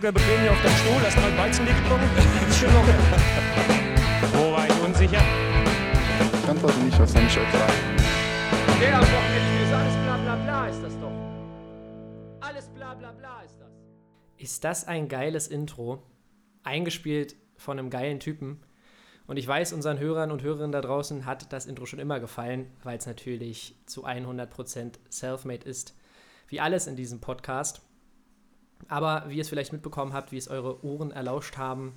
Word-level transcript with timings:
locker 0.00 0.12
bequem 0.12 0.40
hier 0.40 0.52
auf 0.52 0.62
deinem 0.62 0.76
Stuhl, 0.76 1.02
hast 1.02 1.16
mal 1.16 1.36
Weizenlicht 1.36 1.76
getrunken. 1.82 2.08
Ist 2.48 2.58
schön 2.58 2.72
locker. 2.72 2.94
Wo 4.32 4.52
war 4.52 4.66
ich 4.66 4.82
unsicher? 4.82 5.22
Ich 6.42 6.48
antworte 6.48 6.78
nicht 6.78 6.98
auf 6.98 7.08
seine 7.08 7.28
Frage. 7.28 7.72
Der 8.80 8.96
am 8.96 9.02
Wochenende 9.02 9.62
ist 9.62 9.72
alles 9.72 9.94
bla 9.96 10.16
bla 10.16 10.36
bla 10.36 10.68
ist 10.68 10.82
das 10.82 10.98
doch. 11.00 11.12
Alles 12.40 12.68
bla 12.68 12.94
bla 12.94 13.12
bla 13.12 13.42
ist 13.42 13.60
das. 13.60 13.68
Ist 14.38 14.64
das 14.64 14.88
ein 14.88 15.08
geiles 15.08 15.48
Intro? 15.48 16.02
Eingespielt 16.62 17.36
von 17.58 17.78
einem 17.78 17.90
geilen 17.90 18.20
Typen. 18.20 18.62
Und 19.26 19.36
ich 19.36 19.46
weiß, 19.46 19.74
unseren 19.74 19.98
Hörern 19.98 20.30
und 20.30 20.42
Hörerinnen 20.42 20.72
da 20.72 20.80
draußen 20.80 21.26
hat 21.26 21.52
das 21.52 21.66
Intro 21.66 21.84
schon 21.84 21.98
immer 21.98 22.20
gefallen, 22.20 22.70
weil 22.82 22.96
es 22.96 23.06
natürlich 23.06 23.76
zu 23.84 24.06
100% 24.06 24.94
self-made 25.10 25.68
ist. 25.68 25.94
Wie 26.48 26.58
alles 26.58 26.86
in 26.86 26.96
diesem 26.96 27.20
Podcast. 27.20 27.82
Aber 28.88 29.24
wie 29.28 29.36
ihr 29.36 29.42
es 29.42 29.48
vielleicht 29.48 29.72
mitbekommen 29.72 30.12
habt, 30.12 30.32
wie 30.32 30.36
es 30.36 30.48
eure 30.48 30.84
Ohren 30.84 31.10
erlauscht 31.10 31.56
haben, 31.56 31.94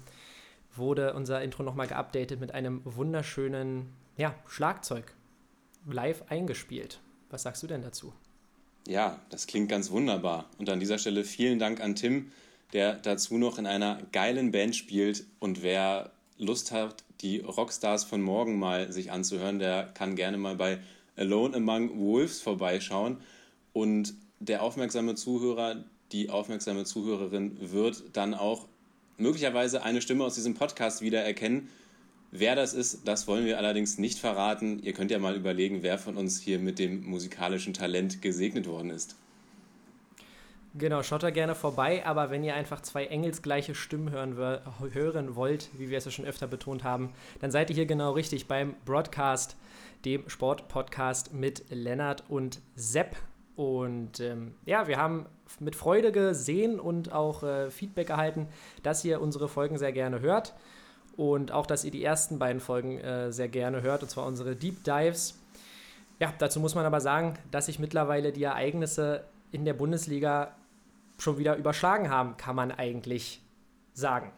wurde 0.75 1.13
unser 1.13 1.41
Intro 1.41 1.63
nochmal 1.63 1.87
geupdatet 1.87 2.39
mit 2.39 2.53
einem 2.53 2.81
wunderschönen 2.83 3.93
ja, 4.17 4.35
Schlagzeug. 4.47 5.13
Live 5.85 6.23
eingespielt. 6.29 6.99
Was 7.29 7.43
sagst 7.43 7.63
du 7.63 7.67
denn 7.67 7.81
dazu? 7.81 8.13
Ja, 8.87 9.19
das 9.29 9.47
klingt 9.47 9.69
ganz 9.69 9.91
wunderbar. 9.91 10.49
Und 10.57 10.69
an 10.69 10.79
dieser 10.79 10.97
Stelle 10.97 11.23
vielen 11.23 11.59
Dank 11.59 11.81
an 11.81 11.95
Tim, 11.95 12.31
der 12.73 12.95
dazu 12.95 13.37
noch 13.37 13.57
in 13.57 13.65
einer 13.65 14.01
geilen 14.11 14.51
Band 14.51 14.75
spielt. 14.75 15.25
Und 15.39 15.63
wer 15.63 16.11
Lust 16.37 16.71
hat, 16.71 17.03
die 17.21 17.39
Rockstars 17.39 18.03
von 18.03 18.21
morgen 18.21 18.59
mal 18.59 18.91
sich 18.91 19.11
anzuhören, 19.11 19.59
der 19.59 19.85
kann 19.93 20.15
gerne 20.15 20.37
mal 20.37 20.55
bei 20.55 20.79
Alone 21.15 21.57
Among 21.57 21.97
Wolves 21.97 22.41
vorbeischauen. 22.41 23.17
Und 23.71 24.13
der 24.39 24.61
aufmerksame 24.61 25.15
Zuhörer, 25.15 25.83
die 26.13 26.29
aufmerksame 26.29 26.85
Zuhörerin 26.85 27.57
wird 27.59 28.03
dann 28.13 28.33
auch 28.33 28.67
möglicherweise 29.17 29.83
eine 29.83 30.01
Stimme 30.01 30.23
aus 30.23 30.35
diesem 30.35 30.53
Podcast 30.53 31.01
wiedererkennen. 31.01 31.69
Wer 32.31 32.55
das 32.55 32.73
ist, 32.73 33.07
das 33.07 33.27
wollen 33.27 33.45
wir 33.45 33.57
allerdings 33.57 33.97
nicht 33.97 34.17
verraten. 34.17 34.79
Ihr 34.81 34.93
könnt 34.93 35.11
ja 35.11 35.19
mal 35.19 35.35
überlegen, 35.35 35.83
wer 35.83 35.97
von 35.97 36.17
uns 36.17 36.39
hier 36.39 36.57
mit 36.59 36.79
dem 36.79 37.03
musikalischen 37.05 37.73
Talent 37.73 38.21
gesegnet 38.21 38.67
worden 38.67 38.89
ist. 38.89 39.15
Genau, 40.75 41.03
schaut 41.03 41.21
da 41.21 41.29
gerne 41.29 41.53
vorbei, 41.53 42.03
aber 42.03 42.31
wenn 42.31 42.43
ihr 42.43 42.55
einfach 42.55 42.81
zwei 42.81 43.05
engelsgleiche 43.05 43.75
Stimmen 43.75 44.09
hören, 44.09 44.35
hören 44.93 45.35
wollt, 45.35 45.69
wie 45.77 45.91
wir 45.91 45.99
es 45.99 46.05
ja 46.05 46.11
schon 46.11 46.25
öfter 46.25 46.47
betont 46.47 46.83
haben, 46.83 47.13
dann 47.41 47.51
seid 47.51 47.69
ihr 47.69 47.75
hier 47.75 47.85
genau 47.85 48.13
richtig 48.13 48.47
beim 48.47 48.73
Broadcast, 48.83 49.55
dem 50.03 50.27
Sportpodcast 50.27 51.31
mit 51.31 51.65
Lennart 51.69 52.23
und 52.27 52.59
Sepp. 52.75 53.15
Und 53.55 54.19
ähm, 54.19 54.55
ja, 54.65 54.87
wir 54.87 54.97
haben 54.97 55.27
mit 55.59 55.75
Freude 55.75 56.11
gesehen 56.11 56.79
und 56.79 57.11
auch 57.11 57.43
äh, 57.43 57.69
Feedback 57.69 58.09
erhalten, 58.09 58.47
dass 58.81 59.05
ihr 59.05 59.21
unsere 59.21 59.47
Folgen 59.47 59.77
sehr 59.77 59.91
gerne 59.91 60.21
hört 60.21 60.53
und 61.15 61.51
auch, 61.51 61.65
dass 61.65 61.83
ihr 61.83 61.91
die 61.91 62.03
ersten 62.03 62.39
beiden 62.39 62.59
Folgen 62.59 62.99
äh, 62.99 63.31
sehr 63.31 63.47
gerne 63.47 63.81
hört, 63.81 64.01
und 64.01 64.09
zwar 64.09 64.25
unsere 64.25 64.55
Deep 64.55 64.83
Dives. 64.83 65.39
Ja, 66.19 66.33
dazu 66.37 66.59
muss 66.59 66.75
man 66.75 66.85
aber 66.85 67.01
sagen, 67.01 67.37
dass 67.51 67.67
sich 67.67 67.79
mittlerweile 67.79 68.31
die 68.31 68.43
Ereignisse 68.43 69.23
in 69.51 69.65
der 69.65 69.73
Bundesliga 69.73 70.55
schon 71.17 71.37
wieder 71.37 71.55
überschlagen 71.55 72.09
haben, 72.09 72.37
kann 72.37 72.55
man 72.55 72.71
eigentlich 72.71 73.41
sagen. 73.93 74.31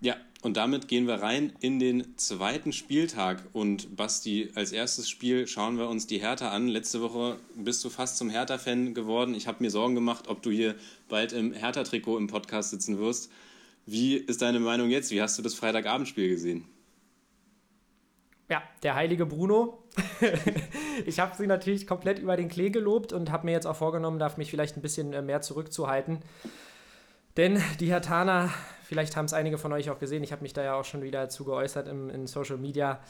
Ja, 0.00 0.14
und 0.42 0.56
damit 0.56 0.88
gehen 0.88 1.06
wir 1.06 1.22
rein 1.22 1.52
in 1.60 1.78
den 1.78 2.18
zweiten 2.18 2.72
Spieltag. 2.72 3.44
Und 3.52 3.96
Basti, 3.96 4.50
als 4.56 4.72
erstes 4.72 5.08
Spiel 5.08 5.46
schauen 5.46 5.78
wir 5.78 5.88
uns 5.88 6.08
die 6.08 6.18
Hertha 6.18 6.50
an. 6.50 6.66
Letzte 6.66 7.00
Woche 7.00 7.38
bist 7.54 7.84
du 7.84 7.90
fast 7.90 8.18
zum 8.18 8.28
Hertha-Fan 8.28 8.92
geworden. 8.92 9.34
Ich 9.34 9.46
habe 9.46 9.62
mir 9.62 9.70
Sorgen 9.70 9.94
gemacht, 9.94 10.26
ob 10.26 10.42
du 10.42 10.50
hier 10.50 10.74
bald 11.08 11.32
im 11.32 11.52
Hertha-Trikot 11.52 12.18
im 12.18 12.26
Podcast 12.26 12.70
sitzen 12.70 12.98
wirst. 12.98 13.30
Wie 13.86 14.16
ist 14.16 14.42
deine 14.42 14.58
Meinung 14.58 14.90
jetzt? 14.90 15.12
Wie 15.12 15.22
hast 15.22 15.38
du 15.38 15.42
das 15.42 15.54
Freitagabendspiel 15.54 16.28
gesehen? 16.28 16.64
Ja, 18.50 18.64
der 18.82 18.96
heilige 18.96 19.26
Bruno. 19.26 19.84
ich 21.06 21.20
habe 21.20 21.36
sie 21.36 21.46
natürlich 21.46 21.86
komplett 21.86 22.18
über 22.18 22.36
den 22.36 22.48
Klee 22.48 22.70
gelobt 22.70 23.12
und 23.12 23.30
habe 23.30 23.46
mir 23.46 23.52
jetzt 23.52 23.66
auch 23.66 23.76
vorgenommen, 23.76 24.18
darf 24.18 24.36
mich 24.38 24.50
vielleicht 24.50 24.76
ein 24.76 24.82
bisschen 24.82 25.12
äh, 25.12 25.22
mehr 25.22 25.40
zurückzuhalten. 25.40 26.18
Denn 27.36 27.62
die 27.80 27.90
Hertaner, 27.90 28.50
vielleicht 28.92 29.16
haben 29.16 29.24
es 29.24 29.32
einige 29.32 29.56
von 29.56 29.72
euch 29.72 29.88
auch 29.88 29.98
gesehen, 29.98 30.22
ich 30.22 30.32
habe 30.32 30.42
mich 30.42 30.52
da 30.52 30.62
ja 30.62 30.74
auch 30.74 30.84
schon 30.84 31.02
wieder 31.02 31.30
zu 31.30 31.44
geäußert 31.44 31.88
im, 31.88 32.10
in 32.10 32.26
Social 32.26 32.58
Media. 32.58 33.00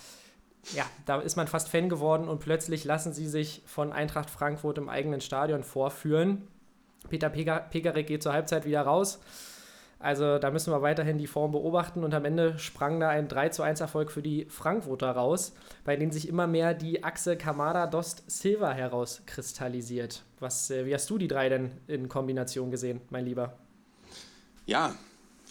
Ja, 0.75 0.84
da 1.06 1.20
ist 1.20 1.34
man 1.34 1.48
fast 1.48 1.69
Fan 1.69 1.88
geworden 1.88 2.28
und 2.28 2.38
plötzlich 2.38 2.84
lassen 2.84 3.12
sie 3.12 3.26
sich 3.26 3.62
von 3.66 3.93
Eintracht 3.93 4.31
Frankfurt 4.31 4.78
im 4.78 4.88
eigenen 4.88 5.20
Stadion 5.20 5.65
vorführen. 5.65 6.47
Peter 7.10 7.28
Pegarek 7.31 8.06
geht 8.06 8.22
zur 8.22 8.32
Halbzeit 8.32 8.65
wieder 8.65 8.82
raus 8.82 9.19
also 10.03 10.38
da 10.38 10.50
müssen 10.50 10.72
wir 10.72 10.82
weiterhin 10.82 11.16
die 11.16 11.28
Form 11.28 11.53
beobachten 11.53 12.03
und 12.03 12.12
am 12.12 12.25
Ende 12.25 12.59
sprang 12.59 12.99
da 12.99 13.09
ein 13.09 13.28
3 13.28 13.50
zu 13.50 13.62
1 13.62 13.81
Erfolg 13.81 14.10
für 14.10 14.20
die 14.20 14.47
Frankfurter 14.47 15.12
raus, 15.12 15.54
bei 15.84 15.94
denen 15.94 16.10
sich 16.10 16.28
immer 16.28 16.49
mehr 16.49 16.75
die 16.75 17.04
Achse 17.04 17.37
Kamada-Dost-Silva 17.37 18.72
herauskristallisiert. 18.72 20.25
Was, 20.41 20.70
äh, 20.70 20.87
wie 20.87 20.94
hast 20.94 21.09
du 21.09 21.19
die 21.19 21.28
drei 21.28 21.49
denn 21.49 21.70
in 21.87 22.09
Kombination 22.09 22.72
gesehen, 22.72 23.00
mein 23.10 23.26
Lieber? 23.26 23.56
Ja, 24.66 24.93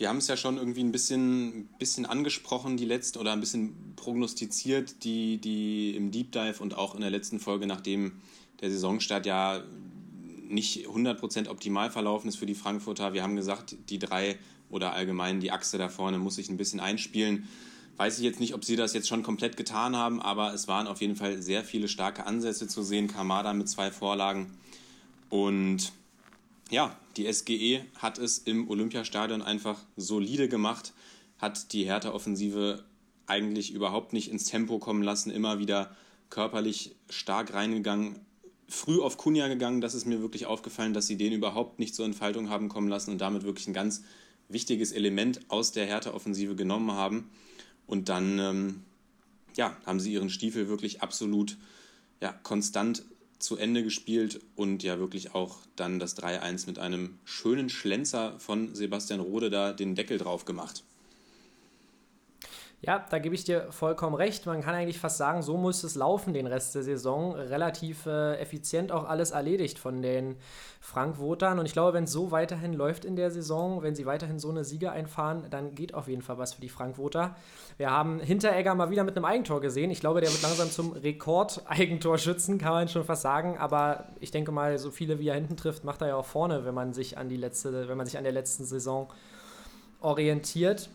wir 0.01 0.09
haben 0.09 0.17
es 0.17 0.27
ja 0.27 0.35
schon 0.35 0.57
irgendwie 0.57 0.83
ein 0.83 0.91
bisschen, 0.91 1.69
bisschen 1.77 2.07
angesprochen, 2.07 2.75
die 2.75 2.85
letzte, 2.85 3.19
oder 3.19 3.33
ein 3.33 3.39
bisschen 3.39 3.93
prognostiziert, 3.95 5.03
die, 5.03 5.37
die 5.37 5.95
im 5.95 6.09
Deep 6.09 6.31
Dive 6.31 6.59
und 6.59 6.75
auch 6.75 6.95
in 6.95 7.01
der 7.01 7.11
letzten 7.11 7.39
Folge, 7.39 7.67
nachdem 7.67 8.13
der 8.61 8.71
Saisonstart 8.71 9.27
ja 9.27 9.61
nicht 10.49 10.87
100% 10.87 11.49
optimal 11.49 11.91
verlaufen 11.91 12.29
ist 12.29 12.37
für 12.37 12.47
die 12.47 12.55
Frankfurter. 12.55 13.13
Wir 13.13 13.21
haben 13.21 13.35
gesagt, 13.35 13.75
die 13.89 13.99
drei 13.99 14.39
oder 14.71 14.93
allgemein 14.93 15.39
die 15.39 15.51
Achse 15.51 15.77
da 15.77 15.87
vorne 15.87 16.17
muss 16.17 16.33
sich 16.33 16.49
ein 16.49 16.57
bisschen 16.57 16.79
einspielen. 16.79 17.47
Weiß 17.97 18.17
ich 18.17 18.23
jetzt 18.23 18.39
nicht, 18.39 18.55
ob 18.55 18.65
sie 18.65 18.75
das 18.75 18.93
jetzt 18.93 19.07
schon 19.07 19.21
komplett 19.21 19.55
getan 19.55 19.95
haben, 19.95 20.19
aber 20.19 20.51
es 20.51 20.67
waren 20.67 20.87
auf 20.87 20.99
jeden 21.01 21.15
Fall 21.15 21.43
sehr 21.43 21.63
viele 21.63 21.87
starke 21.87 22.25
Ansätze 22.25 22.67
zu 22.67 22.81
sehen. 22.81 23.07
Kamada 23.07 23.53
mit 23.53 23.69
zwei 23.69 23.91
Vorlagen. 23.91 24.57
Und 25.29 25.93
ja, 26.71 26.97
die 27.17 27.31
SGE 27.31 27.85
hat 27.97 28.17
es 28.17 28.39
im 28.39 28.69
Olympiastadion 28.69 29.41
einfach 29.41 29.79
solide 29.95 30.47
gemacht, 30.47 30.93
hat 31.37 31.73
die 31.73 31.85
Hertha-Offensive 31.85 32.83
eigentlich 33.27 33.73
überhaupt 33.73 34.13
nicht 34.13 34.29
ins 34.29 34.45
Tempo 34.45 34.79
kommen 34.79 35.03
lassen, 35.03 35.31
immer 35.31 35.59
wieder 35.59 35.95
körperlich 36.29 36.95
stark 37.09 37.53
reingegangen, 37.53 38.19
früh 38.67 38.99
auf 38.99 39.17
Kunja 39.17 39.47
gegangen. 39.47 39.81
Das 39.81 39.93
ist 39.93 40.05
mir 40.05 40.21
wirklich 40.21 40.45
aufgefallen, 40.45 40.93
dass 40.93 41.07
sie 41.07 41.17
den 41.17 41.33
überhaupt 41.33 41.79
nicht 41.79 41.95
zur 41.95 42.05
Entfaltung 42.05 42.49
haben 42.49 42.69
kommen 42.69 42.87
lassen 42.87 43.11
und 43.11 43.19
damit 43.19 43.43
wirklich 43.43 43.67
ein 43.67 43.73
ganz 43.73 44.03
wichtiges 44.49 44.91
Element 44.91 45.41
aus 45.49 45.71
der 45.71 45.85
Hertha-Offensive 45.85 46.55
genommen 46.55 46.91
haben. 46.91 47.29
Und 47.87 48.09
dann 48.09 48.39
ähm, 48.39 48.81
ja, 49.55 49.75
haben 49.85 49.99
sie 49.99 50.13
ihren 50.13 50.29
Stiefel 50.29 50.67
wirklich 50.67 51.01
absolut 51.01 51.57
ja, 52.21 52.31
konstant 52.31 53.03
zu 53.41 53.57
Ende 53.57 53.83
gespielt 53.83 54.39
und 54.55 54.83
ja 54.83 54.99
wirklich 54.99 55.33
auch 55.33 55.59
dann 55.75 55.99
das 55.99 56.17
3-1 56.17 56.67
mit 56.67 56.79
einem 56.79 57.19
schönen 57.23 57.69
Schlenzer 57.69 58.39
von 58.39 58.73
Sebastian 58.75 59.19
Rode 59.19 59.49
da 59.49 59.73
den 59.73 59.95
Deckel 59.95 60.17
drauf 60.17 60.45
gemacht. 60.45 60.83
Ja, 62.83 63.05
da 63.11 63.19
gebe 63.19 63.35
ich 63.35 63.43
dir 63.43 63.71
vollkommen 63.71 64.15
recht. 64.15 64.47
Man 64.47 64.61
kann 64.61 64.73
eigentlich 64.73 64.97
fast 64.97 65.17
sagen, 65.17 65.43
so 65.43 65.55
muss 65.55 65.83
es 65.83 65.93
laufen 65.93 66.33
den 66.33 66.47
Rest 66.47 66.73
der 66.73 66.81
Saison. 66.81 67.33
Relativ 67.33 68.07
äh, 68.07 68.39
effizient 68.39 68.91
auch 68.91 69.07
alles 69.07 69.29
erledigt 69.29 69.77
von 69.77 70.01
den 70.01 70.37
Frankfurtern. 70.79 71.59
Und 71.59 71.67
ich 71.67 71.73
glaube, 71.73 71.93
wenn 71.93 72.05
es 72.05 72.11
so 72.11 72.31
weiterhin 72.31 72.73
läuft 72.73 73.05
in 73.05 73.15
der 73.15 73.29
Saison, 73.29 73.83
wenn 73.83 73.93
sie 73.93 74.07
weiterhin 74.07 74.39
so 74.39 74.49
eine 74.49 74.63
Siege 74.63 74.91
einfahren, 74.91 75.45
dann 75.51 75.75
geht 75.75 75.93
auf 75.93 76.07
jeden 76.07 76.23
Fall 76.23 76.39
was 76.39 76.55
für 76.55 76.61
die 76.61 76.69
Frankfurter. 76.69 77.35
Wir 77.77 77.91
haben 77.91 78.19
Hinteregger 78.19 78.73
mal 78.73 78.89
wieder 78.89 79.03
mit 79.03 79.15
einem 79.15 79.25
Eigentor 79.25 79.61
gesehen. 79.61 79.91
Ich 79.91 79.99
glaube, 79.99 80.19
der 80.19 80.31
wird 80.31 80.41
langsam 80.41 80.71
zum 80.71 80.93
Rekord-Eigentorschützen, 80.93 82.57
kann 82.57 82.73
man 82.73 82.87
schon 82.87 83.03
fast 83.03 83.21
sagen. 83.21 83.59
Aber 83.59 84.05
ich 84.19 84.31
denke 84.31 84.51
mal, 84.51 84.79
so 84.79 84.89
viele 84.89 85.19
wie 85.19 85.27
er 85.27 85.35
hinten 85.35 85.55
trifft, 85.55 85.83
macht 85.83 86.01
er 86.01 86.07
ja 86.07 86.15
auch 86.15 86.25
vorne, 86.25 86.65
wenn 86.65 86.73
man 86.73 86.93
sich 86.93 87.19
an 87.19 87.29
die 87.29 87.37
letzte, 87.37 87.87
wenn 87.87 87.97
man 87.97 88.07
sich 88.07 88.17
an 88.17 88.23
der 88.23 88.33
letzten 88.33 88.65
Saison 88.65 89.07
orientiert. 89.99 90.89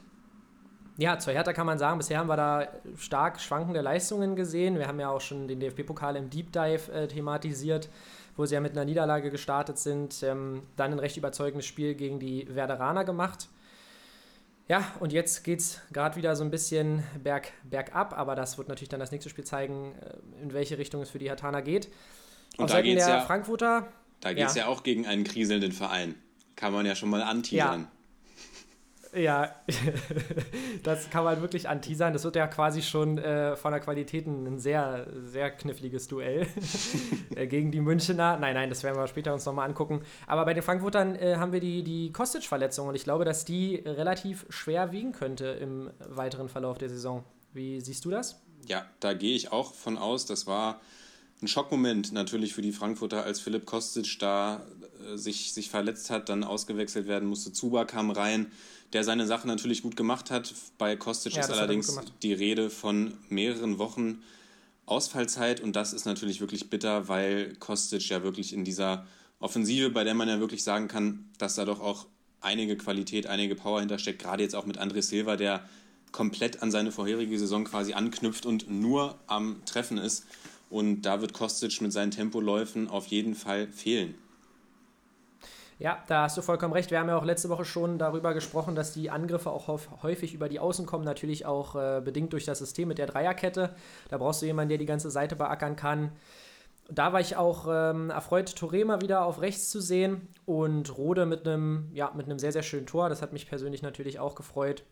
Ja, 0.98 1.18
zur 1.18 1.34
Hertha 1.34 1.52
kann 1.52 1.66
man 1.66 1.78
sagen, 1.78 1.98
bisher 1.98 2.18
haben 2.18 2.28
wir 2.28 2.36
da 2.36 2.68
stark 2.96 3.40
schwankende 3.40 3.82
Leistungen 3.82 4.34
gesehen. 4.34 4.78
Wir 4.78 4.88
haben 4.88 4.98
ja 4.98 5.10
auch 5.10 5.20
schon 5.20 5.46
den 5.46 5.60
DFB-Pokal 5.60 6.16
im 6.16 6.30
Deep 6.30 6.52
Dive 6.52 6.90
äh, 6.90 7.06
thematisiert, 7.06 7.90
wo 8.36 8.46
sie 8.46 8.54
ja 8.54 8.60
mit 8.60 8.72
einer 8.72 8.86
Niederlage 8.86 9.30
gestartet 9.30 9.78
sind. 9.78 10.22
Ähm, 10.22 10.62
dann 10.76 10.92
ein 10.92 10.98
recht 10.98 11.18
überzeugendes 11.18 11.66
Spiel 11.66 11.94
gegen 11.94 12.18
die 12.18 12.46
Werderaner 12.54 13.04
gemacht. 13.04 13.48
Ja, 14.68 14.90
und 14.98 15.12
jetzt 15.12 15.44
geht 15.44 15.60
es 15.60 15.80
gerade 15.92 16.16
wieder 16.16 16.34
so 16.34 16.42
ein 16.42 16.50
bisschen 16.50 17.04
berg, 17.22 17.52
bergab, 17.62 18.18
aber 18.18 18.34
das 18.34 18.58
wird 18.58 18.68
natürlich 18.68 18.88
dann 18.88 18.98
das 18.98 19.12
nächste 19.12 19.28
Spiel 19.30 19.44
zeigen, 19.44 19.94
äh, 20.00 20.42
in 20.42 20.54
welche 20.54 20.78
Richtung 20.78 21.02
es 21.02 21.10
für 21.10 21.18
die 21.18 21.28
Hertaner 21.28 21.60
geht. 21.60 21.88
Und 22.56 22.64
Auf 22.64 22.70
da 22.70 22.76
Seiten 22.78 22.94
der 22.94 23.08
ja, 23.08 23.20
Frankfurter. 23.20 23.86
Da 24.20 24.32
geht 24.32 24.46
es 24.46 24.54
ja. 24.54 24.62
ja. 24.62 24.68
auch 24.68 24.82
gegen 24.82 25.06
einen 25.06 25.24
kriselnden 25.24 25.72
Verein. 25.72 26.14
Kann 26.56 26.72
man 26.72 26.86
ja 26.86 26.94
schon 26.94 27.10
mal 27.10 27.22
anteasern. 27.22 27.82
Ja. 27.82 27.88
Ja, 29.16 29.54
das 30.82 31.08
kann 31.08 31.24
man 31.24 31.40
wirklich 31.40 31.68
anteasern. 31.68 32.12
Das 32.12 32.24
wird 32.24 32.36
ja 32.36 32.46
quasi 32.46 32.82
schon 32.82 33.16
äh, 33.16 33.56
von 33.56 33.72
der 33.72 33.80
Qualität 33.80 34.26
ein 34.26 34.58
sehr, 34.58 35.06
sehr 35.24 35.50
kniffliges 35.50 36.06
Duell 36.06 36.46
äh, 37.34 37.46
gegen 37.46 37.72
die 37.72 37.80
Münchner. 37.80 38.36
Nein, 38.36 38.54
nein, 38.54 38.68
das 38.68 38.82
werden 38.82 38.98
wir 38.98 39.06
später 39.06 39.32
uns 39.32 39.46
nochmal 39.46 39.68
angucken. 39.68 40.02
Aber 40.26 40.44
bei 40.44 40.52
den 40.52 40.62
Frankfurtern 40.62 41.16
äh, 41.16 41.36
haben 41.36 41.52
wir 41.52 41.60
die, 41.60 41.82
die 41.82 42.12
Kostic-Verletzung 42.12 42.88
und 42.88 42.94
ich 42.94 43.04
glaube, 43.04 43.24
dass 43.24 43.46
die 43.46 43.76
relativ 43.76 44.44
schwer 44.50 44.92
wiegen 44.92 45.12
könnte 45.12 45.46
im 45.46 45.90
weiteren 45.98 46.50
Verlauf 46.50 46.76
der 46.76 46.90
Saison. 46.90 47.24
Wie 47.54 47.80
siehst 47.80 48.04
du 48.04 48.10
das? 48.10 48.42
Ja, 48.66 48.84
da 49.00 49.14
gehe 49.14 49.34
ich 49.34 49.50
auch 49.50 49.72
von 49.72 49.96
aus. 49.96 50.26
Das 50.26 50.46
war 50.46 50.80
ein 51.40 51.48
Schockmoment 51.48 52.12
natürlich 52.12 52.52
für 52.52 52.62
die 52.62 52.72
Frankfurter, 52.72 53.24
als 53.24 53.40
Philipp 53.40 53.64
Kostic 53.64 54.18
da 54.18 54.66
äh, 55.06 55.16
sich, 55.16 55.54
sich 55.54 55.70
verletzt 55.70 56.10
hat, 56.10 56.28
dann 56.28 56.44
ausgewechselt 56.44 57.06
werden 57.06 57.28
musste. 57.28 57.52
Zuba 57.52 57.84
kam 57.84 58.10
rein 58.10 58.52
der 58.92 59.04
seine 59.04 59.26
Sache 59.26 59.46
natürlich 59.46 59.82
gut 59.82 59.96
gemacht 59.96 60.30
hat. 60.30 60.54
Bei 60.78 60.96
Kostic 60.96 61.34
ja, 61.34 61.40
ist 61.40 61.50
allerdings 61.50 61.98
die 62.22 62.32
Rede 62.32 62.70
von 62.70 63.14
mehreren 63.28 63.78
Wochen 63.78 64.22
Ausfallzeit 64.86 65.60
und 65.60 65.74
das 65.74 65.92
ist 65.92 66.06
natürlich 66.06 66.40
wirklich 66.40 66.70
bitter, 66.70 67.08
weil 67.08 67.54
Kostic 67.56 68.08
ja 68.08 68.22
wirklich 68.22 68.52
in 68.52 68.64
dieser 68.64 69.06
Offensive, 69.40 69.90
bei 69.90 70.04
der 70.04 70.14
man 70.14 70.28
ja 70.28 70.38
wirklich 70.38 70.62
sagen 70.62 70.88
kann, 70.88 71.28
dass 71.38 71.56
da 71.56 71.64
doch 71.64 71.80
auch 71.80 72.06
einige 72.40 72.76
Qualität, 72.76 73.26
einige 73.26 73.56
Power 73.56 73.80
hintersteckt, 73.80 74.22
gerade 74.22 74.42
jetzt 74.42 74.54
auch 74.54 74.64
mit 74.64 74.78
André 74.78 75.02
Silva, 75.02 75.36
der 75.36 75.68
komplett 76.12 76.62
an 76.62 76.70
seine 76.70 76.92
vorherige 76.92 77.38
Saison 77.38 77.64
quasi 77.64 77.92
anknüpft 77.92 78.46
und 78.46 78.70
nur 78.70 79.18
am 79.26 79.60
Treffen 79.66 79.98
ist. 79.98 80.24
Und 80.70 81.02
da 81.02 81.20
wird 81.20 81.32
Kostic 81.32 81.80
mit 81.80 81.92
seinen 81.92 82.10
Tempoläufen 82.10 82.88
auf 82.88 83.06
jeden 83.08 83.34
Fall 83.34 83.68
fehlen. 83.68 84.14
Ja, 85.78 86.02
da 86.06 86.22
hast 86.22 86.38
du 86.38 86.42
vollkommen 86.42 86.72
recht. 86.72 86.90
Wir 86.90 87.00
haben 87.00 87.08
ja 87.08 87.18
auch 87.18 87.24
letzte 87.24 87.50
Woche 87.50 87.66
schon 87.66 87.98
darüber 87.98 88.32
gesprochen, 88.32 88.74
dass 88.74 88.94
die 88.94 89.10
Angriffe 89.10 89.50
auch 89.50 89.68
häufig 90.02 90.32
über 90.32 90.48
die 90.48 90.58
Außen 90.58 90.86
kommen, 90.86 91.04
natürlich 91.04 91.44
auch 91.44 91.74
äh, 91.74 92.00
bedingt 92.02 92.32
durch 92.32 92.46
das 92.46 92.60
System 92.60 92.88
mit 92.88 92.96
der 92.96 93.06
Dreierkette. 93.06 93.74
Da 94.08 94.16
brauchst 94.16 94.40
du 94.40 94.46
jemanden, 94.46 94.70
der 94.70 94.78
die 94.78 94.86
ganze 94.86 95.10
Seite 95.10 95.36
beackern 95.36 95.76
kann. 95.76 96.12
Da 96.88 97.12
war 97.12 97.20
ich 97.20 97.36
auch 97.36 97.66
ähm, 97.68 98.10
erfreut, 98.10 98.48
Touré 98.48 99.02
wieder 99.02 99.24
auf 99.24 99.42
rechts 99.42 99.68
zu 99.68 99.80
sehen 99.80 100.28
und 100.46 100.96
Rode 100.96 101.26
mit 101.26 101.46
einem 101.46 101.90
ja, 101.92 102.10
sehr, 102.36 102.52
sehr 102.52 102.62
schönen 102.62 102.86
Tor. 102.86 103.08
Das 103.10 103.20
hat 103.20 103.34
mich 103.34 103.46
persönlich 103.46 103.82
natürlich 103.82 104.18
auch 104.18 104.34
gefreut. 104.34 104.84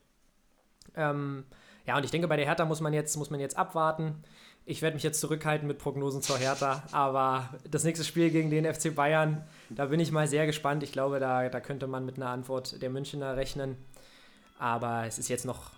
Ähm, 0.97 1.45
ja, 1.87 1.97
und 1.97 2.05
ich 2.05 2.11
denke, 2.11 2.29
bei 2.29 2.37
der 2.37 2.47
Hertha 2.47 2.65
muss 2.65 2.81
man 2.81 2.93
jetzt, 2.93 3.17
muss 3.17 3.31
man 3.31 3.41
jetzt 3.41 3.57
abwarten. 3.57 4.23
Ich 4.67 4.81
werde 4.81 4.95
mich 4.95 5.03
jetzt 5.03 5.21
zurückhalten 5.21 5.69
mit 5.69 5.79
Prognosen 5.79 6.23
zur 6.23 6.39
Hertha, 6.39 6.83
aber 6.93 7.51
das 7.71 7.85
nächste 7.85 8.05
Spiel 8.05 8.31
gegen 8.31 8.49
den 8.49 8.65
FC 8.65 8.95
Bayern, 8.95 9.45
da 9.69 9.87
bin 9.87 10.01
ich 10.01 10.11
mal 10.11 10.27
sehr 10.27 10.47
gespannt. 10.47 10.83
Ich 10.83 10.91
glaube, 10.91 11.21
da, 11.21 11.51
da 11.51 11.61
könnte 11.61 11.87
man 11.87 12.07
mit 12.07 12.17
einer 12.17 12.29
Antwort 12.29 12.81
der 12.81 12.89
Münchner 12.89 13.37
rechnen. 13.37 13.77
Aber 14.59 15.05
es 15.07 15.19
ist 15.19 15.29
jetzt 15.29 15.45
noch, 15.45 15.73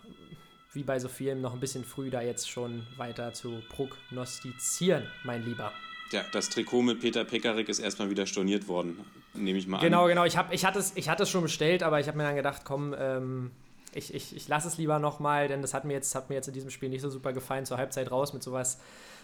wie 0.72 0.84
bei 0.84 1.00
so 1.00 1.08
vielen, 1.08 1.40
noch 1.40 1.52
ein 1.52 1.58
bisschen 1.58 1.84
früh, 1.84 2.10
da 2.10 2.20
jetzt 2.20 2.48
schon 2.48 2.86
weiter 2.96 3.32
zu 3.32 3.60
prognostizieren, 3.70 5.04
mein 5.24 5.44
Lieber. 5.44 5.72
Ja, 6.12 6.22
das 6.30 6.48
Trikot 6.50 6.82
mit 6.82 7.00
Peter 7.00 7.24
Pekarik 7.24 7.68
ist 7.68 7.80
erstmal 7.80 8.10
wieder 8.10 8.26
storniert 8.26 8.68
worden, 8.68 9.00
nehme 9.34 9.58
ich 9.58 9.66
mal 9.66 9.80
genau, 9.80 10.04
an. 10.04 10.08
Genau, 10.10 10.24
genau. 10.26 10.44
Ich, 10.44 10.54
ich, 10.54 10.64
hatte 10.64 10.78
es, 10.78 10.92
ich 10.94 11.08
hatte 11.08 11.24
es 11.24 11.30
schon 11.30 11.42
bestellt, 11.42 11.82
aber 11.82 11.98
ich 11.98 12.06
habe 12.06 12.16
mir 12.16 12.24
dann 12.24 12.36
gedacht, 12.36 12.62
komm, 12.64 12.94
ähm, 12.96 13.50
ich, 13.96 14.14
ich, 14.14 14.36
ich 14.36 14.48
lasse 14.48 14.68
es 14.68 14.78
lieber 14.78 14.98
nochmal, 14.98 15.48
denn 15.48 15.62
das 15.62 15.74
hat 15.74 15.84
mir, 15.84 15.94
jetzt, 15.94 16.14
hat 16.14 16.28
mir 16.28 16.36
jetzt 16.36 16.48
in 16.48 16.54
diesem 16.54 16.70
Spiel 16.70 16.88
nicht 16.88 17.00
so 17.02 17.10
super 17.10 17.32
gefallen. 17.32 17.66
Zur 17.66 17.78
Halbzeit 17.78 18.10
raus 18.10 18.32
mit 18.32 18.42
sowas. 18.42 18.78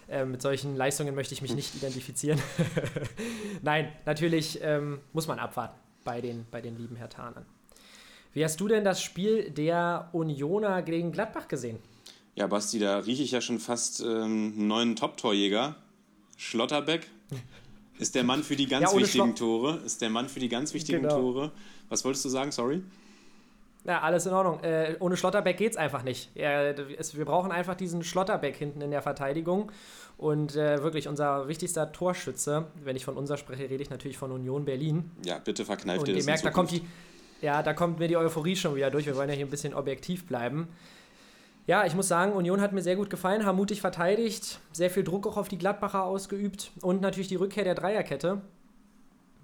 Äh, 0.08 0.24
mit 0.24 0.42
solchen 0.42 0.76
Leistungen 0.76 1.14
möchte 1.14 1.34
ich 1.34 1.42
mich 1.42 1.54
nicht 1.54 1.74
identifizieren. 1.74 2.40
Nein, 3.62 3.92
natürlich 4.04 4.60
ähm, 4.62 5.00
muss 5.12 5.26
man 5.26 5.38
abwarten 5.38 5.78
bei 6.04 6.20
den, 6.20 6.46
bei 6.50 6.60
den 6.60 6.76
lieben 6.76 6.96
Hertanern. 6.96 7.46
Wie 8.34 8.44
hast 8.44 8.60
du 8.60 8.66
denn 8.66 8.84
das 8.84 9.02
Spiel 9.02 9.50
der 9.50 10.08
Unioner 10.12 10.82
gegen 10.82 11.12
Gladbach 11.12 11.48
gesehen? 11.48 11.78
Ja, 12.34 12.46
Basti, 12.46 12.78
da 12.78 12.98
rieche 12.98 13.22
ich 13.22 13.30
ja 13.30 13.40
schon 13.40 13.58
fast 13.58 14.00
ähm, 14.00 14.54
einen 14.56 14.66
neuen 14.66 14.96
Top-Torjäger. 14.96 15.76
Schlotterbeck 16.38 17.06
ist 17.98 18.14
der 18.14 18.24
Mann 18.24 18.42
für 18.42 18.56
die 18.56 18.66
ganz 18.66 18.92
ja, 18.92 18.98
wichtigen 18.98 19.36
Tore. 19.36 19.80
Ist 19.84 20.00
der 20.00 20.10
Mann 20.10 20.28
für 20.28 20.40
die 20.40 20.48
ganz 20.48 20.72
wichtigen 20.72 21.02
genau. 21.02 21.20
Tore. 21.20 21.52
Was 21.90 22.04
wolltest 22.04 22.24
du 22.24 22.30
sagen? 22.30 22.50
Sorry. 22.50 22.82
Ja, 23.84 24.00
alles 24.00 24.26
in 24.26 24.32
Ordnung. 24.32 24.62
Äh, 24.62 24.96
ohne 25.00 25.16
Schlotterbeck 25.16 25.56
geht 25.56 25.72
es 25.72 25.76
einfach 25.76 26.04
nicht. 26.04 26.30
Ja, 26.36 26.62
es, 26.62 27.16
wir 27.16 27.24
brauchen 27.24 27.50
einfach 27.50 27.74
diesen 27.74 28.04
Schlotterbeck 28.04 28.56
hinten 28.56 28.80
in 28.80 28.90
der 28.90 29.02
Verteidigung. 29.02 29.72
Und 30.18 30.54
äh, 30.54 30.82
wirklich 30.82 31.08
unser 31.08 31.48
wichtigster 31.48 31.90
Torschütze, 31.90 32.66
wenn 32.84 32.94
ich 32.94 33.04
von 33.04 33.16
unser 33.16 33.36
spreche, 33.36 33.68
rede 33.68 33.82
ich 33.82 33.90
natürlich 33.90 34.18
von 34.18 34.30
Union 34.30 34.64
Berlin. 34.64 35.10
Ja, 35.24 35.38
bitte 35.38 35.64
verkneift 35.64 36.06
dir 36.06 36.14
das. 36.14 36.24
Ihr 36.24 36.30
merkt, 36.30 36.44
da 36.44 36.50
kommt 36.50 36.70
die, 36.70 36.86
ja, 37.40 37.62
da 37.62 37.74
kommt 37.74 37.98
mir 37.98 38.06
die 38.06 38.16
Euphorie 38.16 38.54
schon 38.54 38.76
wieder 38.76 38.90
durch. 38.90 39.06
Wir 39.06 39.16
wollen 39.16 39.28
ja 39.28 39.34
hier 39.34 39.46
ein 39.46 39.50
bisschen 39.50 39.74
objektiv 39.74 40.26
bleiben. 40.26 40.68
Ja, 41.66 41.84
ich 41.86 41.94
muss 41.94 42.06
sagen, 42.06 42.32
Union 42.32 42.60
hat 42.60 42.72
mir 42.72 42.82
sehr 42.82 42.96
gut 42.96 43.10
gefallen, 43.10 43.44
haben 43.44 43.56
mutig 43.56 43.80
verteidigt, 43.80 44.60
sehr 44.72 44.90
viel 44.90 45.04
Druck 45.04 45.26
auch 45.26 45.36
auf 45.36 45.48
die 45.48 45.58
Gladbacher 45.58 46.04
ausgeübt 46.04 46.72
und 46.82 47.00
natürlich 47.00 47.28
die 47.28 47.36
Rückkehr 47.36 47.64
der 47.64 47.74
Dreierkette. 47.74 48.42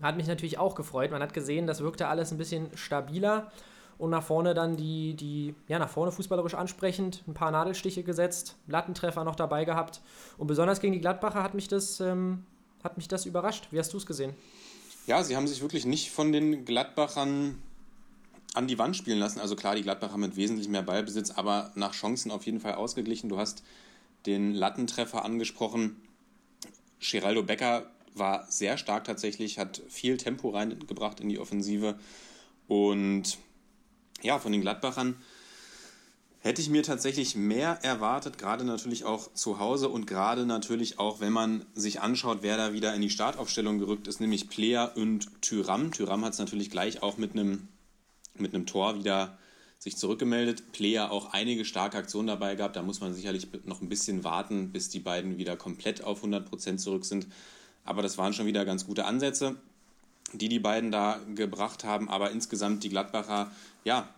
Hat 0.03 0.17
mich 0.17 0.27
natürlich 0.29 0.59
auch 0.59 0.75
gefreut. 0.77 1.11
Man 1.11 1.23
hat 1.23 1.33
gesehen, 1.33 1.67
das 1.67 1.81
wirkte 1.81 2.07
alles 2.07 2.31
ein 2.31 2.39
bisschen 2.39 2.69
stabiler 2.77 3.51
und 3.99 4.11
nach 4.11 4.23
vorne 4.23 4.55
dann 4.55 4.77
die, 4.77 5.15
die, 5.15 5.55
ja, 5.67 5.79
nach 5.79 5.89
vorne 5.89 6.13
fußballerisch 6.13 6.55
ansprechend, 6.55 7.25
ein 7.27 7.35
paar 7.35 7.51
Nadelstiche 7.51 8.05
gesetzt, 8.05 8.57
Lattentreffer 8.69 9.25
noch 9.25 9.35
dabei 9.35 9.65
gehabt. 9.65 10.01
Und 10.39 10.47
besonders 10.47 10.81
gegen 10.81 10.93
die 10.93 11.01
Gladbacher 11.01 11.43
hat 11.43 11.55
mich 11.55 11.69
das, 11.69 12.01
ähm, 12.01 12.45
hat 12.85 12.97
mich 12.97 13.09
das 13.09 13.27
überrascht. 13.27 13.69
Wie 13.71 13.79
hast 13.79 13.93
du 13.93 13.97
es 13.97 14.07
gesehen? 14.07 14.35
Ja, 15.07 15.23
sie 15.25 15.37
haben 15.37 15.49
sich 15.49 15.63
wirklich 15.63 15.85
nicht 15.85 16.11
von 16.11 16.33
den 16.33 16.65
Gladbachern 16.65 17.61
an 18.55 18.67
die 18.67 18.79
Wand 18.79 18.97
spielen 18.97 19.19
lassen. 19.19 19.41
Also 19.41 19.57
klar, 19.57 19.75
die 19.75 19.83
Gladbacher 19.83 20.17
mit 20.17 20.37
wesentlich 20.37 20.69
mehr 20.69 20.83
Ballbesitz, 20.83 21.33
aber 21.33 21.73
nach 21.75 21.93
Chancen 21.93 22.31
auf 22.31 22.47
jeden 22.47 22.61
Fall 22.61 22.75
ausgeglichen. 22.75 23.29
Du 23.29 23.39
hast 23.39 23.63
den 24.27 24.55
Lattentreffer 24.55 25.25
angesprochen. 25.25 25.97
Geraldo 27.01 27.43
Becker 27.43 27.91
war 28.15 28.47
sehr 28.51 28.79
stark 28.79 29.05
tatsächlich, 29.05 29.59
hat 29.59 29.83
viel 29.89 30.17
Tempo 30.17 30.51
reingebracht 30.51 31.21
in 31.21 31.29
die 31.29 31.39
Offensive 31.39 31.99
und 32.67 33.39
ja, 34.23 34.39
von 34.39 34.53
den 34.53 34.61
Gladbachern 34.61 35.17
hätte 36.41 36.63
ich 36.63 36.71
mir 36.71 36.83
tatsächlich 36.83 37.35
mehr 37.35 37.79
erwartet, 37.83 38.39
gerade 38.39 38.65
natürlich 38.65 39.05
auch 39.05 39.33
zu 39.35 39.59
Hause 39.59 39.89
und 39.89 40.07
gerade 40.07 40.47
natürlich 40.47 40.99
auch, 40.99 41.21
wenn 41.21 41.33
man 41.33 41.65
sich 41.75 42.01
anschaut, 42.01 42.39
wer 42.43 42.57
da 42.57 42.73
wieder 42.73 42.95
in 42.95 43.01
die 43.01 43.11
Startaufstellung 43.11 43.79
gerückt 43.79 44.07
ist, 44.07 44.21
nämlich 44.21 44.49
Player 44.49 44.93
und 44.97 45.29
Tyram. 45.43 45.93
Tyram 45.93 46.25
hat 46.25 46.35
es 46.35 46.39
natürlich 46.39 46.71
gleich 46.71 47.03
auch 47.03 47.19
mit 47.19 47.33
einem, 47.33 47.69
mit 48.37 48.55
Tor 48.67 48.97
wieder 48.97 49.37
sich 49.81 49.97
zurückgemeldet. 49.97 50.73
Player 50.73 51.11
auch 51.11 51.33
einige 51.33 51.65
starke 51.65 51.99
Aktionen 51.99 52.29
dabei 52.29 52.55
gehabt. 52.55 52.77
Da 52.77 52.83
muss 52.83 53.01
man 53.01 53.15
sicherlich 53.15 53.49
noch 53.65 53.81
ein 53.81 53.89
bisschen 53.89 54.25
warten, 54.25 54.73
bis 54.73 54.89
die 54.89 55.01
beiden 55.01 55.39
wieder 55.39 55.57
komplett 55.57 56.03
auf 56.03 56.25
100% 56.25 56.79
zurück 56.79 57.05
sind. 57.05 57.27
Aber 57.85 58.03
das 58.03 58.19
waren 58.19 58.33
schon 58.33 58.47
wieder 58.47 58.65
ganz 58.65 58.87
gute 58.87 59.05
Ansätze 59.05 59.57
die 60.33 60.49
die 60.49 60.59
beiden 60.59 60.91
da 60.91 61.21
gebracht 61.35 61.85
haben. 61.85 62.09
Aber 62.09 62.31
insgesamt 62.31 62.85
die 62.85 62.89
Gladbacher, 62.89 63.51
ja, 63.85 64.09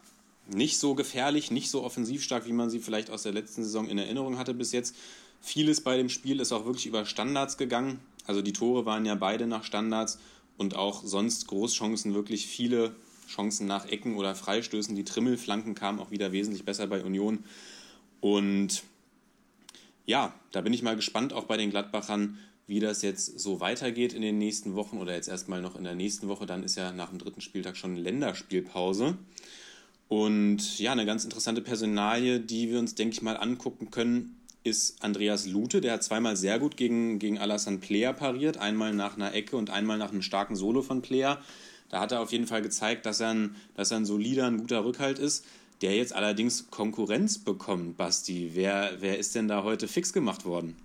nicht 0.48 0.78
so 0.78 0.94
gefährlich, 0.94 1.50
nicht 1.50 1.70
so 1.70 1.82
offensiv 1.82 2.22
stark, 2.22 2.46
wie 2.46 2.52
man 2.52 2.70
sie 2.70 2.80
vielleicht 2.80 3.10
aus 3.10 3.22
der 3.22 3.32
letzten 3.32 3.62
Saison 3.62 3.88
in 3.88 3.98
Erinnerung 3.98 4.38
hatte 4.38 4.54
bis 4.54 4.72
jetzt. 4.72 4.96
Vieles 5.40 5.80
bei 5.80 5.96
dem 5.96 6.08
Spiel 6.08 6.40
ist 6.40 6.52
auch 6.52 6.64
wirklich 6.64 6.86
über 6.86 7.06
Standards 7.06 7.56
gegangen. 7.56 8.00
Also 8.26 8.42
die 8.42 8.52
Tore 8.52 8.84
waren 8.84 9.06
ja 9.06 9.14
beide 9.14 9.46
nach 9.46 9.64
Standards 9.64 10.18
und 10.58 10.76
auch 10.76 11.02
sonst 11.04 11.46
Großchancen, 11.46 12.14
wirklich 12.14 12.46
viele 12.46 12.94
Chancen 13.28 13.66
nach 13.66 13.86
Ecken 13.86 14.16
oder 14.16 14.34
Freistößen. 14.34 14.94
Die 14.94 15.04
Trimmelflanken 15.04 15.74
kamen 15.74 16.00
auch 16.00 16.10
wieder 16.10 16.32
wesentlich 16.32 16.64
besser 16.64 16.86
bei 16.86 17.02
Union. 17.02 17.44
Und 18.20 18.82
ja, 20.04 20.34
da 20.52 20.60
bin 20.60 20.72
ich 20.72 20.82
mal 20.82 20.96
gespannt, 20.96 21.32
auch 21.32 21.44
bei 21.44 21.56
den 21.56 21.70
Gladbachern, 21.70 22.38
wie 22.70 22.78
das 22.78 23.02
jetzt 23.02 23.40
so 23.40 23.58
weitergeht 23.58 24.12
in 24.12 24.22
den 24.22 24.38
nächsten 24.38 24.76
Wochen 24.76 24.98
oder 24.98 25.12
jetzt 25.12 25.28
erstmal 25.28 25.60
noch 25.60 25.74
in 25.74 25.82
der 25.82 25.96
nächsten 25.96 26.28
Woche. 26.28 26.46
Dann 26.46 26.62
ist 26.62 26.76
ja 26.76 26.92
nach 26.92 27.08
dem 27.10 27.18
dritten 27.18 27.40
Spieltag 27.40 27.76
schon 27.76 27.96
Länderspielpause. 27.96 29.18
Und 30.06 30.78
ja, 30.78 30.92
eine 30.92 31.04
ganz 31.04 31.24
interessante 31.24 31.62
Personalie, 31.62 32.38
die 32.38 32.70
wir 32.70 32.78
uns, 32.78 32.94
denke 32.94 33.14
ich 33.14 33.22
mal, 33.22 33.36
angucken 33.36 33.90
können, 33.90 34.36
ist 34.62 35.02
Andreas 35.02 35.46
Lute. 35.46 35.80
Der 35.80 35.94
hat 35.94 36.04
zweimal 36.04 36.36
sehr 36.36 36.60
gut 36.60 36.76
gegen, 36.76 37.18
gegen 37.18 37.38
Alassane 37.38 37.78
Player 37.78 38.12
pariert. 38.12 38.58
Einmal 38.58 38.94
nach 38.94 39.16
einer 39.16 39.34
Ecke 39.34 39.56
und 39.56 39.70
einmal 39.70 39.98
nach 39.98 40.12
einem 40.12 40.22
starken 40.22 40.54
Solo 40.54 40.82
von 40.82 41.02
Player. 41.02 41.42
Da 41.88 41.98
hat 41.98 42.12
er 42.12 42.20
auf 42.20 42.30
jeden 42.30 42.46
Fall 42.46 42.62
gezeigt, 42.62 43.04
dass 43.04 43.18
er 43.18 43.30
ein, 43.30 43.56
dass 43.74 43.90
er 43.90 43.96
ein 43.96 44.06
solider, 44.06 44.46
ein 44.46 44.58
guter 44.58 44.84
Rückhalt 44.84 45.18
ist. 45.18 45.44
Der 45.82 45.96
jetzt 45.96 46.14
allerdings 46.14 46.70
Konkurrenz 46.70 47.38
bekommt, 47.38 47.96
Basti. 47.96 48.52
Wer, 48.54 48.92
wer 49.00 49.18
ist 49.18 49.34
denn 49.34 49.48
da 49.48 49.64
heute 49.64 49.88
fix 49.88 50.12
gemacht 50.12 50.44
worden? 50.44 50.76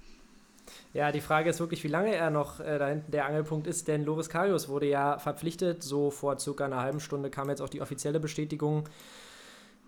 Ja, 0.96 1.12
die 1.12 1.20
Frage 1.20 1.50
ist 1.50 1.60
wirklich, 1.60 1.84
wie 1.84 1.90
lange 1.90 2.16
er 2.16 2.30
noch 2.30 2.62
äh, 2.62 2.80
da 2.80 2.88
hinten 2.88 3.12
der 3.12 3.26
Angelpunkt 3.26 3.68
ist, 3.68 3.90
denn 3.90 4.06
Loris 4.06 4.30
Karius 4.30 4.70
wurde 4.70 4.88
ja 4.88 5.20
verpflichtet. 5.20 5.84
So 5.84 6.10
vor 6.10 6.40
circa 6.40 6.64
einer 6.64 6.80
halben 6.80 7.02
Stunde 7.02 7.30
kam 7.30 7.50
jetzt 7.50 7.62
auch 7.62 7.68
die 7.68 7.82
offizielle 7.82 8.22
Bestätigung. 8.22 8.88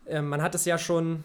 Äh, 0.05 0.21
man 0.21 0.41
hat 0.41 0.53
es 0.53 0.65
ja 0.65 0.77
schon 0.77 1.23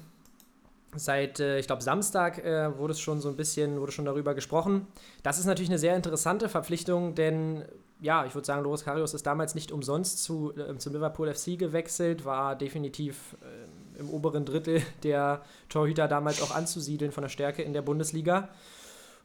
seit, 0.94 1.40
äh, 1.40 1.58
ich 1.58 1.66
glaube, 1.66 1.82
Samstag 1.82 2.38
äh, 2.44 2.78
wurde 2.78 2.92
es 2.92 3.00
schon 3.00 3.20
so 3.20 3.28
ein 3.28 3.34
bisschen, 3.34 3.80
wurde 3.80 3.90
schon 3.90 4.04
darüber 4.04 4.34
gesprochen. 4.34 4.86
Das 5.24 5.40
ist 5.40 5.46
natürlich 5.46 5.70
eine 5.70 5.80
sehr 5.80 5.96
interessante 5.96 6.48
Verpflichtung, 6.48 7.16
denn 7.16 7.64
ja, 8.00 8.24
ich 8.24 8.36
würde 8.36 8.46
sagen, 8.46 8.62
Loris 8.62 8.84
Karius 8.84 9.14
ist 9.14 9.26
damals 9.26 9.56
nicht 9.56 9.72
umsonst 9.72 10.22
zu, 10.22 10.52
äh, 10.56 10.78
zum 10.78 10.92
Liverpool 10.92 11.34
FC 11.34 11.58
gewechselt, 11.58 12.24
war 12.24 12.54
definitiv 12.54 13.36
äh, 13.42 13.98
im 13.98 14.10
oberen 14.10 14.44
Drittel 14.44 14.80
der 15.02 15.42
Torhüter 15.68 16.06
damals 16.06 16.40
auch 16.40 16.54
anzusiedeln 16.54 17.10
von 17.10 17.22
der 17.22 17.30
Stärke 17.30 17.62
in 17.62 17.72
der 17.72 17.82
Bundesliga. 17.82 18.48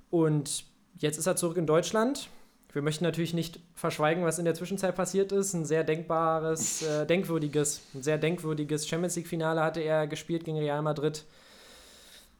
Und 0.10 0.66
jetzt 0.98 1.18
ist 1.18 1.28
er 1.28 1.36
zurück 1.36 1.58
in 1.58 1.66
Deutschland. 1.66 2.30
Wir 2.74 2.82
möchten 2.82 3.04
natürlich 3.04 3.34
nicht 3.34 3.60
verschweigen, 3.74 4.24
was 4.24 4.40
in 4.40 4.46
der 4.46 4.54
Zwischenzeit 4.54 4.96
passiert 4.96 5.32
ist. 5.32 5.54
Ein 5.54 5.66
sehr 5.66 5.84
denkbares, 5.84 6.84
äh, 6.84 7.06
denkwürdiges, 7.06 7.82
ein 7.94 8.04
sehr 8.04 8.18
denkwürdiges 8.18 8.88
Champions 8.88 9.16
League-Finale 9.16 9.64
hatte 9.64 9.82
er 9.82 10.08
gespielt 10.08 10.44
gegen 10.44 10.58
Real 10.58 10.82
Madrid, 10.82 11.26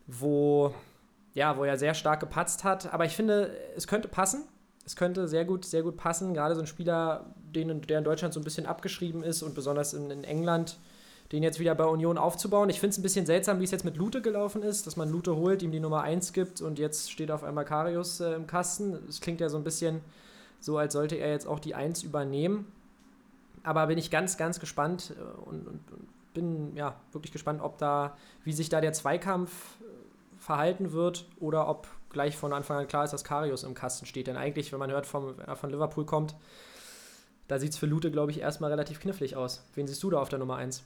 wo, 0.06 0.74
ja, 1.34 1.58
wo 1.58 1.64
er 1.64 1.78
sehr 1.78 1.94
stark 1.94 2.20
gepatzt 2.20 2.64
hat. 2.64 2.94
Aber 2.94 3.06
ich 3.06 3.16
finde, 3.16 3.56
es 3.76 3.88
könnte 3.88 4.08
passen 4.08 4.48
es 4.88 4.96
könnte 4.96 5.28
sehr 5.28 5.44
gut, 5.44 5.66
sehr 5.66 5.84
gut 5.84 5.98
passen. 5.98 6.34
Gerade 6.34 6.56
so 6.56 6.62
ein 6.62 6.68
Spieler, 6.68 7.26
den, 7.36 7.82
der 7.82 7.98
in 7.98 8.06
Deutschland 8.06 8.34
so 8.34 8.40
ein 8.40 8.46
bisschen 8.46 8.66
abgeschrieben 8.66 9.22
ist 9.22 9.44
und 9.44 9.54
besonders 9.54 9.94
in, 9.94 10.10
in 10.10 10.24
England, 10.24 10.78
den 11.32 11.44
jetzt 11.44 11.60
wieder 11.60 11.76
bei 11.76 11.86
Union 11.86 12.18
aufzubauen. 12.18 12.70
Ich 12.70 12.80
finde 12.80 12.92
es 12.92 13.00
ein 13.00 13.04
bisschen 13.04 13.26
seltsam, 13.26 13.60
wie 13.60 13.66
es 13.66 13.72
jetzt 13.72 13.84
mit 13.84 13.98
Lute 13.98 14.22
gelaufen 14.22 14.64
ist, 14.64 14.88
dass 14.88 14.96
man 14.96 15.12
Lute 15.12 15.36
holt, 15.36 15.62
ihm 15.62 15.72
die 15.72 15.80
Nummer 15.80 16.02
1 16.02 16.34
gibt 16.34 16.62
und 16.62 16.80
jetzt 16.80 17.12
steht 17.12 17.32
auf 17.32 17.44
einmal 17.44 17.66
Karius 17.66 18.20
äh, 18.22 18.34
im 18.34 18.48
Kasten. 18.48 18.98
Es 19.10 19.20
klingt 19.20 19.42
ja 19.42 19.50
so 19.50 19.58
ein 19.58 19.64
bisschen 19.64 20.02
so, 20.60 20.78
als 20.78 20.94
sollte 20.94 21.16
er 21.16 21.32
jetzt 21.32 21.48
auch 21.48 21.60
die 21.60 21.76
1 21.76 22.04
übernehmen. 22.04 22.72
Aber 23.64 23.88
bin 23.88 23.98
ich 23.98 24.10
ganz, 24.10 24.38
ganz 24.38 24.60
gespannt 24.60 25.14
äh, 25.18 25.50
und, 25.50 25.68
und, 25.68 25.92
und 25.92 26.08
bin 26.34 26.76
ja 26.76 26.96
wirklich 27.12 27.34
gespannt, 27.34 27.62
ob 27.62 27.78
da, 27.78 28.16
wie 28.44 28.54
sich 28.54 28.70
da 28.70 28.80
der 28.80 28.94
Zweikampf 28.94 29.52
äh, 29.82 29.86
verhalten 30.38 30.94
wird 30.94 31.26
oder 31.40 31.68
ob 31.68 31.88
gleich 32.10 32.38
von 32.38 32.54
Anfang 32.54 32.78
an 32.78 32.88
klar 32.88 33.04
ist, 33.04 33.12
dass 33.12 33.26
Karius 33.26 33.64
im 33.64 33.74
Kasten 33.74 34.06
steht. 34.06 34.28
Denn 34.28 34.38
eigentlich, 34.38 34.72
wenn 34.72 34.80
man 34.80 34.92
hört, 34.92 35.06
vom, 35.06 35.38
wenn 35.38 35.46
er 35.46 35.56
von 35.58 35.70
Liverpool 35.70 36.06
kommt, 36.06 36.36
da 37.48 37.60
sieht 37.60 37.72
es 37.72 37.78
für 37.78 37.86
Lute, 37.86 38.12
glaube 38.12 38.32
ich, 38.32 38.40
erstmal 38.40 38.70
relativ 38.70 39.00
knifflig 39.00 39.36
aus. 39.36 39.66
Wen 39.76 39.88
siehst 39.88 40.04
du 40.04 40.10
da 40.10 40.20
auf 40.20 40.30
der 40.30 40.40
Nummer 40.40 40.56
1? 40.56 40.84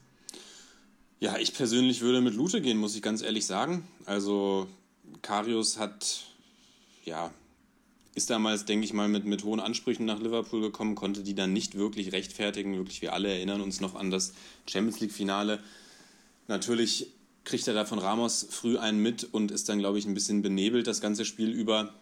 Ja, 1.21 1.37
ich 1.37 1.53
persönlich 1.53 2.01
würde 2.01 2.19
mit 2.19 2.33
Lute 2.33 2.61
gehen, 2.61 2.79
muss 2.79 2.95
ich 2.95 3.03
ganz 3.03 3.21
ehrlich 3.21 3.45
sagen. 3.45 3.87
Also 4.07 4.67
Karius 5.21 5.77
hat, 5.77 6.23
ja, 7.05 7.31
ist 8.15 8.31
damals, 8.31 8.65
denke 8.65 8.85
ich 8.85 8.93
mal, 8.93 9.07
mit, 9.07 9.23
mit 9.25 9.43
hohen 9.43 9.59
Ansprüchen 9.59 10.07
nach 10.07 10.19
Liverpool 10.19 10.61
gekommen, 10.61 10.95
konnte 10.95 11.21
die 11.21 11.35
dann 11.35 11.53
nicht 11.53 11.75
wirklich 11.75 12.11
rechtfertigen. 12.11 12.75
Wirklich, 12.75 13.03
wir 13.03 13.13
alle 13.13 13.29
erinnern 13.29 13.61
uns 13.61 13.81
noch 13.81 13.93
an 13.93 14.09
das 14.09 14.33
Champions 14.67 14.99
League-Finale. 14.99 15.59
Natürlich 16.47 17.11
kriegt 17.43 17.67
er 17.67 17.75
da 17.75 17.85
von 17.85 17.99
Ramos 17.99 18.47
früh 18.49 18.79
einen 18.79 18.99
mit 18.99 19.23
und 19.31 19.51
ist 19.51 19.69
dann, 19.69 19.77
glaube 19.77 19.99
ich, 19.99 20.07
ein 20.07 20.15
bisschen 20.15 20.41
benebelt 20.41 20.87
das 20.87 21.01
ganze 21.01 21.23
Spiel 21.23 21.51
über. 21.51 21.93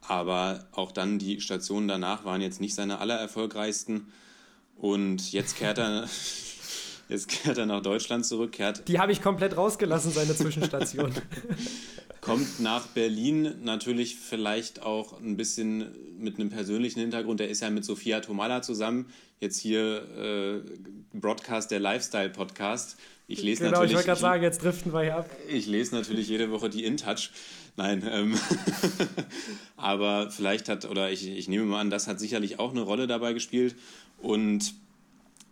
Aber 0.00 0.66
auch 0.72 0.90
dann 0.90 1.20
die 1.20 1.40
Stationen 1.40 1.86
danach 1.86 2.24
waren 2.24 2.40
jetzt 2.40 2.60
nicht 2.60 2.74
seine 2.74 2.98
allererfolgreichsten. 2.98 4.12
Und 4.76 5.30
jetzt 5.30 5.56
kehrt 5.56 5.78
er, 5.78 6.08
jetzt 7.08 7.28
kehrt 7.28 7.58
er 7.58 7.66
nach 7.66 7.82
Deutschland 7.82 8.26
zurück. 8.26 8.52
Kehrt 8.52 8.88
die 8.88 8.98
habe 8.98 9.12
ich 9.12 9.22
komplett 9.22 9.56
rausgelassen, 9.56 10.12
seine 10.12 10.34
Zwischenstation. 10.34 11.12
kommt 12.24 12.58
nach 12.60 12.86
Berlin 12.86 13.54
natürlich 13.62 14.16
vielleicht 14.16 14.82
auch 14.82 15.20
ein 15.20 15.36
bisschen 15.36 15.94
mit 16.18 16.38
einem 16.38 16.48
persönlichen 16.48 17.00
Hintergrund. 17.00 17.40
Er 17.40 17.48
ist 17.48 17.60
ja 17.60 17.70
mit 17.70 17.84
Sophia 17.84 18.20
Tomala 18.20 18.62
zusammen. 18.62 19.06
Jetzt 19.40 19.58
hier 19.58 20.08
äh, 20.16 21.18
Broadcast, 21.18 21.70
der 21.70 21.80
Lifestyle-Podcast. 21.80 22.96
Ich 23.26 23.42
lese 23.42 23.64
genau, 23.64 23.72
natürlich. 23.72 23.90
ich 23.90 23.96
wollte 23.96 24.06
gerade 24.06 24.20
sagen, 24.20 24.42
jetzt 24.42 24.62
driften 24.62 24.92
wir 24.92 25.02
hier 25.02 25.16
ab. 25.16 25.30
Ich 25.48 25.66
lese 25.66 25.94
natürlich 25.94 26.28
jede 26.28 26.50
Woche 26.50 26.70
die 26.70 26.84
InTouch. 26.84 27.30
Nein, 27.76 28.06
ähm, 28.10 28.38
aber 29.76 30.30
vielleicht 30.30 30.68
hat, 30.68 30.84
oder 30.86 31.10
ich, 31.10 31.28
ich 31.28 31.48
nehme 31.48 31.64
mal 31.64 31.80
an, 31.80 31.90
das 31.90 32.06
hat 32.06 32.20
sicherlich 32.20 32.58
auch 32.58 32.70
eine 32.70 32.82
Rolle 32.82 33.06
dabei 33.06 33.32
gespielt. 33.32 33.76
Und 34.18 34.74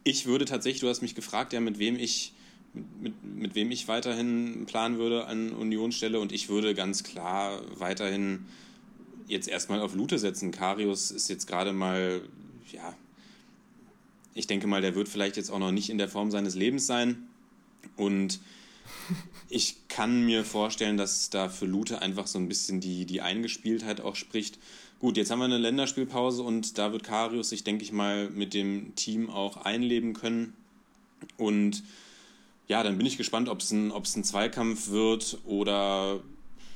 ich 0.05 0.27
würde 0.27 0.45
tatsächlich, 0.45 0.81
du 0.81 0.89
hast 0.89 1.03
mich 1.03 1.15
gefragt, 1.15 1.53
ja, 1.53 1.61
mit 1.61 1.79
wem 1.79 1.97
ich, 1.97 2.33
mit, 3.01 3.23
mit 3.23 3.55
wem 3.55 3.71
ich 3.71 3.89
weiterhin 3.89 4.67
planen 4.67 4.99
würde 4.99 5.27
an 5.27 5.53
Unionsstelle 5.53 6.19
und 6.19 6.33
ich 6.33 6.49
würde 6.49 6.75
ganz 6.75 7.05
klar 7.05 7.61
weiterhin 7.79 8.47
jetzt 9.27 9.49
erstmal 9.49 9.81
auf 9.81 9.95
Lute 9.95 10.19
setzen. 10.19 10.51
Karius 10.51 11.11
ist 11.11 11.29
jetzt 11.29 11.47
gerade 11.47 11.73
mal, 11.73 12.23
ja, 12.73 12.95
ich 14.35 14.47
denke 14.47 14.67
mal, 14.67 14.81
der 14.81 14.95
wird 14.95 15.09
vielleicht 15.09 15.37
jetzt 15.37 15.51
auch 15.51 15.59
noch 15.59 15.73
nicht 15.73 15.91
in 15.91 15.99
der 15.99 16.09
Form 16.09 16.31
seines 16.31 16.55
Lebens 16.55 16.87
sein. 16.87 17.29
Und 17.97 18.41
ich 19.49 19.89
kann 19.89 20.25
mir 20.25 20.45
vorstellen, 20.45 20.97
dass 20.97 21.31
da 21.31 21.49
für 21.49 21.67
Lute 21.67 22.01
einfach 22.01 22.27
so 22.27 22.39
ein 22.39 22.49
bisschen 22.49 22.81
die, 22.81 23.07
die 23.07 23.21
Eingespieltheit 23.21 24.01
auch 24.01 24.17
spricht. 24.17 24.59
Gut, 25.03 25.17
jetzt 25.17 25.33
haben 25.33 25.41
wir 25.41 25.47
eine 25.47 25.59
Länderspielpause 25.59 26.45
und 26.45 26.79
da 26.79 26.93
wird 26.93 27.03
Karius 27.03 27.49
sich, 27.49 27.65
denke 27.65 27.83
ich 27.83 27.91
mal, 27.91 28.31
mit 28.31 28.55
dem 28.55 28.95
Team 28.95 29.31
auch 29.31 29.57
einleben 29.57 30.13
können. 30.13 30.55
Und 31.37 31.83
ja, 32.69 32.85
dann 32.85 32.99
bin 32.99 33.07
ich 33.09 33.17
gespannt, 33.17 33.49
ob 33.49 33.63
es 33.63 33.73
ein, 33.73 33.91
ein 33.91 34.23
Zweikampf 34.23 34.91
wird 34.91 35.39
oder 35.45 36.21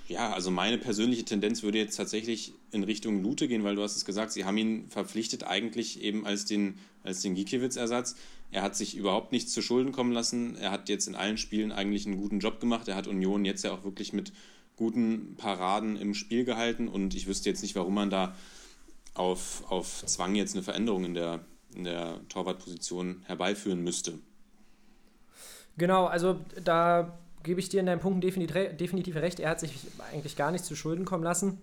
ja, 0.09 0.33
also 0.33 0.50
meine 0.50 0.76
persönliche 0.76 1.25
Tendenz 1.25 1.62
würde 1.62 1.78
jetzt 1.78 1.95
tatsächlich 1.95 2.52
in 2.73 2.83
Richtung 2.83 3.23
Lute 3.23 3.47
gehen, 3.47 3.62
weil 3.62 3.76
du 3.76 3.83
hast 3.83 3.95
es 3.95 4.04
gesagt, 4.04 4.33
sie 4.33 4.45
haben 4.45 4.59
ihn 4.59 4.88
verpflichtet 4.88 5.45
eigentlich 5.45 6.02
eben 6.02 6.26
als 6.26 6.47
den, 6.47 6.78
als 7.04 7.23
den 7.23 7.37
Gikiewicz-Ersatz. 7.37 8.16
Er 8.50 8.62
hat 8.62 8.75
sich 8.75 8.97
überhaupt 8.97 9.30
nichts 9.30 9.52
zu 9.52 9.62
Schulden 9.62 9.92
kommen 9.92 10.11
lassen. 10.11 10.56
Er 10.56 10.73
hat 10.73 10.88
jetzt 10.88 11.06
in 11.06 11.14
allen 11.14 11.38
Spielen 11.38 11.71
eigentlich 11.71 12.06
einen 12.06 12.16
guten 12.16 12.40
Job 12.40 12.59
gemacht. 12.59 12.88
Er 12.88 12.97
hat 12.97 13.06
Union 13.06 13.45
jetzt 13.45 13.62
ja 13.62 13.71
auch 13.71 13.85
wirklich 13.85 14.12
mit 14.12 14.33
guten 14.76 15.37
Paraden 15.37 15.97
im 15.97 16.14
Spiel 16.14 16.45
gehalten 16.45 16.88
und 16.88 17.14
ich 17.14 17.26
wüsste 17.26 17.49
jetzt 17.49 17.62
nicht, 17.62 17.75
warum 17.75 17.95
man 17.95 18.11
da 18.11 18.35
auf, 19.14 19.64
auf 19.71 20.04
Zwang 20.06 20.35
jetzt 20.35 20.54
eine 20.54 20.62
Veränderung 20.62 21.04
in 21.04 21.14
der, 21.14 21.40
in 21.75 21.85
der 21.85 22.21
Torwartposition 22.28 23.23
herbeiführen 23.25 23.83
müsste. 23.83 24.18
Genau, 25.78 26.06
also 26.06 26.40
da 26.62 27.18
gebe 27.42 27.61
ich 27.61 27.68
dir 27.68 27.80
in 27.80 27.87
deinen 27.87 28.00
Punkten 28.00 28.21
definitiv, 28.21 29.16
recht. 29.16 29.40
Er 29.40 29.50
hat 29.50 29.61
sich 29.61 29.73
eigentlich 30.12 30.37
gar 30.37 30.50
nichts 30.50 30.66
zu 30.66 30.75
Schulden 30.75 31.04
kommen 31.04 31.25
lassen. 31.25 31.59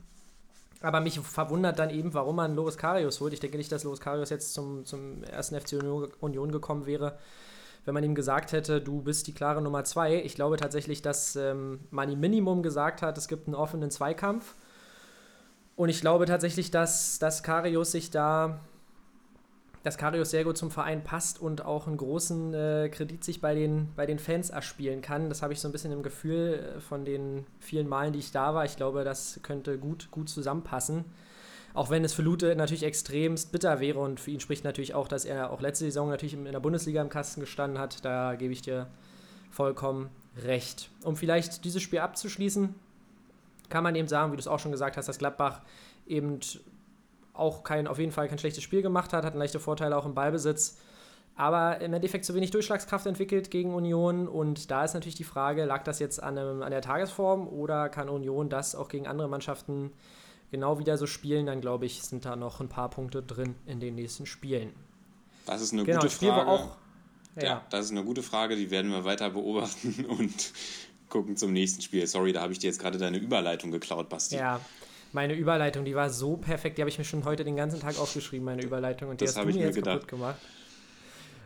Aber 0.82 1.00
mich 1.00 1.20
verwundert 1.20 1.79
dann 1.79 1.89
eben, 1.89 2.13
warum 2.13 2.36
man 2.36 2.55
Loris 2.55 2.77
Karius 2.77 3.22
holt. 3.22 3.34
Ich 3.34 3.39
denke 3.39 3.58
nicht, 3.58 3.72
dass 3.72 3.84
Loris 3.84 4.01
Karius 4.01 4.29
jetzt 4.29 4.53
zum, 4.53 4.86
zum 4.86 5.24
ersten 5.24 5.60
FC 5.60 5.74
Union 6.20 6.51
gekommen 6.51 6.86
wäre, 6.86 7.17
wenn 7.86 7.94
man 7.94 8.04
ihm 8.04 8.16
gesagt 8.16 8.52
hätte, 8.52 8.82
du 8.82 9.02
bist 9.02 9.28
die 9.28 9.34
klare 9.34 9.62
Nummer 9.62 9.84
zwei. 9.84 10.22
Ich 10.24 10.36
glaube 10.36 10.58
tatsächlich, 10.58 11.02
dass 11.02 11.36
ähm, 11.36 11.82
man 11.92 12.10
ihm 12.10 12.20
Minimum 12.20 12.63
gesagt 12.63 13.02
hat, 13.02 13.18
es 13.18 13.28
gibt 13.28 13.48
einen 13.48 13.56
offenen 13.56 13.92
Zweikampf. 13.92 14.56
Und 15.75 15.90
ich 15.90 16.02
glaube 16.02 16.25
tatsächlich, 16.25 16.72
dass, 16.72 17.20
dass 17.20 17.44
Karius 17.44 17.92
sich 17.92 18.12
da 18.12 18.60
dass 19.84 19.98
Karius 19.98 20.32
sehr 20.32 20.46
gut 20.46 20.58
zum 20.58 20.72
Verein 20.72 21.04
passt 21.04 21.42
und 21.42 21.66
auch 21.66 21.88
einen 21.88 21.98
großen 21.98 22.54
äh, 22.54 22.90
Kredit 22.90 23.24
sich 23.24 23.42
bei 23.42 23.54
den, 23.54 23.90
bei 23.96 24.06
den 24.06 24.18
Fans 24.18 24.50
erspielen 24.50 25.02
kann. 25.02 25.28
Das 25.28 25.42
habe 25.42 25.52
ich 25.52 25.60
so 25.60 25.68
ein 25.68 25.74
bisschen 25.74 25.92
im 25.92 26.04
Gefühl 26.04 26.75
äh, 26.78 26.80
von 26.80 27.04
den 27.04 27.46
vielen 27.60 27.90
Malen, 27.90 28.13
die 28.13 28.20
ich 28.20 28.32
da 28.32 28.56
war. 28.56 28.63
Ich 28.63 28.78
glaube, 28.78 29.04
das 29.04 29.42
könnte 29.44 29.78
gut, 29.78 30.10
gut 30.10 30.30
zusammenpassen. 30.30 31.04
Auch 31.74 31.89
wenn 31.89 32.06
es 32.06 32.13
für 32.13 32.22
Lute 32.22 32.56
natürlich 32.56 32.84
extremst 32.84 33.51
bitter 33.51 33.80
wäre 33.80 34.00
und 34.00 34.20
für 34.20 34.32
ihn 34.32 34.39
spricht 34.39 34.63
natürlich 34.63 34.94
auch, 34.94 35.08
dass 35.08 35.25
er 35.25 35.51
auch 35.51 35.60
letzte 35.60 35.86
Saison 35.86 36.10
natürlich 36.10 36.34
in 36.34 36.46
der 36.46 36.60
Bundesliga 36.60 37.01
im 37.01 37.10
Kasten 37.10 37.42
gestanden 37.42 37.80
hat. 37.80 38.06
Da 38.06 38.36
gebe 38.36 38.53
ich 38.53 38.62
dir 38.62 38.88
vollkommen 39.50 40.10
recht. 40.44 40.89
Um 41.03 41.15
vielleicht 41.15 41.65
dieses 41.65 41.82
Spiel 41.82 42.00
abzuschließen, 42.00 42.75
kann 43.70 43.84
man 43.84 43.96
eben 43.96 44.08
sagen, 44.08 44.32
wie 44.32 44.36
du 44.36 44.39
es 44.39 44.48
auch 44.48 44.60
schon 44.60 44.72
gesagt 44.72 44.98
hast, 44.98 45.08
dass 45.08 45.18
Gladbach 45.18 45.62
eben 46.06 46.39
auch 47.34 47.63
kein, 47.63 47.88
auf 47.88 47.98
jeden 47.98 48.12
Fall 48.12 48.27
kein 48.27 48.38
schlechtes 48.38 48.63
Spiel 48.63 48.84
gemacht 48.84 49.13
hat, 49.13 49.25
hatten 49.25 49.39
leichte 49.39 49.60
Vorteile 49.60 49.98
auch 49.98 50.06
im 50.06 50.13
Ballbesitz, 50.13 50.77
aber 51.36 51.82
im 51.82 51.94
Endeffekt 51.94 52.25
zu 52.25 52.36
wenig 52.36 52.51
Durchschlagskraft 52.51 53.08
entwickelt 53.08 53.50
gegen 53.50 53.74
Union. 53.74 54.27
Und 54.27 54.70
da 54.70 54.84
ist 54.84 54.94
natürlich 54.94 55.15
die 55.15 55.24
Frage, 55.24 55.65
lag 55.65 55.84
das 55.84 55.98
jetzt 55.98 56.22
an, 56.22 56.38
einem, 56.38 56.62
an 56.62 56.70
der 56.70 56.82
Tagesform 56.82 57.48
oder 57.48 57.89
kann 57.89 58.10
Union 58.10 58.50
das 58.50 58.75
auch 58.75 58.89
gegen 58.89 59.08
andere 59.08 59.27
Mannschaften 59.27 59.92
genau 60.54 60.78
wieder 60.78 60.98
so 60.98 61.08
spielen? 61.08 61.48
Dann 61.48 61.62
glaube 61.62 61.88
ich, 61.88 62.04
sind 62.04 62.26
da 62.26 62.36
noch 62.36 62.62
ein 62.62 62.70
paar 62.70 62.90
Punkte 62.90 63.24
drin 63.24 63.56
in 63.66 63.80
den 63.80 63.96
nächsten 63.96 64.28
Spielen. 64.28 64.72
Das 65.48 65.62
ist 65.62 65.74
eine 65.74 65.84
genau, 65.84 66.00
gute 66.00 66.12
Frage. 66.12 66.48
Auch, 66.48 66.78
ja. 67.36 67.44
ja, 67.44 67.66
das 67.72 67.86
ist 67.86 67.92
eine 67.92 68.04
gute 68.04 68.22
Frage, 68.22 68.56
die 68.56 68.70
werden 68.70 68.92
wir 68.92 69.04
weiter 69.04 69.32
beobachten 69.32 70.06
und 70.08 70.54
gucken 71.10 71.36
zum 71.38 71.54
nächsten 71.54 71.82
Spiel. 71.82 72.06
Sorry, 72.06 72.34
da 72.34 72.42
habe 72.42 72.54
ich 72.54 72.60
dir 72.60 72.68
jetzt 72.68 72.80
gerade 72.80 73.00
deine 73.00 73.18
Überleitung 73.18 73.72
geklaut, 73.72 74.10
Basti. 74.10 74.36
Ja, 74.36 74.62
meine 75.12 75.34
Überleitung, 75.34 75.86
die 75.86 75.96
war 75.96 76.12
so 76.12 76.38
perfekt, 76.38 76.78
die 76.78 76.84
habe 76.84 76.90
ich 76.90 77.00
mir 77.00 77.04
schon 77.04 77.26
heute 77.26 77.44
den 77.44 77.56
ganzen 77.56 77.80
Tag 77.80 78.00
aufgeschrieben, 78.00 78.46
meine 78.46 78.62
Überleitung. 78.62 79.10
Und 79.10 79.22
die 79.22 79.26
das 79.26 79.36
hast 79.36 79.44
du 79.44 79.52
mir 79.52 79.66
jetzt 79.66 79.76
gedacht. 79.76 79.96
kaputt 79.96 80.08
gemacht. 80.08 80.38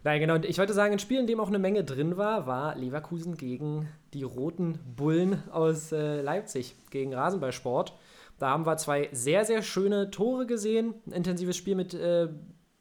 Nein, 0.03 0.19
genau. 0.19 0.35
Und 0.35 0.45
ich 0.45 0.57
wollte 0.57 0.73
sagen, 0.73 0.93
ein 0.93 0.99
Spiel, 0.99 1.19
in 1.19 1.27
dem 1.27 1.39
auch 1.39 1.47
eine 1.47 1.59
Menge 1.59 1.85
drin 1.85 2.17
war, 2.17 2.45
war 2.45 2.75
Leverkusen 2.75 3.35
gegen 3.35 3.87
die 4.13 4.23
Roten 4.23 4.79
Bullen 4.95 5.43
aus 5.49 5.93
äh, 5.93 6.21
Leipzig, 6.21 6.75
gegen 6.91 7.13
Rasenballsport. 7.13 7.93
Da 8.39 8.49
haben 8.49 8.65
wir 8.65 8.77
zwei 8.77 9.09
sehr, 9.11 9.45
sehr 9.45 9.63
schöne 9.63 10.11
Tore 10.11 10.45
gesehen. 10.45 10.93
Ein 11.07 11.13
intensives 11.13 11.57
Spiel 11.57 11.75
mit, 11.75 11.93
äh, 11.93 12.29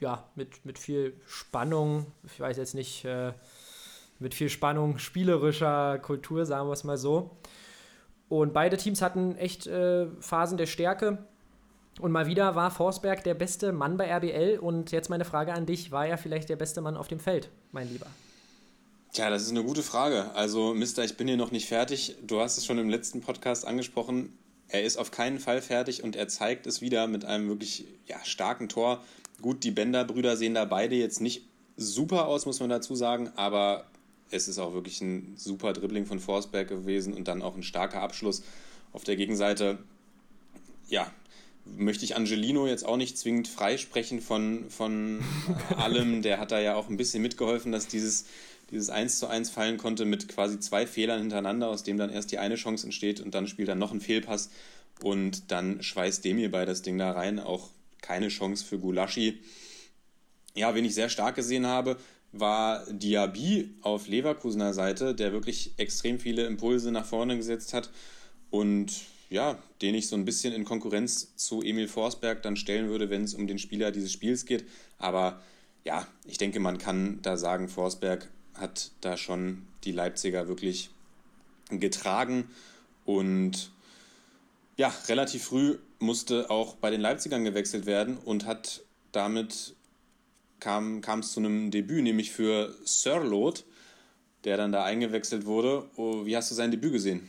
ja, 0.01 0.29
mit, 0.35 0.65
mit 0.65 0.79
viel 0.79 1.19
Spannung. 1.27 2.07
Ich 2.25 2.39
weiß 2.39 2.57
jetzt 2.59 2.75
nicht, 2.75 3.05
äh, 3.05 3.33
mit 4.19 4.35
viel 4.35 4.49
Spannung, 4.49 4.99
spielerischer 4.99 5.99
Kultur, 5.99 6.47
sagen 6.47 6.69
wir 6.69 6.73
es 6.73 6.85
mal 6.85 6.99
so. 6.99 7.37
Und 8.29 8.53
beide 8.53 8.77
Teams 8.77 9.03
hatten 9.03 9.37
echt 9.37 9.67
äh, 9.67 10.07
Phasen 10.21 10.59
der 10.59 10.67
Stärke. 10.67 11.19
Und 12.01 12.13
mal 12.13 12.27
wieder 12.27 12.55
war 12.55 12.71
Forsberg 12.71 13.25
der 13.25 13.35
beste 13.35 13.73
Mann 13.73 13.97
bei 13.97 14.11
RBL. 14.15 14.59
Und 14.59 14.93
jetzt 14.93 15.09
meine 15.09 15.25
Frage 15.25 15.55
an 15.55 15.65
dich: 15.65 15.93
War 15.93 16.07
er 16.07 16.19
vielleicht 16.19 16.49
der 16.49 16.57
beste 16.57 16.81
Mann 16.83 16.97
auf 16.97 17.09
dem 17.09 17.21
Feld, 17.21 17.49
mein 17.73 17.89
Lieber? 17.91 18.07
Tja, 19.13 19.31
das 19.31 19.45
ist 19.45 19.51
eine 19.51 19.65
gute 19.65 19.83
Frage. 19.83 20.31
Also, 20.35 20.75
Mister, 20.75 21.05
ich 21.05 21.17
bin 21.17 21.27
hier 21.27 21.39
noch 21.39 21.53
nicht 21.53 21.67
fertig. 21.67 22.17
Du 22.27 22.41
hast 22.41 22.59
es 22.59 22.67
schon 22.67 22.77
im 22.79 22.91
letzten 22.91 23.23
Podcast 23.23 23.67
angesprochen. 23.67 24.37
Er 24.69 24.83
ist 24.83 24.97
auf 24.97 25.11
keinen 25.11 25.39
Fall 25.39 25.63
fertig 25.63 26.03
und 26.03 26.17
er 26.17 26.29
zeigt 26.29 26.67
es 26.67 26.81
wieder 26.81 27.07
mit 27.07 27.25
einem 27.25 27.49
wirklich 27.49 27.87
ja, 28.07 28.23
starken 28.25 28.69
Tor. 28.69 29.05
Gut, 29.41 29.65
die 29.65 29.71
Bender-Brüder 29.71 30.37
sehen 30.37 30.55
da 30.55 30.65
beide 30.65 30.97
jetzt 30.97 31.21
nicht 31.21 31.43
super 31.77 32.27
aus, 32.27 32.47
muss 32.47 32.61
man 32.61 32.71
dazu 32.71 32.95
sagen, 32.95 33.31
aber 33.37 33.87
es 34.31 34.49
ist 34.49 34.59
auch 34.59 34.75
wirklich 34.75 35.01
ein 35.01 35.35
super 35.37 35.73
Dribbling 35.73 36.07
von 36.07 36.19
Forsberg 36.19 36.69
gewesen 36.69 37.15
und 37.15 37.29
dann 37.29 37.43
auch 37.43 37.55
ein 37.55 37.63
starker 37.63 38.01
Abschluss 38.01 38.43
auf 38.93 39.05
der 39.05 39.17
Gegenseite. 39.17 39.79
Ja, 40.89 41.13
möchte 41.65 42.05
ich 42.05 42.17
Angelino 42.17 42.67
jetzt 42.67 42.85
auch 42.85 42.97
nicht 42.97 43.19
zwingend 43.19 43.49
freisprechen 43.49 44.21
von, 44.21 44.71
von 44.71 45.23
allem. 45.77 46.23
Der 46.23 46.39
hat 46.39 46.51
da 46.51 46.61
ja 46.61 46.75
auch 46.75 46.89
ein 46.89 46.97
bisschen 46.97 47.23
mitgeholfen, 47.23 47.73
dass 47.73 47.87
dieses, 47.87 48.27
dieses 48.71 48.91
1 48.91 49.19
zu 49.19 49.29
1 49.29 49.51
fallen 49.51 49.79
konnte 49.79 50.05
mit 50.05 50.29
quasi 50.29 50.59
zwei 50.59 50.87
Fehlern 50.87 51.21
hintereinander, 51.21 51.69
aus 51.69 51.83
dem 51.83 51.99
dann 51.99 52.11
erst 52.11 52.33
die 52.33 52.39
eine 52.39 52.57
Chance 52.57 52.87
entsteht 52.87 53.21
und 53.21 53.35
dann 53.35 53.47
spielt 53.47 53.69
er 53.69 53.75
noch 53.75 53.93
ein 53.93 54.01
Fehlpass 54.01 54.51
und 55.03 55.51
dann 55.51 55.83
schweißt 55.83 56.25
Demir 56.25 56.51
bei 56.51 56.65
das 56.65 56.83
Ding 56.83 56.99
da 56.99 57.13
rein. 57.13 57.39
Auch 57.39 57.71
keine 58.01 58.29
Chance 58.29 58.65
für 58.65 58.79
Gulaschi. 58.79 59.41
Ja, 60.55 60.75
wen 60.75 60.85
ich 60.85 60.95
sehr 60.95 61.09
stark 61.09 61.37
gesehen 61.37 61.67
habe, 61.67 61.97
war 62.33 62.85
Diaby 62.91 63.75
auf 63.83 64.09
Leverkusener 64.09 64.75
Seite, 64.75 65.15
der 65.15 65.33
wirklich 65.33 65.73
extrem 65.77 66.19
viele 66.19 66.47
Impulse 66.47 66.91
nach 66.91 67.07
vorne 67.07 67.37
gesetzt 67.37 67.73
hat 67.73 67.91
und 68.51 68.93
ja, 69.29 69.59
den 69.83 69.95
ich 69.95 70.09
so 70.09 70.17
ein 70.17 70.25
bisschen 70.25 70.55
in 70.55 70.65
Konkurrenz 70.65 71.35
zu 71.37 71.63
Emil 71.63 71.89
Forsberg 71.89 72.43
dann 72.43 72.57
stellen 72.57 72.89
würde, 72.89 73.11
wenn 73.11 73.25
es 73.25 73.35
um 73.35 73.47
den 73.47 73.59
Spieler 73.59 73.91
dieses 73.91 74.13
Spiels 74.13 74.47
geht. 74.47 74.65
Aber 74.99 75.41
ja, 75.85 76.07
ich 76.25 76.39
denke, 76.39 76.61
man 76.61 76.79
kann 76.79 77.21
da 77.23 77.37
sagen, 77.37 77.69
Forsberg 77.69 78.29
hat 78.59 78.91
da 79.01 79.17
schon 79.17 79.67
die 79.85 79.93
Leipziger 79.93 80.49
wirklich 80.49 80.91
getragen 81.71 82.49
und 83.05 83.71
ja, 84.77 84.93
relativ 85.09 85.45
früh 85.45 85.79
musste 85.99 86.51
auch 86.51 86.75
bei 86.77 86.91
den 86.91 87.01
Leipzigern 87.01 87.45
gewechselt 87.45 87.87
werden 87.87 88.19
und 88.19 88.47
hat 88.47 88.83
damit 89.13 89.75
kam, 90.61 91.01
es 91.01 91.33
zu 91.33 91.41
einem 91.41 91.71
Debüt, 91.71 92.03
nämlich 92.03 92.31
für 92.31 92.75
Sirlot, 92.85 93.65
der 94.45 94.57
dann 94.57 94.73
da 94.73 94.85
eingewechselt 94.85 95.47
wurde. 95.47 95.89
Oh, 95.97 96.27
wie 96.27 96.37
hast 96.37 96.51
du 96.51 96.55
sein 96.55 96.71
Debüt 96.71 96.93
gesehen? 96.93 97.29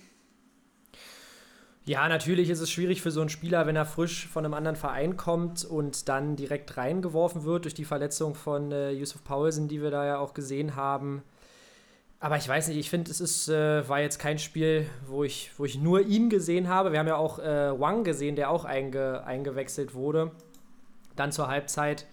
Ja, 1.87 2.09
natürlich 2.09 2.49
ist 2.49 2.59
es 2.59 2.69
schwierig 2.69 3.01
für 3.01 3.11
so 3.11 3.21
einen 3.21 3.29
Spieler, 3.29 3.65
wenn 3.65 3.77
er 3.77 3.85
frisch 3.85 4.27
von 4.27 4.43
einem 4.43 4.53
anderen 4.53 4.75
Verein 4.75 5.15
kommt 5.15 5.63
und 5.63 6.09
dann 6.09 6.35
direkt 6.35 6.75
reingeworfen 6.75 7.45
wird 7.45 7.63
durch 7.63 7.75
die 7.75 7.85
Verletzung 7.85 8.35
von 8.35 8.73
äh, 8.73 8.91
Yusuf 8.91 9.23
Paulsen, 9.23 9.69
die 9.69 9.81
wir 9.81 9.89
da 9.89 10.05
ja 10.05 10.17
auch 10.17 10.33
gesehen 10.33 10.75
haben. 10.75 11.23
Aber 12.19 12.35
ich 12.35 12.45
weiß 12.45 12.67
nicht, 12.67 12.77
ich 12.77 12.89
finde, 12.89 13.09
es 13.09 13.21
ist, 13.21 13.47
äh, 13.47 13.87
war 13.87 14.01
jetzt 14.01 14.19
kein 14.19 14.37
Spiel, 14.37 14.85
wo 15.07 15.23
ich, 15.23 15.51
wo 15.55 15.63
ich 15.63 15.79
nur 15.79 16.01
ihn 16.01 16.29
gesehen 16.29 16.67
habe. 16.67 16.91
Wir 16.91 16.99
haben 16.99 17.07
ja 17.07 17.15
auch 17.15 17.39
äh, 17.39 17.79
Wang 17.79 18.03
gesehen, 18.03 18.35
der 18.35 18.49
auch 18.49 18.65
einge, 18.65 19.23
eingewechselt 19.25 19.93
wurde. 19.93 20.31
Dann 21.15 21.31
zur 21.31 21.47
Halbzeit. 21.47 22.05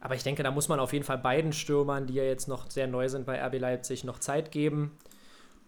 Aber 0.00 0.14
ich 0.14 0.22
denke, 0.22 0.44
da 0.44 0.52
muss 0.52 0.68
man 0.68 0.78
auf 0.78 0.92
jeden 0.92 1.04
Fall 1.04 1.18
beiden 1.18 1.52
Stürmern, 1.52 2.06
die 2.06 2.14
ja 2.14 2.22
jetzt 2.22 2.46
noch 2.46 2.70
sehr 2.70 2.86
neu 2.86 3.08
sind 3.08 3.26
bei 3.26 3.44
RB 3.44 3.58
Leipzig, 3.58 4.04
noch 4.04 4.20
Zeit 4.20 4.52
geben. 4.52 4.96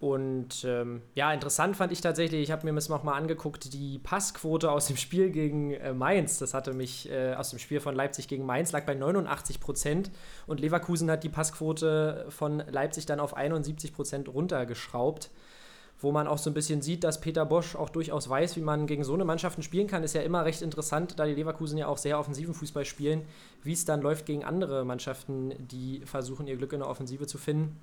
Und 0.01 0.65
ähm, 0.65 1.03
ja, 1.15 1.31
interessant 1.31 1.77
fand 1.77 1.93
ich 1.93 2.01
tatsächlich, 2.01 2.41
ich 2.41 2.51
habe 2.51 2.65
mir 2.65 2.75
das 2.75 2.89
nochmal 2.89 3.21
angeguckt, 3.21 3.75
die 3.75 3.99
Passquote 3.99 4.71
aus 4.73 4.87
dem 4.87 4.97
Spiel 4.97 5.29
gegen 5.29 5.73
äh, 5.73 5.93
Mainz, 5.93 6.39
das 6.39 6.55
hatte 6.55 6.73
mich 6.73 7.11
äh, 7.11 7.35
aus 7.35 7.51
dem 7.51 7.59
Spiel 7.59 7.81
von 7.81 7.95
Leipzig 7.95 8.27
gegen 8.27 8.47
Mainz, 8.47 8.73
lag 8.73 8.87
bei 8.87 8.95
89 8.95 9.61
Prozent 9.61 10.11
und 10.47 10.59
Leverkusen 10.59 11.11
hat 11.11 11.23
die 11.23 11.29
Passquote 11.29 12.25
von 12.31 12.63
Leipzig 12.71 13.05
dann 13.05 13.21
auf 13.21 13.37
71 13.37 13.93
Prozent 13.93 14.31
runtergeschraubt, 14.31 15.29
wo 15.99 16.13
man 16.13 16.27
auch 16.29 16.39
so 16.39 16.49
ein 16.49 16.55
bisschen 16.55 16.81
sieht, 16.81 17.05
dass 17.05 17.21
Peter 17.21 17.45
Bosch 17.45 17.77
auch 17.77 17.91
durchaus 17.91 18.27
weiß, 18.27 18.57
wie 18.57 18.63
man 18.63 18.87
gegen 18.87 19.05
so 19.05 19.13
eine 19.13 19.27
Mannschaften 19.27 19.63
spielen 19.63 19.87
kann, 19.87 20.03
ist 20.03 20.15
ja 20.15 20.23
immer 20.23 20.47
recht 20.47 20.63
interessant, 20.63 21.19
da 21.19 21.27
die 21.27 21.35
Leverkusen 21.35 21.77
ja 21.77 21.89
auch 21.89 21.99
sehr 21.99 22.19
offensiven 22.19 22.55
Fußball 22.55 22.87
spielen, 22.87 23.27
wie 23.65 23.75
es 23.75 23.85
dann 23.85 24.01
läuft 24.01 24.25
gegen 24.25 24.45
andere 24.45 24.87
Mannschaften, 24.87 25.53
die 25.59 26.01
versuchen, 26.07 26.47
ihr 26.47 26.57
Glück 26.57 26.73
in 26.73 26.79
der 26.79 26.89
Offensive 26.89 27.27
zu 27.27 27.37
finden. 27.37 27.79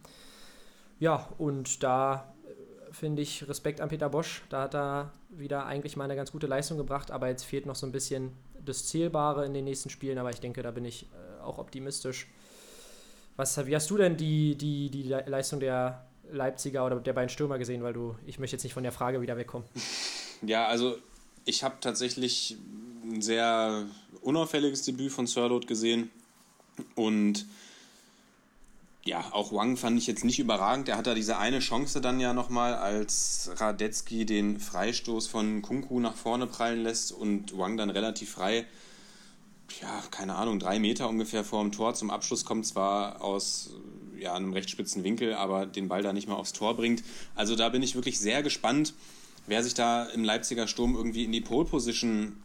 Ja, 0.99 1.27
und 1.37 1.83
da 1.83 2.33
äh, 2.45 2.93
finde 2.93 3.21
ich 3.21 3.47
Respekt 3.47 3.81
an 3.81 3.89
Peter 3.89 4.09
Bosch. 4.09 4.43
Da 4.49 4.63
hat 4.63 4.75
er 4.75 5.13
wieder 5.29 5.65
eigentlich 5.65 5.95
mal 5.95 6.05
eine 6.05 6.15
ganz 6.15 6.31
gute 6.31 6.47
Leistung 6.47 6.77
gebracht, 6.77 7.11
aber 7.11 7.27
jetzt 7.27 7.43
fehlt 7.43 7.65
noch 7.65 7.75
so 7.75 7.85
ein 7.85 7.91
bisschen 7.91 8.31
das 8.63 8.87
Zählbare 8.87 9.45
in 9.45 9.53
den 9.53 9.65
nächsten 9.65 9.89
Spielen. 9.89 10.17
Aber 10.17 10.29
ich 10.29 10.39
denke, 10.39 10.61
da 10.63 10.71
bin 10.71 10.85
ich 10.85 11.03
äh, 11.03 11.41
auch 11.41 11.57
optimistisch. 11.57 12.27
Was, 13.35 13.65
wie 13.65 13.75
hast 13.75 13.89
du 13.89 13.97
denn 13.97 14.17
die, 14.17 14.55
die, 14.55 14.89
die 14.89 15.03
Leistung 15.03 15.59
der 15.59 16.05
Leipziger 16.31 16.85
oder 16.85 16.95
der 16.97 17.13
beiden 17.13 17.29
Stürmer 17.29 17.59
gesehen? 17.59 17.83
Weil 17.83 17.93
du, 17.93 18.15
ich 18.25 18.39
möchte 18.39 18.55
jetzt 18.55 18.63
nicht 18.63 18.73
von 18.73 18.83
der 18.83 18.91
Frage 18.91 19.21
wieder 19.21 19.37
wegkommen. 19.37 19.67
Ja, 20.43 20.67
also 20.67 20.95
ich 21.45 21.63
habe 21.63 21.77
tatsächlich 21.81 22.57
ein 23.03 23.23
sehr 23.23 23.87
unauffälliges 24.21 24.83
Debüt 24.83 25.11
von 25.11 25.25
Sirlot 25.25 25.65
gesehen 25.65 26.11
und 26.93 27.47
ja, 29.07 29.23
auch 29.31 29.53
Wang 29.53 29.77
fand 29.77 29.97
ich 29.97 30.05
jetzt 30.05 30.25
nicht 30.25 30.37
überragend. 30.37 30.89
Er 30.89 30.97
hat 30.97 31.07
da 31.07 31.13
diese 31.13 31.37
eine 31.37 31.59
Chance 31.59 32.01
dann 32.01 32.19
ja 32.19 32.33
nochmal, 32.33 32.75
als 32.75 33.49
Radetzky 33.55 34.25
den 34.25 34.59
Freistoß 34.59 35.27
von 35.27 35.61
Kunku 35.61 35.99
nach 36.01 36.15
vorne 36.15 36.45
prallen 36.45 36.83
lässt 36.83 37.13
und 37.13 37.57
Wang 37.57 37.77
dann 37.77 37.89
relativ 37.89 38.31
frei, 38.31 38.65
ja, 39.81 40.03
keine 40.11 40.35
Ahnung, 40.35 40.59
drei 40.59 40.79
Meter 40.79 41.07
ungefähr 41.07 41.43
vor 41.43 41.61
dem 41.63 41.71
Tor 41.71 41.93
zum 41.93 42.09
Abschluss 42.09 42.43
kommt, 42.43 42.65
zwar 42.65 43.21
aus 43.21 43.71
ja, 44.17 44.33
einem 44.33 44.51
recht 44.51 44.69
spitzen 44.69 45.03
Winkel, 45.03 45.33
aber 45.35 45.65
den 45.65 45.87
Ball 45.87 46.03
da 46.03 46.11
nicht 46.11 46.27
mal 46.27 46.35
aufs 46.35 46.53
Tor 46.53 46.75
bringt. 46.75 47.03
Also 47.35 47.55
da 47.55 47.69
bin 47.69 47.83
ich 47.83 47.95
wirklich 47.95 48.19
sehr 48.19 48.43
gespannt, 48.43 48.93
wer 49.45 49.63
sich 49.63 49.73
da 49.73 50.03
im 50.05 50.23
Leipziger 50.23 50.67
Sturm 50.67 50.95
irgendwie 50.95 51.23
in 51.23 51.31
die 51.31 51.41
Pole 51.41 51.65
Position 51.65 52.41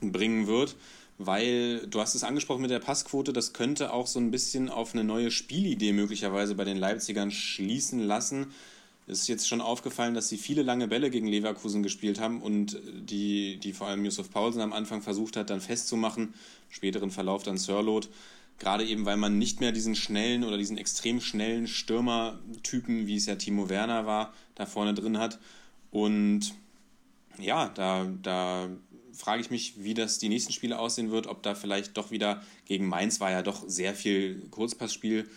bringen 0.00 0.46
wird 0.46 0.76
weil 1.26 1.86
du 1.86 2.00
hast 2.00 2.14
es 2.14 2.24
angesprochen 2.24 2.62
mit 2.62 2.70
der 2.70 2.78
Passquote, 2.78 3.32
das 3.32 3.52
könnte 3.52 3.92
auch 3.92 4.06
so 4.06 4.18
ein 4.18 4.30
bisschen 4.30 4.68
auf 4.68 4.94
eine 4.94 5.04
neue 5.04 5.30
Spielidee 5.30 5.92
möglicherweise 5.92 6.54
bei 6.54 6.64
den 6.64 6.76
Leipzigern 6.76 7.30
schließen 7.30 8.00
lassen. 8.00 8.52
Es 9.06 9.20
ist 9.20 9.28
jetzt 9.28 9.48
schon 9.48 9.60
aufgefallen, 9.60 10.14
dass 10.14 10.28
sie 10.28 10.38
viele 10.38 10.62
lange 10.62 10.88
Bälle 10.88 11.10
gegen 11.10 11.26
Leverkusen 11.26 11.82
gespielt 11.82 12.20
haben 12.20 12.40
und 12.40 12.78
die, 12.84 13.58
die 13.58 13.72
vor 13.72 13.88
allem 13.88 14.04
Yusuf 14.04 14.30
Paulsen 14.30 14.60
am 14.60 14.72
Anfang 14.72 15.02
versucht 15.02 15.36
hat, 15.36 15.50
dann 15.50 15.60
festzumachen, 15.60 16.34
späteren 16.70 17.10
Verlauf 17.10 17.42
dann 17.42 17.58
Sirlot. 17.58 18.08
Gerade 18.58 18.84
eben, 18.84 19.04
weil 19.04 19.16
man 19.16 19.38
nicht 19.38 19.60
mehr 19.60 19.72
diesen 19.72 19.96
schnellen 19.96 20.44
oder 20.44 20.56
diesen 20.56 20.78
extrem 20.78 21.20
schnellen 21.20 21.66
Stürmertypen, 21.66 23.08
wie 23.08 23.16
es 23.16 23.26
ja 23.26 23.34
Timo 23.34 23.68
Werner 23.68 24.06
war, 24.06 24.32
da 24.54 24.66
vorne 24.66 24.94
drin 24.94 25.18
hat. 25.18 25.40
Und 25.90 26.54
ja, 27.38 27.68
da, 27.70 28.06
da 28.22 28.68
frage 29.12 29.40
ich 29.40 29.50
mich, 29.50 29.74
wie 29.78 29.94
das 29.94 30.18
die 30.18 30.28
nächsten 30.28 30.52
Spiele 30.52 30.78
aussehen 30.78 31.10
wird, 31.10 31.26
ob 31.26 31.42
da 31.42 31.54
vielleicht 31.54 31.96
doch 31.96 32.10
wieder 32.10 32.42
gegen 32.64 32.86
Mainz 32.86 33.20
war 33.20 33.30
ja 33.30 33.42
doch 33.42 33.64
sehr 33.66 33.94
viel 33.94 34.48
Kurzpassspiel. 34.50 35.28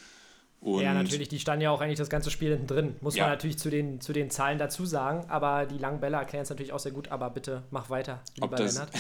Und 0.62 0.82
ja, 0.82 0.96
natürlich, 0.96 1.30
die 1.30 1.40
standen 1.40 1.62
ja 1.62 1.70
auch 1.70 1.80
eigentlich 1.80 2.00
das 2.00 2.10
ganze 2.10 2.32
Spiel 2.32 2.50
hinten 2.50 2.66
drin. 2.66 2.96
Muss 3.02 3.16
ja. 3.16 3.26
man 3.26 3.34
natürlich 3.34 3.60
zu 3.60 3.70
den, 3.70 4.02
zu 4.02 4.14
den 4.14 4.32
Zahlen 4.32 4.58
dazu 4.58 4.86
sagen, 4.86 5.30
aber 5.30 5.68
die 5.68 5.78
langen 5.78 6.00
Bälle 6.00 6.18
erklären 6.18 6.42
es 6.42 6.50
natürlich 6.50 6.74
auch 6.74 6.80
sehr 6.80 6.92
gut, 6.92 7.10
aber 7.10 7.30
bitte 7.30 7.62
mach 7.70 7.92
weiter, 7.92 8.24
lieber 8.34 8.48
ob 8.48 8.56
das, 8.56 8.74
Lennart. 8.74 8.92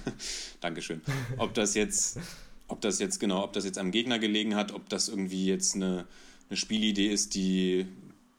Dankeschön. 0.60 1.00
Ob 1.36 1.54
das 1.54 1.74
jetzt, 1.74 2.18
ob 2.66 2.80
das 2.80 2.98
jetzt 2.98 3.20
genau, 3.20 3.44
ob 3.44 3.52
das 3.52 3.64
jetzt 3.64 3.78
am 3.78 3.92
Gegner 3.92 4.18
gelegen 4.18 4.56
hat, 4.56 4.72
ob 4.72 4.88
das 4.88 5.08
irgendwie 5.08 5.46
jetzt 5.46 5.76
eine, 5.76 6.06
eine 6.48 6.56
Spielidee 6.56 7.06
ist, 7.06 7.36
die, 7.36 7.86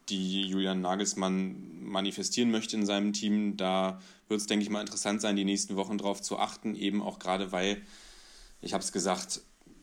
die 0.10 0.42
Julian 0.42 0.82
Nagelsmann 0.82 1.56
manifestieren 1.84 2.52
möchte 2.52 2.76
in 2.76 2.86
seinem 2.86 3.14
Team, 3.14 3.56
da 3.56 4.02
wird 4.34 4.41
es, 4.41 4.48
denke 4.48 4.63
ich 4.63 4.69
mal, 4.69 4.82
interessant 4.82 5.22
sein, 5.22 5.36
die 5.36 5.46
nächsten 5.46 5.76
Wochen 5.76 5.98
darauf 5.98 6.22
zu 6.22 6.39
achten, 6.39 6.76
eben 6.76 7.02
auch 7.02 7.19
gerade 7.19 7.52
weil, 7.52 7.82
ich 8.62 8.74
habe 8.74 8.84
es 8.84 8.91
gesagt, 8.91 9.41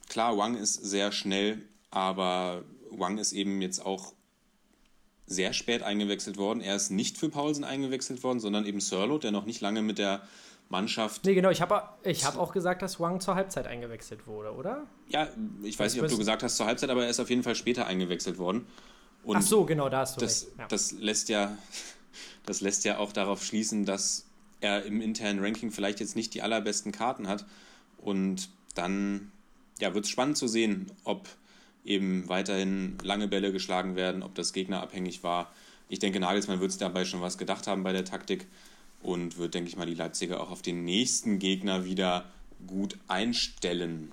klar, 0.09 0.37
Wang 0.37 0.57
ist 0.57 0.75
sehr 0.75 1.13
schnell, 1.13 1.63
aber 1.91 2.65
Wang 2.91 3.19
ist 3.19 3.33
eben 3.33 3.63
jetzt 3.63 3.85
auch 3.85 4.13
sehr 5.27 5.53
spät 5.53 5.83
eingewechselt 5.83 6.37
worden. 6.37 6.61
Er 6.61 6.75
ist 6.75 6.91
nicht 6.91 7.17
für 7.17 7.29
Paulsen 7.29 7.63
eingewechselt 7.63 8.25
worden, 8.25 8.41
sondern 8.41 8.67
eben 8.67 8.81
Sörlo, 8.81 9.19
der 9.19 9.31
noch 9.31 9.47
nicht 9.47 9.61
lange 9.61 9.83
mit 9.83 9.99
der 9.99 10.23
Mannschaft. 10.69 11.25
Nee, 11.25 11.35
genau, 11.35 11.51
ich 11.51 11.61
habe 11.61 11.83
ich 12.03 12.25
hab 12.25 12.37
auch 12.37 12.53
gesagt, 12.53 12.83
dass 12.83 12.99
Wang 12.99 13.21
zur 13.21 13.37
Halbzeit 13.37 13.69
eingewechselt 13.69 14.27
wurde, 14.27 14.53
oder? 14.53 14.87
Ja, 15.09 15.29
ich 15.63 15.79
weiß 15.79 15.95
nicht, 15.95 16.03
ob 16.03 16.09
du 16.09 16.19
gesagt 16.19 16.43
hast 16.43 16.57
zur 16.57 16.67
Halbzeit, 16.67 16.91
aber 16.91 17.05
er 17.05 17.11
ist 17.11 17.21
auf 17.21 17.31
jeden 17.31 17.45
Fall 17.45 17.55
später 17.55 17.87
eingewechselt 17.87 18.39
worden. 18.39 18.67
Und 19.23 19.37
Ach 19.37 19.43
so, 19.43 19.65
genau, 19.65 19.89
da 19.89 20.01
hast 20.01 20.17
du 20.17 20.21
das, 20.23 20.49
ja. 20.59 20.67
das 20.67 20.93
lässt 20.93 21.29
ja 21.29 21.57
Das 22.47 22.61
lässt 22.61 22.85
ja 22.85 22.99
auch 22.99 23.13
darauf 23.13 23.45
schließen, 23.45 23.85
dass 23.85 24.27
er 24.61 24.85
im 24.85 25.01
internen 25.01 25.41
Ranking 25.41 25.71
vielleicht 25.71 26.01
jetzt 26.01 26.17
nicht 26.17 26.35
die 26.35 26.43
allerbesten 26.43 26.93
Karten 26.93 27.29
hat. 27.29 27.45
Und 27.99 28.49
dann 28.75 29.33
ja, 29.81 29.95
wird 29.95 30.05
es 30.05 30.11
spannend 30.11 30.37
zu 30.37 30.49
sehen, 30.49 30.91
ob 31.05 31.29
eben 31.85 32.29
weiterhin 32.29 32.99
lange 33.03 33.29
Bälle 33.29 33.53
geschlagen 33.53 33.97
werden, 33.97 34.23
ob 34.23 34.35
das 34.35 34.53
gegnerabhängig 34.53 35.23
war. 35.23 35.53
Ich 35.89 35.99
denke, 35.99 36.21
Nagelsmann 36.21 36.61
wird 36.61 36.71
es 36.71 36.79
dabei 36.79 37.05
schon 37.05 37.21
was 37.21 37.39
gedacht 37.39 37.67
haben 37.67 37.83
bei 37.83 37.93
der 37.93 38.05
Taktik. 38.05 38.47
und 39.03 39.39
wird, 39.39 39.55
denke 39.55 39.69
ich 39.69 39.77
mal, 39.77 39.87
die 39.87 39.95
Leipziger 39.95 40.41
auch 40.41 40.51
auf 40.51 40.63
den 40.63 40.85
nächsten 40.85 41.39
Gegner 41.39 41.85
wieder 41.85 42.27
gut 42.67 42.99
einstellen. 43.09 44.13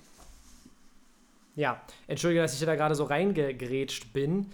Ja, 1.56 1.82
entschuldige, 2.06 2.40
dass 2.40 2.54
ich 2.54 2.64
da 2.64 2.74
gerade 2.76 2.94
so 2.94 3.04
reingegrätscht 3.04 4.12
bin. 4.12 4.46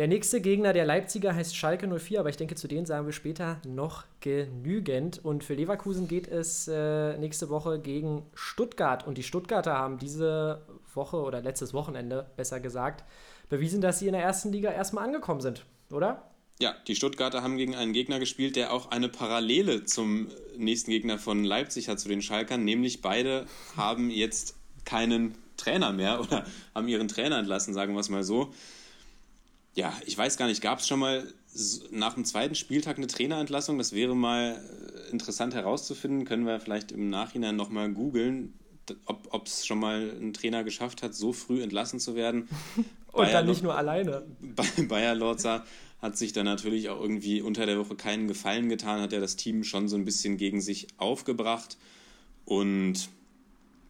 Der 0.00 0.08
nächste 0.08 0.40
Gegner 0.40 0.72
der 0.72 0.86
Leipziger 0.86 1.34
heißt 1.34 1.54
Schalke 1.54 1.86
04, 1.86 2.20
aber 2.20 2.30
ich 2.30 2.38
denke, 2.38 2.54
zu 2.54 2.66
denen 2.66 2.86
sagen 2.86 3.04
wir 3.04 3.12
später 3.12 3.60
noch 3.66 4.04
genügend. 4.20 5.22
Und 5.22 5.44
für 5.44 5.52
Leverkusen 5.52 6.08
geht 6.08 6.26
es 6.26 6.66
äh, 6.68 7.18
nächste 7.18 7.50
Woche 7.50 7.78
gegen 7.78 8.22
Stuttgart. 8.32 9.06
Und 9.06 9.18
die 9.18 9.22
Stuttgarter 9.22 9.74
haben 9.74 9.98
diese 9.98 10.62
Woche 10.94 11.18
oder 11.18 11.42
letztes 11.42 11.74
Wochenende, 11.74 12.30
besser 12.38 12.60
gesagt, 12.60 13.04
bewiesen, 13.50 13.82
dass 13.82 13.98
sie 13.98 14.06
in 14.06 14.14
der 14.14 14.22
ersten 14.22 14.50
Liga 14.52 14.72
erstmal 14.72 15.04
angekommen 15.04 15.42
sind, 15.42 15.66
oder? 15.92 16.30
Ja, 16.62 16.74
die 16.88 16.96
Stuttgarter 16.96 17.42
haben 17.42 17.58
gegen 17.58 17.74
einen 17.74 17.92
Gegner 17.92 18.18
gespielt, 18.18 18.56
der 18.56 18.72
auch 18.72 18.90
eine 18.90 19.10
Parallele 19.10 19.84
zum 19.84 20.28
nächsten 20.56 20.92
Gegner 20.92 21.18
von 21.18 21.44
Leipzig 21.44 21.90
hat, 21.90 22.00
zu 22.00 22.08
den 22.08 22.22
Schalkern, 22.22 22.64
nämlich 22.64 23.02
beide 23.02 23.44
haben 23.76 24.08
jetzt 24.08 24.56
keinen 24.86 25.34
Trainer 25.58 25.92
mehr 25.92 26.20
oder 26.20 26.46
haben 26.74 26.88
ihren 26.88 27.08
Trainer 27.08 27.38
entlassen, 27.38 27.74
sagen 27.74 27.92
wir 27.92 28.00
es 28.00 28.08
mal 28.08 28.24
so. 28.24 28.50
Ja, 29.74 29.92
ich 30.04 30.16
weiß 30.16 30.36
gar 30.36 30.46
nicht, 30.46 30.62
gab 30.62 30.80
es 30.80 30.88
schon 30.88 31.00
mal 31.00 31.32
nach 31.90 32.14
dem 32.14 32.24
zweiten 32.24 32.54
Spieltag 32.54 32.96
eine 32.96 33.06
Trainerentlassung? 33.06 33.78
Das 33.78 33.92
wäre 33.92 34.14
mal 34.14 34.60
äh, 35.06 35.10
interessant 35.10 35.54
herauszufinden. 35.54 36.24
Können 36.24 36.46
wir 36.46 36.60
vielleicht 36.60 36.92
im 36.92 37.10
Nachhinein 37.10 37.56
nochmal 37.56 37.90
googeln, 37.92 38.54
ob 39.06 39.46
es 39.46 39.66
schon 39.66 39.78
mal 39.78 40.12
ein 40.20 40.32
Trainer 40.32 40.64
geschafft 40.64 41.02
hat, 41.02 41.14
so 41.14 41.32
früh 41.32 41.62
entlassen 41.62 42.00
zu 42.00 42.14
werden. 42.14 42.48
Und 43.12 43.24
Bayer 43.24 43.32
dann 43.32 43.46
nicht 43.46 43.62
nur 43.62 43.74
alleine. 43.76 44.22
Bayer 44.88 45.14
Lorzer 45.14 45.64
hat 46.00 46.16
sich 46.16 46.32
dann 46.32 46.46
natürlich 46.46 46.88
auch 46.88 47.00
irgendwie 47.00 47.42
unter 47.42 47.66
der 47.66 47.78
Woche 47.78 47.94
keinen 47.94 48.28
Gefallen 48.28 48.68
getan, 48.68 49.00
hat 49.00 49.12
er 49.12 49.20
das 49.20 49.36
Team 49.36 49.64
schon 49.64 49.88
so 49.88 49.96
ein 49.96 50.04
bisschen 50.04 50.36
gegen 50.36 50.60
sich 50.60 50.86
aufgebracht. 50.96 51.76
Und 52.44 53.08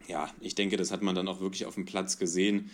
ja, 0.07 0.29
ich 0.41 0.55
denke, 0.55 0.75
das 0.75 0.91
hat 0.91 1.03
man 1.03 1.15
dann 1.15 1.27
auch 1.27 1.39
wirklich 1.39 1.65
auf 1.65 1.75
dem 1.75 1.85
Platz 1.85 2.17
gesehen. 2.17 2.69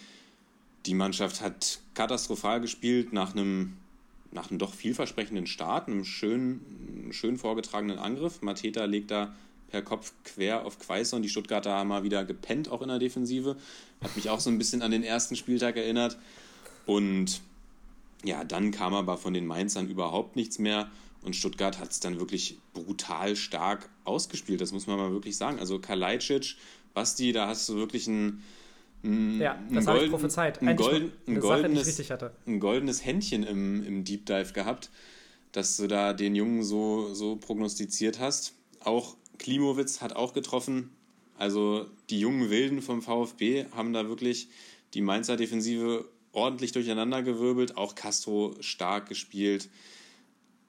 Die 0.86 0.94
Mannschaft 0.94 1.42
hat 1.42 1.80
katastrophal 1.94 2.62
gespielt 2.62 3.12
nach 3.13 3.34
einem, 3.34 3.78
nach 4.32 4.50
einem 4.50 4.60
doch 4.60 4.74
vielversprechenden 4.74 5.48
Start, 5.48 5.88
einem 5.88 6.06
schön, 6.06 7.10
schön 7.12 7.38
vorgetragenen 7.38 8.00
Angriff. 8.00 8.42
Mateta 8.42 8.86
legt 8.86 9.12
da 9.12 9.36
per 9.70 9.82
Kopf 9.82 10.13
quer 10.24 10.66
auf 10.66 10.80
Quaison. 10.80 11.22
Die 11.22 11.30
Stuttgarter 11.30 11.72
haben 11.72 11.90
mal 11.90 12.04
wieder 12.04 12.24
gepennt, 12.26 12.70
auch 12.70 12.82
in 12.82 12.88
der 12.88 13.00
Defensive. 13.00 13.58
Hat 14.02 14.16
mich 14.16 14.30
auch 14.30 14.40
so 14.40 14.50
ein 14.50 14.58
bisschen 14.58 14.82
an 14.82 14.92
den 14.92 15.04
ersten 15.04 15.36
Spieltag 15.36 15.76
erinnert. 15.76 16.18
Und 16.86 17.42
ja, 18.24 18.44
dann 18.44 18.72
kam 18.72 18.94
aber 18.94 19.18
von 19.18 19.34
den 19.34 19.46
Mainzern 19.46 19.90
überhaupt 19.90 20.36
nichts 20.36 20.60
mehr. 20.60 20.90
Und 21.22 21.36
Stuttgart 21.36 21.80
hat 21.80 21.92
es 21.92 22.00
dann 22.00 22.20
wirklich 22.20 22.58
brutal 22.74 23.36
stark 23.36 23.90
ausgespielt. 24.06 24.62
Das 24.62 24.72
muss 24.72 24.88
man 24.88 24.98
mal 24.98 25.12
wirklich 25.12 25.36
sagen. 25.36 25.60
Also 25.60 25.80
Kalajdzic, 25.80 26.56
Basti, 26.94 27.32
da 27.32 27.48
hast 27.48 27.68
du 27.68 27.76
wirklich 27.76 28.08
ein, 28.08 28.44
ein 29.04 29.40
ja, 29.40 29.60
das 29.72 29.88
habe 29.88 30.04
ich 30.04 30.10
prophezeit. 30.10 30.62
Ein, 30.62 30.76
golden, 30.76 31.12
ein, 31.28 31.40
goldenes, 31.40 32.12
ein 32.46 32.60
goldenes 32.60 33.06
Händchen 33.06 33.44
im, 33.44 33.84
im 33.84 34.04
Deep 34.04 34.26
Dive 34.26 34.54
gehabt, 34.54 34.90
dass 35.52 35.78
du 35.78 35.88
da 35.88 36.14
den 36.14 36.36
Jungen 36.36 36.64
so, 36.64 37.14
so 37.14 37.36
prognostiziert 37.36 38.20
hast. 38.20 38.54
Auch 38.80 39.16
Klimowitz 39.38 40.02
hat 40.02 40.16
auch 40.16 40.34
getroffen. 40.34 40.90
Also 41.38 41.88
die 42.10 42.20
jungen 42.20 42.50
Wilden 42.50 42.82
vom 42.82 43.02
VfB 43.02 43.66
haben 43.76 43.94
da 43.94 44.08
wirklich 44.08 44.50
die 44.94 45.02
Mainzer 45.02 45.38
Defensive 45.38 46.06
ordentlich 46.32 46.72
durcheinandergewirbelt. 46.72 47.78
Auch 47.78 47.96
Castro 47.96 48.56
stark 48.60 49.08
gespielt. 49.08 49.70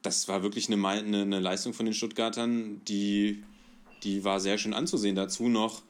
Das 0.03 0.29
war 0.29 0.43
wirklich 0.43 0.71
eine, 0.71 0.87
eine, 0.87 1.23
eine 1.23 1.41
Leistung 1.41 1.73
von 1.73 1.87
den 1.87 1.95
Stuttgartern, 1.95 2.83
die, 2.85 3.43
die 4.05 4.25
war 4.25 4.38
sehr 4.38 4.59
schön 4.59 4.75
anzusehen. 4.75 5.17
Dazu 5.17 5.49
noch 5.49 5.83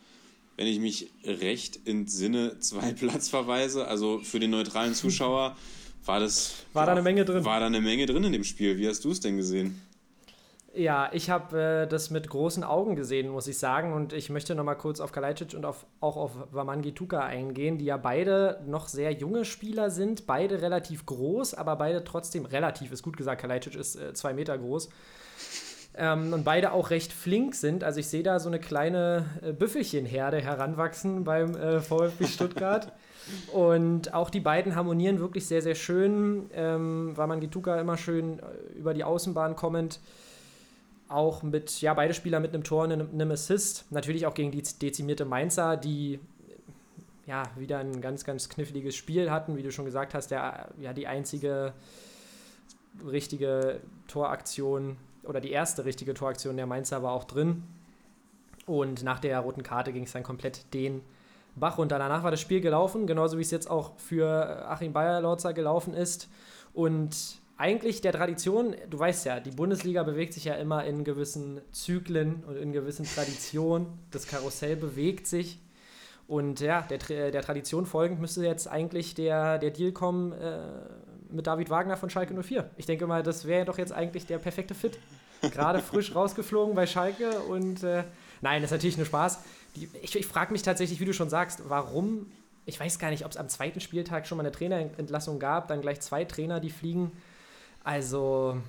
wenn 0.58 0.66
ich 0.66 0.80
mich 0.80 1.10
recht 1.24 1.86
entsinne, 1.86 2.58
zwei 2.58 2.92
Platzverweise. 2.98 3.86
Also 3.86 4.18
für 4.18 4.40
den 4.40 4.50
neutralen 4.50 4.92
Zuschauer 4.92 5.56
war 6.04 6.20
das. 6.20 6.54
War 6.74 6.84
da 6.84 6.92
eine 6.92 7.02
Menge 7.02 7.24
drin? 7.24 7.44
War 7.44 7.60
da 7.60 7.66
eine 7.66 7.80
Menge 7.80 8.06
drin 8.06 8.24
in 8.24 8.32
dem 8.32 8.44
Spiel. 8.44 8.76
Wie 8.76 8.88
hast 8.88 9.04
du 9.04 9.12
es 9.12 9.20
denn 9.20 9.36
gesehen? 9.36 9.80
Ja, 10.74 11.10
ich 11.12 11.30
habe 11.30 11.84
äh, 11.84 11.86
das 11.86 12.10
mit 12.10 12.28
großen 12.28 12.64
Augen 12.64 12.96
gesehen, 12.96 13.28
muss 13.28 13.46
ich 13.46 13.58
sagen. 13.58 13.92
Und 13.92 14.12
ich 14.12 14.30
möchte 14.30 14.54
noch 14.54 14.64
mal 14.64 14.74
kurz 14.74 15.00
auf 15.00 15.12
Kalajdzic 15.12 15.54
und 15.54 15.64
auf, 15.64 15.86
auch 16.00 16.16
auf 16.16 16.32
Wamangi 16.50 16.92
Tuka 16.92 17.20
eingehen, 17.20 17.78
die 17.78 17.84
ja 17.84 17.96
beide 17.96 18.60
noch 18.66 18.88
sehr 18.88 19.12
junge 19.12 19.44
Spieler 19.44 19.90
sind. 19.90 20.26
Beide 20.26 20.60
relativ 20.60 21.06
groß, 21.06 21.54
aber 21.54 21.76
beide 21.76 22.02
trotzdem 22.02 22.46
relativ, 22.46 22.90
ist 22.90 23.02
gut 23.02 23.16
gesagt, 23.16 23.40
Kalajdzic 23.40 23.76
ist 23.76 23.94
äh, 23.94 24.12
zwei 24.12 24.34
Meter 24.34 24.58
groß. 24.58 24.88
Ähm, 26.00 26.32
und 26.32 26.44
beide 26.44 26.72
auch 26.72 26.90
recht 26.90 27.12
flink 27.12 27.56
sind. 27.56 27.82
Also 27.82 27.98
ich 27.98 28.06
sehe 28.06 28.22
da 28.22 28.38
so 28.38 28.48
eine 28.48 28.60
kleine 28.60 29.26
äh, 29.42 29.52
Büffelchenherde 29.52 30.40
heranwachsen 30.40 31.24
beim 31.24 31.56
äh, 31.56 31.80
VfB 31.80 32.26
Stuttgart. 32.26 32.92
und 33.52 34.14
auch 34.14 34.30
die 34.30 34.38
beiden 34.38 34.76
harmonieren 34.76 35.18
wirklich 35.18 35.46
sehr, 35.46 35.60
sehr 35.60 35.74
schön. 35.74 36.50
Ähm, 36.54 37.16
weil 37.16 37.26
man 37.26 37.40
Gituka 37.40 37.80
immer 37.80 37.96
schön 37.96 38.38
äh, 38.38 38.78
über 38.78 38.94
die 38.94 39.02
Außenbahn 39.02 39.56
kommend. 39.56 39.98
Auch 41.08 41.42
mit, 41.42 41.80
ja, 41.80 41.94
beide 41.94 42.14
Spieler 42.14 42.38
mit 42.38 42.54
einem 42.54 42.62
Tor 42.62 42.84
und 42.84 42.92
einem, 42.92 43.08
einem 43.12 43.32
Assist. 43.32 43.86
Natürlich 43.90 44.24
auch 44.26 44.34
gegen 44.34 44.52
die 44.52 44.62
dezimierte 44.62 45.24
Mainzer, 45.24 45.76
die 45.76 46.20
ja, 47.26 47.42
wieder 47.56 47.78
ein 47.78 48.00
ganz, 48.00 48.24
ganz 48.24 48.48
kniffliges 48.48 48.94
Spiel 48.94 49.32
hatten, 49.32 49.56
wie 49.56 49.64
du 49.64 49.72
schon 49.72 49.84
gesagt 49.84 50.14
hast, 50.14 50.30
der, 50.30 50.68
ja, 50.80 50.92
die 50.92 51.08
einzige 51.08 51.72
richtige 53.04 53.80
Toraktion 54.06 54.96
oder 55.28 55.40
die 55.40 55.50
erste 55.50 55.84
richtige 55.84 56.14
Toraktion 56.14 56.56
der 56.56 56.66
Mainzer 56.66 57.02
war 57.02 57.12
auch 57.12 57.24
drin. 57.24 57.62
Und 58.66 59.02
nach 59.02 59.20
der 59.20 59.38
roten 59.40 59.62
Karte 59.62 59.92
ging 59.92 60.04
es 60.04 60.12
dann 60.12 60.22
komplett 60.22 60.72
den 60.72 61.02
Bach 61.54 61.78
runter. 61.78 61.98
Danach 61.98 62.22
war 62.22 62.30
das 62.30 62.40
Spiel 62.40 62.60
gelaufen, 62.60 63.06
genauso 63.06 63.36
wie 63.36 63.42
es 63.42 63.50
jetzt 63.50 63.70
auch 63.70 63.98
für 63.98 64.66
Achim 64.68 64.92
Bayer-Lorzer 64.92 65.52
gelaufen 65.52 65.92
ist. 65.94 66.28
Und 66.72 67.40
eigentlich 67.58 68.00
der 68.00 68.12
Tradition, 68.12 68.74
du 68.88 68.98
weißt 68.98 69.26
ja, 69.26 69.40
die 69.40 69.50
Bundesliga 69.50 70.02
bewegt 70.02 70.32
sich 70.32 70.44
ja 70.44 70.54
immer 70.54 70.84
in 70.84 71.04
gewissen 71.04 71.60
Zyklen 71.72 72.42
und 72.46 72.56
in 72.56 72.72
gewissen 72.72 73.04
Traditionen. 73.04 73.86
Das 74.10 74.26
Karussell 74.26 74.76
bewegt 74.76 75.26
sich. 75.26 75.60
Und 76.26 76.60
ja, 76.60 76.82
der, 76.82 77.30
der 77.30 77.42
Tradition 77.42 77.86
folgend 77.86 78.20
müsste 78.20 78.44
jetzt 78.44 78.68
eigentlich 78.68 79.14
der, 79.14 79.58
der 79.58 79.70
Deal 79.70 79.92
kommen 79.92 80.32
äh, 80.32 80.60
mit 81.30 81.46
David 81.46 81.70
Wagner 81.70 81.96
von 81.96 82.10
Schalke 82.10 82.34
04. 82.34 82.70
Ich 82.76 82.86
denke 82.86 83.06
mal, 83.06 83.22
das 83.22 83.46
wäre 83.46 83.64
doch 83.64 83.78
jetzt 83.78 83.92
eigentlich 83.92 84.26
der 84.26 84.38
perfekte 84.38 84.74
Fit. 84.74 84.98
Gerade 85.40 85.80
frisch 85.80 86.14
rausgeflogen 86.14 86.74
bei 86.74 86.86
Schalke 86.86 87.40
und 87.40 87.82
äh, 87.82 88.04
nein, 88.40 88.62
das 88.62 88.70
ist 88.70 88.76
natürlich 88.76 88.96
nur 88.96 89.06
Spaß. 89.06 89.40
Die, 89.76 89.88
ich, 90.02 90.16
ich 90.16 90.26
frage 90.26 90.52
mich 90.52 90.62
tatsächlich, 90.62 91.00
wie 91.00 91.04
du 91.04 91.12
schon 91.12 91.30
sagst, 91.30 91.68
warum, 91.68 92.26
ich 92.66 92.78
weiß 92.78 92.98
gar 92.98 93.10
nicht, 93.10 93.24
ob 93.24 93.30
es 93.30 93.36
am 93.36 93.48
zweiten 93.48 93.80
Spieltag 93.80 94.26
schon 94.26 94.38
mal 94.38 94.42
eine 94.42 94.52
Trainerentlassung 94.52 95.38
gab, 95.38 95.68
dann 95.68 95.80
gleich 95.80 96.00
zwei 96.00 96.24
Trainer, 96.24 96.60
die 96.60 96.70
fliegen. 96.70 97.12
Also, 97.84 98.60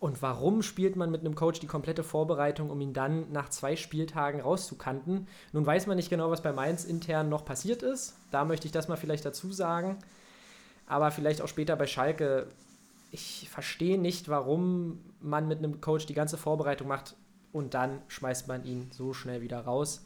und 0.00 0.22
warum 0.22 0.62
spielt 0.62 0.96
man 0.96 1.10
mit 1.10 1.20
einem 1.20 1.34
Coach 1.34 1.60
die 1.60 1.66
komplette 1.66 2.02
Vorbereitung, 2.02 2.70
um 2.70 2.80
ihn 2.80 2.94
dann 2.94 3.30
nach 3.30 3.50
zwei 3.50 3.76
Spieltagen 3.76 4.40
rauszukanten? 4.40 5.28
Nun 5.52 5.66
weiß 5.66 5.86
man 5.86 5.96
nicht 5.96 6.10
genau, 6.10 6.30
was 6.30 6.42
bei 6.42 6.52
Mainz 6.52 6.84
intern 6.84 7.28
noch 7.28 7.44
passiert 7.44 7.82
ist. 7.82 8.16
Da 8.30 8.44
möchte 8.44 8.66
ich 8.66 8.72
das 8.72 8.88
mal 8.88 8.96
vielleicht 8.96 9.24
dazu 9.24 9.52
sagen 9.52 9.98
aber 10.92 11.10
vielleicht 11.10 11.40
auch 11.40 11.48
später 11.48 11.74
bei 11.74 11.86
Schalke. 11.86 12.46
Ich 13.10 13.48
verstehe 13.50 13.98
nicht, 13.98 14.28
warum 14.28 15.00
man 15.20 15.48
mit 15.48 15.58
einem 15.58 15.80
Coach 15.80 16.06
die 16.06 16.14
ganze 16.14 16.36
Vorbereitung 16.36 16.86
macht 16.86 17.16
und 17.52 17.74
dann 17.74 18.02
schmeißt 18.08 18.46
man 18.46 18.64
ihn 18.64 18.90
so 18.92 19.14
schnell 19.14 19.40
wieder 19.40 19.60
raus. 19.60 20.04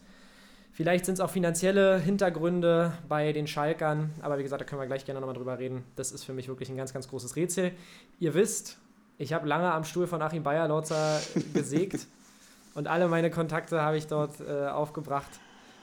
Vielleicht 0.73 1.07
sind 1.07 1.15
es 1.15 1.21
auch 1.21 1.31
finanzielle 1.31 1.99
Hintergründe 1.99 2.93
bei 3.09 3.33
den 3.33 3.47
Schalkern, 3.47 4.13
aber 4.21 4.39
wie 4.39 4.43
gesagt, 4.43 4.61
da 4.61 4.65
können 4.65 4.81
wir 4.81 4.87
gleich 4.87 5.05
gerne 5.05 5.21
nochmal 5.21 5.35
drüber 5.35 5.59
reden. 5.59 5.85
Das 5.97 6.13
ist 6.13 6.25
für 6.25 6.33
mich 6.33 6.49
wirklich 6.49 6.69
ein 6.69 6.77
ganz, 6.77 6.93
ganz 6.93 7.09
großes 7.09 7.35
Rätsel. 7.35 7.73
Ihr 8.21 8.35
wisst, 8.35 8.79
ich 9.19 9.33
habe 9.33 9.49
lange 9.49 9.73
am 9.73 9.85
Stuhl 9.85 10.07
von 10.07 10.23
Achim 10.23 10.43
Bayer-Lorzer 10.45 11.21
gesägt 11.55 12.07
und 12.75 12.87
alle 12.87 13.09
meine 13.09 13.31
Kontakte 13.31 13.83
habe 13.83 13.97
ich 13.97 14.07
dort 14.07 14.41
äh, 14.41 14.67
aufgebracht. 14.69 15.31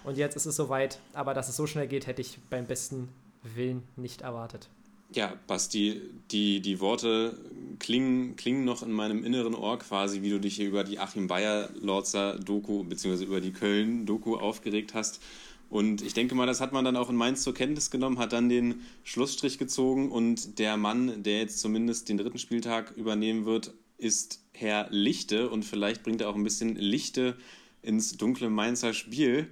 Und 0.06 0.18
jetzt 0.18 0.36
ist 0.36 0.46
es 0.46 0.56
soweit, 0.56 1.00
aber 1.14 1.34
dass 1.34 1.50
es 1.50 1.58
so 1.58 1.66
schnell 1.68 1.88
geht, 1.88 2.08
hätte 2.08 2.22
ich 2.22 2.40
beim 2.50 2.66
besten 2.66 3.10
Willen 3.42 3.84
nicht 3.96 4.22
erwartet. 4.22 4.70
Ja, 5.14 5.38
Basti, 5.48 6.02
die, 6.32 6.60
die 6.62 6.80
Worte 6.80 7.38
klingen, 7.80 8.36
klingen 8.36 8.66
noch 8.66 8.82
in 8.82 8.92
meinem 8.92 9.24
inneren 9.24 9.54
Ohr 9.54 9.78
quasi, 9.78 10.22
wie 10.22 10.30
du 10.30 10.40
dich 10.40 10.56
hier 10.56 10.68
über 10.68 10.84
die 10.84 11.00
Achim 11.00 11.28
Bayer-Lorzer-Doku 11.28 12.84
bzw. 12.84 13.24
über 13.24 13.40
die 13.40 13.52
Köln-Doku 13.52 14.36
aufgeregt 14.36 14.94
hast. 14.94 15.22
Und 15.70 16.02
ich 16.02 16.14
denke 16.14 16.36
mal, 16.36 16.46
das 16.46 16.62
hat 16.62 16.72
man 16.72 16.86
dann 16.86 16.96
auch 16.96 17.10
in 17.10 17.16
Mainz 17.16 17.44
zur 17.44 17.54
Kenntnis 17.54 17.92
genommen, 17.92 18.20
hat 18.20 18.34
dann 18.34 18.50
den 18.50 18.82
Schlussstrich 19.04 19.58
gezogen 19.58 20.12
und 20.12 20.60
der 20.60 20.78
Mann, 20.78 21.24
der 21.24 21.40
jetzt 21.40 21.60
zumindest 21.60 22.10
den 22.10 22.18
dritten 22.18 22.38
Spieltag 22.38 22.92
übernehmen 22.96 23.46
wird, 23.46 23.74
ist 23.98 24.44
Herr 24.52 24.88
Lichte 24.92 25.50
und 25.50 25.64
vielleicht 25.64 26.04
bringt 26.04 26.22
er 26.22 26.30
auch 26.30 26.36
ein 26.36 26.44
bisschen 26.44 26.76
Lichte 26.76 27.38
ins 27.82 28.18
dunkle 28.18 28.50
Mainzer 28.50 28.94
Spiel. 28.94 29.48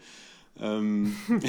Ähm, 0.60 1.16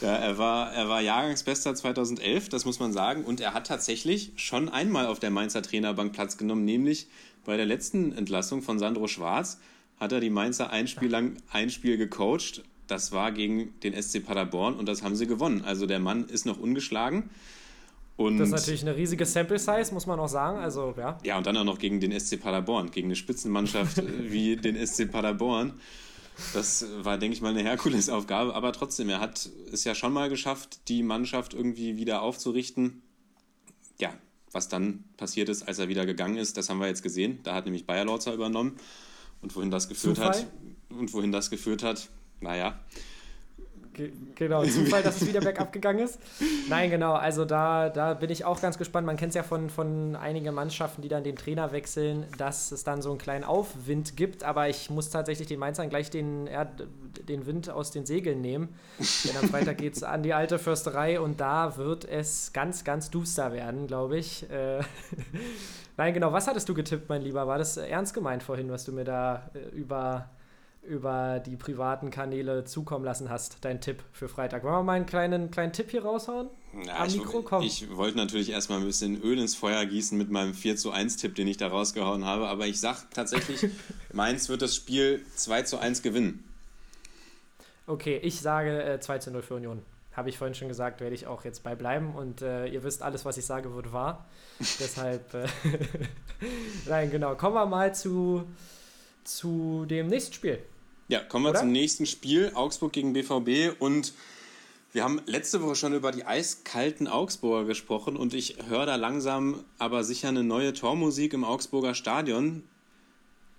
ja, 0.00 0.14
er 0.14 0.38
war, 0.38 0.72
er 0.72 0.88
war 0.88 1.00
Jahrgangsbester 1.00 1.74
2011, 1.74 2.48
das 2.48 2.64
muss 2.64 2.80
man 2.80 2.92
sagen. 2.92 3.24
Und 3.24 3.40
er 3.40 3.54
hat 3.54 3.66
tatsächlich 3.66 4.32
schon 4.36 4.68
einmal 4.68 5.06
auf 5.06 5.18
der 5.18 5.30
Mainzer 5.30 5.62
Trainerbank 5.62 6.12
Platz 6.12 6.36
genommen, 6.36 6.64
nämlich 6.64 7.08
bei 7.44 7.56
der 7.56 7.66
letzten 7.66 8.12
Entlassung 8.12 8.62
von 8.62 8.78
Sandro 8.78 9.08
Schwarz 9.08 9.58
hat 9.98 10.12
er 10.12 10.20
die 10.20 10.30
Mainzer 10.30 10.70
ein 10.70 10.86
Spiel 10.86 11.10
lang 11.10 11.36
ein 11.50 11.70
Spiel 11.70 11.96
gecoacht. 11.96 12.62
Das 12.86 13.12
war 13.12 13.32
gegen 13.32 13.78
den 13.80 14.00
SC 14.00 14.24
Paderborn 14.24 14.74
und 14.74 14.86
das 14.86 15.02
haben 15.02 15.16
sie 15.16 15.26
gewonnen. 15.26 15.62
Also 15.64 15.86
der 15.86 15.98
Mann 15.98 16.24
ist 16.24 16.46
noch 16.46 16.58
ungeschlagen. 16.58 17.30
Und 18.16 18.38
das 18.38 18.48
ist 18.48 18.54
natürlich 18.54 18.82
eine 18.82 18.96
riesige 18.96 19.24
Sample 19.24 19.58
Size, 19.58 19.94
muss 19.94 20.06
man 20.06 20.18
auch 20.18 20.28
sagen. 20.28 20.58
Also, 20.58 20.94
ja. 20.98 21.18
ja, 21.22 21.38
und 21.38 21.46
dann 21.46 21.56
auch 21.56 21.64
noch 21.64 21.78
gegen 21.78 22.00
den 22.00 22.18
SC 22.18 22.40
Paderborn, 22.40 22.90
gegen 22.90 23.06
eine 23.06 23.16
Spitzenmannschaft 23.16 24.02
wie 24.18 24.56
den 24.56 24.74
SC 24.84 25.10
Paderborn. 25.10 25.74
Das 26.54 26.86
war, 27.02 27.18
denke 27.18 27.34
ich 27.34 27.42
mal, 27.42 27.50
eine 27.50 27.62
Herkulesaufgabe. 27.62 28.54
Aber 28.54 28.72
trotzdem, 28.72 29.08
er 29.08 29.20
hat 29.20 29.48
es 29.72 29.84
ja 29.84 29.94
schon 29.94 30.12
mal 30.12 30.28
geschafft, 30.28 30.88
die 30.88 31.02
Mannschaft 31.02 31.54
irgendwie 31.54 31.96
wieder 31.96 32.22
aufzurichten. 32.22 33.02
Ja, 33.98 34.14
was 34.52 34.68
dann 34.68 35.04
passiert 35.16 35.48
ist, 35.48 35.62
als 35.62 35.78
er 35.78 35.88
wieder 35.88 36.06
gegangen 36.06 36.36
ist, 36.36 36.56
das 36.56 36.68
haben 36.68 36.80
wir 36.80 36.86
jetzt 36.86 37.02
gesehen. 37.02 37.40
Da 37.42 37.54
hat 37.54 37.64
nämlich 37.64 37.86
Bayer 37.86 38.04
Lorzer 38.04 38.32
übernommen. 38.34 38.76
Und 39.40 39.54
wohin 39.54 39.70
das 39.70 39.88
geführt 39.88 40.16
Zufall? 40.16 40.34
hat, 40.34 40.46
und 40.90 41.12
wohin 41.12 41.32
das 41.32 41.50
geführt 41.50 41.82
hat, 41.82 42.08
naja, 42.40 42.80
genau, 44.34 44.64
Zufall, 44.64 45.02
dass 45.02 45.20
es 45.20 45.28
wieder 45.28 45.40
bergab 45.40 45.72
gegangen 45.72 46.00
ist. 46.00 46.18
Nein, 46.68 46.90
genau, 46.90 47.14
also 47.14 47.44
da, 47.44 47.88
da 47.88 48.14
bin 48.14 48.30
ich 48.30 48.44
auch 48.44 48.60
ganz 48.60 48.78
gespannt. 48.78 49.06
Man 49.06 49.16
kennt 49.16 49.30
es 49.30 49.34
ja 49.34 49.42
von, 49.42 49.70
von 49.70 50.16
einigen 50.16 50.54
Mannschaften, 50.54 51.02
die 51.02 51.08
dann 51.08 51.24
den 51.24 51.36
Trainer 51.36 51.72
wechseln, 51.72 52.26
dass 52.36 52.72
es 52.72 52.84
dann 52.84 53.02
so 53.02 53.10
einen 53.10 53.18
kleinen 53.18 53.44
Aufwind 53.44 54.16
gibt. 54.16 54.44
Aber 54.44 54.68
ich 54.68 54.90
muss 54.90 55.10
tatsächlich 55.10 55.48
den 55.48 55.58
Mainzern 55.58 55.88
gleich 55.90 56.10
den, 56.10 56.46
ja, 56.46 56.64
den 56.64 57.46
Wind 57.46 57.70
aus 57.70 57.90
den 57.90 58.06
Segeln 58.06 58.40
nehmen. 58.40 58.68
Denn 59.24 59.36
am 59.36 59.48
Freitag 59.48 59.78
geht 59.78 59.96
es 59.96 60.02
an 60.02 60.22
die 60.22 60.34
alte 60.34 60.58
Försterei 60.58 61.20
und 61.20 61.40
da 61.40 61.76
wird 61.76 62.04
es 62.04 62.52
ganz, 62.52 62.84
ganz 62.84 63.10
duster 63.10 63.52
werden, 63.52 63.86
glaube 63.86 64.18
ich. 64.18 64.48
Äh, 64.50 64.80
Nein, 65.96 66.14
genau, 66.14 66.32
was 66.32 66.46
hattest 66.46 66.68
du 66.68 66.74
getippt, 66.74 67.08
mein 67.08 67.22
Lieber? 67.22 67.46
War 67.46 67.58
das 67.58 67.76
ernst 67.76 68.14
gemeint 68.14 68.42
vorhin, 68.42 68.70
was 68.70 68.84
du 68.84 68.92
mir 68.92 69.04
da 69.04 69.50
äh, 69.54 69.76
über 69.76 70.30
über 70.88 71.40
die 71.40 71.56
privaten 71.56 72.10
Kanäle 72.10 72.64
zukommen 72.64 73.04
lassen 73.04 73.30
hast, 73.30 73.58
dein 73.60 73.80
Tipp 73.80 74.02
für 74.12 74.28
Freitag. 74.28 74.64
Wollen 74.64 74.74
wir 74.74 74.82
mal 74.82 74.92
einen 74.94 75.06
kleinen, 75.06 75.50
kleinen 75.50 75.72
Tipp 75.72 75.90
hier 75.90 76.02
raushauen? 76.02 76.48
Ja, 76.86 77.04
Am 77.04 77.12
Mikro, 77.12 77.42
komm. 77.42 77.62
Ich, 77.62 77.82
ich 77.82 77.96
wollte 77.96 78.16
natürlich 78.16 78.50
erstmal 78.50 78.80
ein 78.80 78.84
bisschen 78.84 79.22
Öl 79.22 79.38
ins 79.38 79.54
Feuer 79.54 79.84
gießen 79.86 80.16
mit 80.16 80.30
meinem 80.30 80.54
4 80.54 80.76
zu 80.76 80.90
1 80.90 81.16
Tipp, 81.16 81.34
den 81.34 81.46
ich 81.48 81.56
da 81.56 81.68
rausgehauen 81.68 82.24
habe, 82.24 82.48
aber 82.48 82.66
ich 82.66 82.80
sag 82.80 83.10
tatsächlich, 83.10 83.70
Mainz 84.12 84.48
wird 84.48 84.62
das 84.62 84.74
Spiel 84.74 85.24
2 85.36 85.62
zu 85.62 85.78
1 85.78 86.02
gewinnen. 86.02 86.44
Okay, 87.86 88.18
ich 88.22 88.40
sage 88.40 88.82
äh, 88.82 89.00
2 89.00 89.18
zu 89.18 89.30
0 89.30 89.42
für 89.42 89.54
Union. 89.54 89.82
Habe 90.12 90.28
ich 90.28 90.36
vorhin 90.36 90.54
schon 90.54 90.68
gesagt, 90.68 91.00
werde 91.00 91.14
ich 91.14 91.26
auch 91.26 91.44
jetzt 91.44 91.62
bei 91.62 91.74
bleiben 91.74 92.14
und 92.14 92.42
äh, 92.42 92.66
ihr 92.66 92.82
wisst, 92.82 93.02
alles, 93.02 93.24
was 93.24 93.38
ich 93.38 93.46
sage, 93.46 93.74
wird 93.74 93.92
wahr. 93.92 94.26
Deshalb, 94.58 95.32
äh, 95.32 95.46
nein, 96.86 97.10
genau. 97.10 97.34
Kommen 97.36 97.54
wir 97.54 97.66
mal 97.66 97.94
zu, 97.94 98.44
zu 99.24 99.86
dem 99.86 100.08
nächsten 100.08 100.34
Spiel. 100.34 100.58
Ja, 101.08 101.20
kommen 101.20 101.46
wir 101.46 101.50
Oder? 101.50 101.60
zum 101.60 101.72
nächsten 101.72 102.04
Spiel. 102.04 102.52
Augsburg 102.54 102.92
gegen 102.92 103.14
BVB 103.14 103.80
und 103.80 104.12
wir 104.92 105.04
haben 105.04 105.20
letzte 105.26 105.62
Woche 105.62 105.74
schon 105.74 105.94
über 105.94 106.12
die 106.12 106.24
eiskalten 106.24 107.08
Augsburger 107.08 107.66
gesprochen 107.66 108.16
und 108.16 108.34
ich 108.34 108.56
höre 108.68 108.86
da 108.86 108.96
langsam 108.96 109.64
aber 109.78 110.04
sicher 110.04 110.28
eine 110.28 110.44
neue 110.44 110.72
Tormusik 110.74 111.32
im 111.32 111.44
Augsburger 111.44 111.94
Stadion. 111.94 112.62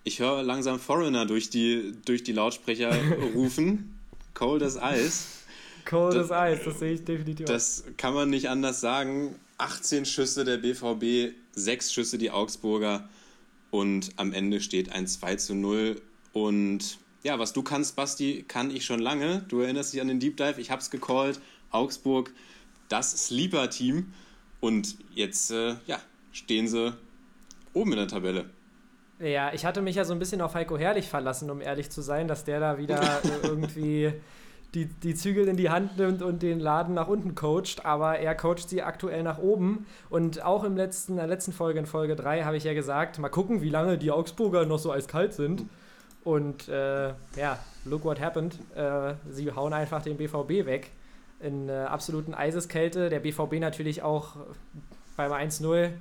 Ich 0.03 0.19
höre 0.19 0.43
langsam 0.43 0.79
Foreigner 0.79 1.25
durch 1.25 1.49
die, 1.49 1.93
durch 2.05 2.23
die 2.23 2.33
Lautsprecher 2.33 2.95
rufen. 3.35 3.99
Cold 4.35 4.61
as 4.61 4.75
Ice. 4.75 5.25
Cold 5.85 6.15
as 6.15 6.27
Ice, 6.27 6.65
das 6.65 6.79
sehe 6.79 6.93
ich 6.93 7.03
definitiv. 7.03 7.47
Das 7.47 7.83
kann 7.97 8.13
man 8.13 8.29
nicht 8.29 8.47
anders 8.47 8.79
sagen. 8.79 9.35
18 9.57 10.05
Schüsse 10.05 10.45
der 10.45 10.57
BVB, 10.57 11.35
6 11.53 11.93
Schüsse 11.93 12.17
die 12.17 12.31
Augsburger 12.31 13.09
und 13.71 14.11
am 14.17 14.33
Ende 14.33 14.61
steht 14.61 14.91
ein 14.91 15.07
2 15.07 15.35
zu 15.35 15.55
0 15.55 16.01
und 16.33 16.99
ja, 17.23 17.39
was 17.39 17.53
du 17.53 17.63
kannst, 17.63 17.95
Basti, 17.95 18.45
kann 18.47 18.71
ich 18.71 18.85
schon 18.85 18.99
lange. 18.99 19.43
Du 19.47 19.59
erinnerst 19.59 19.93
dich 19.93 20.01
an 20.01 20.07
den 20.07 20.19
Deep 20.19 20.37
Dive, 20.37 20.59
ich 20.59 20.71
habe 20.71 20.81
es 20.81 20.89
gecallt. 20.89 21.39
Augsburg, 21.71 22.31
das 22.87 23.27
Sleeper-Team. 23.27 24.13
Und 24.59 24.97
jetzt 25.13 25.51
äh, 25.51 25.75
ja, 25.85 25.99
stehen 26.31 26.67
sie 26.67 26.97
oben 27.73 27.91
in 27.93 27.97
der 27.97 28.07
Tabelle. 28.07 28.49
Ja, 29.19 29.53
ich 29.53 29.65
hatte 29.65 29.81
mich 29.81 29.95
ja 29.95 30.05
so 30.05 30.13
ein 30.13 30.19
bisschen 30.19 30.41
auf 30.41 30.53
Heiko 30.53 30.77
Herrlich 30.77 31.07
verlassen, 31.07 31.49
um 31.49 31.61
ehrlich 31.61 31.89
zu 31.89 32.01
sein, 32.01 32.27
dass 32.27 32.45
der 32.45 32.59
da 32.59 32.77
wieder 32.77 33.01
äh, 33.23 33.47
irgendwie 33.47 34.13
die, 34.73 34.85
die 34.85 35.15
Zügel 35.15 35.47
in 35.47 35.57
die 35.57 35.69
Hand 35.69 35.97
nimmt 35.97 36.21
und 36.21 36.41
den 36.41 36.59
Laden 36.59 36.93
nach 36.93 37.07
unten 37.07 37.35
coacht, 37.35 37.85
aber 37.85 38.19
er 38.19 38.35
coacht 38.35 38.69
sie 38.69 38.83
aktuell 38.83 39.23
nach 39.23 39.39
oben. 39.39 39.85
Und 40.09 40.43
auch 40.43 40.63
im 40.63 40.77
letzten, 40.77 41.13
in 41.13 41.17
der 41.17 41.27
letzten 41.27 41.53
Folge, 41.53 41.79
in 41.79 41.85
Folge 41.85 42.15
3, 42.15 42.43
habe 42.43 42.55
ich 42.55 42.63
ja 42.63 42.73
gesagt, 42.73 43.19
mal 43.19 43.29
gucken, 43.29 43.61
wie 43.61 43.69
lange 43.69 43.97
die 43.97 44.11
Augsburger 44.11 44.65
noch 44.65 44.79
so 44.79 44.91
eiskalt 44.91 45.33
sind. 45.33 45.65
Und 46.23 46.67
äh, 46.67 47.09
ja, 47.37 47.59
look 47.85 48.03
what 48.03 48.19
happened. 48.19 48.59
Äh, 48.75 49.13
sie 49.29 49.51
hauen 49.51 49.73
einfach 49.73 50.01
den 50.01 50.17
BVB 50.17 50.65
weg 50.65 50.91
in 51.39 51.69
äh, 51.69 51.73
absoluten 51.73 52.33
Eiseskälte. 52.33 53.09
Der 53.09 53.19
BVB 53.19 53.53
natürlich 53.59 54.01
auch 54.01 54.35
beim 55.15 55.31
1-0 55.31 55.91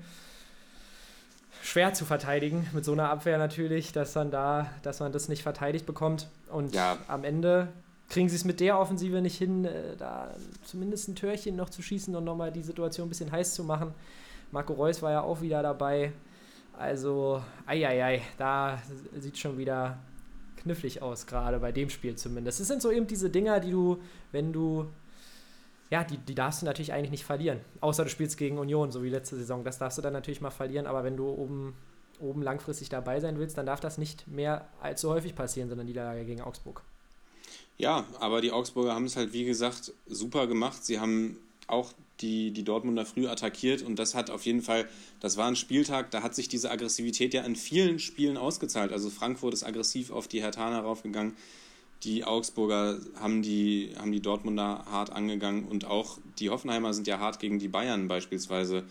schwer 1.63 1.93
zu 1.93 2.05
verteidigen 2.05 2.67
mit 2.73 2.85
so 2.85 2.93
einer 2.93 3.11
Abwehr 3.11 3.39
natürlich, 3.39 3.93
dass 3.93 4.13
dann 4.13 4.31
da, 4.31 4.71
dass 4.83 5.01
man 5.01 5.13
das 5.13 5.29
nicht 5.29 5.43
verteidigt 5.43 5.87
bekommt. 5.87 6.29
Und 6.51 6.75
ja. 6.75 6.97
am 7.09 7.25
Ende 7.25 7.69
kriegen 8.09 8.29
sie 8.29 8.37
es 8.37 8.45
mit 8.45 8.61
der 8.61 8.79
Offensive 8.79 9.21
nicht 9.21 9.37
hin, 9.37 9.65
äh, 9.65 9.97
da 9.97 10.35
zumindest 10.65 11.09
ein 11.09 11.15
Törchen 11.15 11.57
noch 11.57 11.71
zu 11.71 11.83
schießen 11.83 12.15
und 12.17 12.25
nochmal 12.25 12.53
die 12.53 12.63
Situation 12.63 13.07
ein 13.07 13.11
bisschen 13.11 13.31
heiß 13.31 13.55
zu 13.55 13.65
machen. 13.65 13.95
Marco 14.51 14.73
Reus 14.73 15.03
war 15.03 15.13
ja 15.13 15.21
auch 15.21 15.41
wieder 15.43 15.63
dabei. 15.63 16.13
Also, 16.73 17.43
eieiei, 17.67 18.23
da 18.39 18.81
sieht 19.17 19.37
schon 19.37 19.59
wieder 19.59 19.99
knifflig 20.59 21.03
aus, 21.03 21.27
gerade 21.27 21.59
bei 21.59 21.73
dem 21.73 21.91
Spiel 21.91 22.17
zumindest. 22.17 22.61
Es 22.61 22.69
sind 22.69 22.83
so 22.83 22.91
eben 22.91 23.07
diese 23.07 23.31
Dinger, 23.31 23.61
die 23.61 23.71
du, 23.71 23.99
wenn 24.33 24.53
du, 24.53 24.87
ja, 25.91 26.05
die, 26.05 26.19
die 26.19 26.35
darfst 26.35 26.63
du 26.63 26.67
natürlich 26.67 26.93
eigentlich 26.93 27.11
nicht 27.11 27.25
verlieren. 27.25 27.61
Außer 27.81 28.05
du 28.05 28.11
spielst 28.11 28.37
gegen 28.37 28.59
Union, 28.59 28.93
so 28.93 29.03
wie 29.03 29.09
letzte 29.09 29.37
Saison. 29.37 29.65
Das 29.65 29.79
darfst 29.79 29.99
du 29.99 30.03
dann 30.03 30.13
natürlich 30.13 30.41
mal 30.41 30.51
verlieren, 30.51 30.87
aber 30.87 31.05
wenn 31.05 31.17
du 31.17 31.29
oben, 31.29 31.75
oben 32.21 32.43
langfristig 32.43 32.89
dabei 32.89 33.21
sein 33.21 33.39
willst, 33.39 33.57
dann 33.57 33.67
darf 33.67 33.81
das 33.81 33.99
nicht 33.99 34.29
mehr 34.29 34.69
allzu 34.81 35.11
häufig 35.11 35.35
passieren, 35.35 35.69
sondern 35.69 35.87
die 35.87 35.93
Niederlage 35.93 36.25
gegen 36.25 36.41
Augsburg. 36.41 36.83
Ja, 37.79 38.05
aber 38.19 38.41
die 38.41 38.51
Augsburger 38.51 38.95
haben 38.95 39.05
es 39.05 39.17
halt, 39.17 39.33
wie 39.33 39.45
gesagt, 39.45 39.93
super 40.07 40.47
gemacht. 40.47 40.85
Sie 40.85 40.99
haben 40.99 41.39
auch 41.69 41.93
die, 42.21 42.51
die 42.51 42.65
Dortmunder 42.65 43.07
früh 43.07 43.29
attackiert 43.29 43.83
und 43.83 43.99
das 43.99 44.15
hat 44.15 44.31
auf 44.31 44.45
jeden 44.45 44.63
Fall, 44.63 44.89
das 45.21 45.37
war 45.37 45.47
ein 45.47 45.57
Spieltag, 45.57 46.11
da 46.11 46.23
hat 46.23 46.35
sich 46.35 46.49
diese 46.49 46.71
Aggressivität 46.71 47.33
ja 47.33 47.43
in 47.43 47.55
vielen 47.55 48.01
Spielen 48.01 48.37
ausgezahlt. 48.37 48.93
Also 48.93 49.09
Frankfurt 49.09 49.55
ist 49.55 49.65
aggressiv 49.65 50.11
auf 50.11 50.27
die 50.27 50.43
Hertaner 50.43 50.81
raufgegangen, 50.81 51.37
die 52.05 52.25
Augsburger 52.25 52.99
haben 53.21 53.43
die, 53.43 53.93
haben 53.99 54.13
die 54.13 54.23
Dortmunder 54.23 54.85
hart 54.87 55.11
angegangen 55.11 55.65
und 55.65 55.85
auch 55.85 56.19
die 56.39 56.51
Hoffenheimer 56.51 56.95
sind 56.95 57.07
ja 57.07 57.19
hart 57.19 57.41
gegen 57.41 57.59
die 57.59 57.69
Bayern 57.69 58.09
beispielsweise 58.09 58.85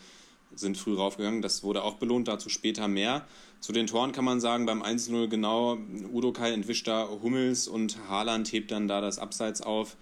sind 0.56 0.78
früh 0.78 0.96
raufgegangen. 0.96 1.42
Das 1.42 1.64
wurde 1.64 1.84
auch 1.84 1.96
belohnt, 1.96 2.28
dazu 2.28 2.50
später 2.50 2.88
mehr. 2.88 3.26
Zu 3.60 3.74
den 3.74 3.88
Toren 3.88 4.12
kann 4.12 4.26
man 4.26 4.40
sagen, 4.40 4.66
beim 4.66 4.82
1-0 4.82 5.28
genau, 5.28 5.78
Udo 6.12 6.32
Kai 6.32 6.52
entwischt 6.52 6.88
da 6.88 7.08
Hummels 7.22 7.68
und 7.68 7.98
Haaland 8.10 8.52
hebt 8.52 8.72
dann 8.72 8.88
da 8.88 9.02
das 9.02 9.20
Abseits 9.20 9.62
auf. 9.62 9.98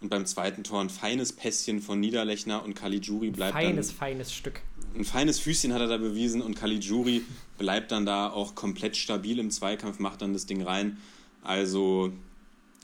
Und 0.00 0.10
beim 0.10 0.26
zweiten 0.26 0.62
Tor 0.62 0.80
ein 0.80 0.90
feines 0.90 1.32
Pässchen 1.32 1.80
von 1.80 1.98
Niederlechner 1.98 2.62
und 2.62 2.74
Caligiuri 2.74 3.30
bleibt 3.30 3.52
feines, 3.52 3.88
dann... 3.88 3.96
Feines, 3.96 4.30
feines 4.30 4.34
Stück. 4.34 4.62
Ein 4.94 5.04
feines 5.04 5.38
Füßchen 5.38 5.72
hat 5.72 5.80
er 5.80 5.88
da 5.88 5.96
bewiesen 5.96 6.42
und 6.42 6.54
Caligiuri 6.54 7.22
bleibt 7.58 7.92
dann 7.92 8.06
da 8.06 8.30
auch 8.30 8.54
komplett 8.54 8.96
stabil 8.96 9.38
im 9.38 9.50
Zweikampf, 9.50 9.98
macht 9.98 10.22
dann 10.22 10.32
das 10.32 10.46
Ding 10.46 10.62
rein. 10.62 10.98
Also 11.42 12.12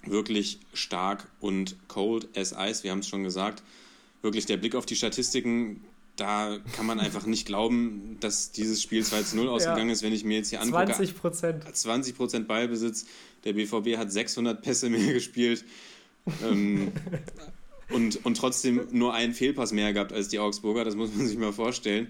wirklich 0.04 0.60
stark 0.72 1.28
und 1.40 1.76
cold 1.88 2.28
as 2.36 2.54
ice, 2.58 2.82
wir 2.82 2.90
haben 2.90 3.00
es 3.00 3.08
schon 3.08 3.22
gesagt. 3.22 3.62
Wirklich 4.22 4.46
der 4.46 4.56
Blick 4.56 4.74
auf 4.74 4.86
die 4.86 4.96
Statistiken, 4.96 5.84
da 6.16 6.58
kann 6.76 6.86
man 6.86 7.00
einfach 7.00 7.26
nicht 7.26 7.46
glauben, 7.46 8.18
dass 8.20 8.52
dieses 8.52 8.82
Spiel 8.82 9.04
2 9.04 9.22
zu 9.22 9.36
0 9.36 9.48
ausgegangen 9.48 9.88
ja. 9.88 9.92
ist, 9.92 10.02
wenn 10.02 10.12
ich 10.12 10.24
mir 10.24 10.36
jetzt 10.36 10.50
hier 10.50 10.60
angucke. 10.60 10.86
20 10.86 11.16
Prozent. 11.16 11.76
20 11.76 12.16
Prozent 12.16 12.48
Ballbesitz. 12.48 13.06
Der 13.44 13.54
BVB 13.54 13.96
hat 13.96 14.12
600 14.12 14.60
Pässe 14.62 14.90
mehr 14.90 15.12
gespielt. 15.12 15.64
Ähm, 16.42 16.92
und, 17.90 18.24
und 18.24 18.36
trotzdem 18.36 18.88
nur 18.90 19.14
einen 19.14 19.34
Fehlpass 19.34 19.72
mehr 19.72 19.92
gehabt 19.92 20.12
als 20.12 20.28
die 20.28 20.38
Augsburger, 20.38 20.84
das 20.84 20.96
muss 20.96 21.14
man 21.14 21.26
sich 21.28 21.38
mal 21.38 21.52
vorstellen. 21.52 22.08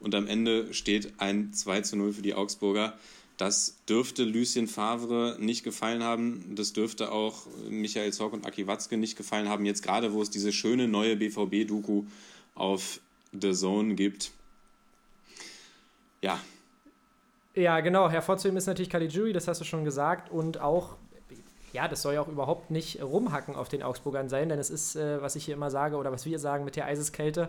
Und 0.00 0.14
am 0.14 0.26
Ende 0.26 0.74
steht 0.74 1.12
ein 1.18 1.52
2 1.52 1.82
zu 1.82 1.96
0 1.96 2.12
für 2.12 2.22
die 2.22 2.34
Augsburger. 2.34 2.98
Das 3.36 3.76
dürfte 3.88 4.24
Lucien 4.24 4.68
Favre 4.68 5.36
nicht 5.40 5.64
gefallen 5.64 6.02
haben. 6.02 6.54
Das 6.54 6.72
dürfte 6.72 7.12
auch 7.12 7.46
Michael 7.68 8.12
Zorc 8.12 8.32
und 8.32 8.46
Aki 8.46 8.66
Watzke 8.66 8.96
nicht 8.96 9.16
gefallen 9.16 9.48
haben. 9.48 9.64
Jetzt 9.64 9.82
gerade, 9.82 10.12
wo 10.12 10.22
es 10.22 10.30
diese 10.30 10.52
schöne 10.52 10.88
neue 10.88 11.16
BVB-Doku 11.16 12.04
auf 12.54 13.00
The 13.32 13.52
Zone 13.52 13.94
gibt. 13.94 14.32
Ja. 16.20 16.40
Ja, 17.54 17.80
genau. 17.80 18.10
Hervorzuheben 18.10 18.56
ist 18.56 18.66
natürlich 18.66 18.90
Caligiuri, 18.90 19.32
das 19.32 19.48
hast 19.48 19.60
du 19.60 19.64
schon 19.64 19.84
gesagt. 19.84 20.30
Und 20.30 20.60
auch 20.60 20.96
ja, 21.72 21.88
das 21.88 22.02
soll 22.02 22.14
ja 22.14 22.20
auch 22.20 22.28
überhaupt 22.28 22.70
nicht 22.70 23.02
rumhacken 23.02 23.56
auf 23.56 23.68
den 23.68 23.82
Augsburgern 23.82 24.28
sein, 24.28 24.48
denn 24.48 24.58
es 24.58 24.70
ist, 24.70 24.96
äh, 24.96 25.20
was 25.22 25.36
ich 25.36 25.44
hier 25.44 25.54
immer 25.54 25.70
sage 25.70 25.96
oder 25.96 26.12
was 26.12 26.26
wir 26.26 26.38
sagen 26.38 26.64
mit 26.64 26.76
der 26.76 26.86
Eiseskälte, 26.86 27.48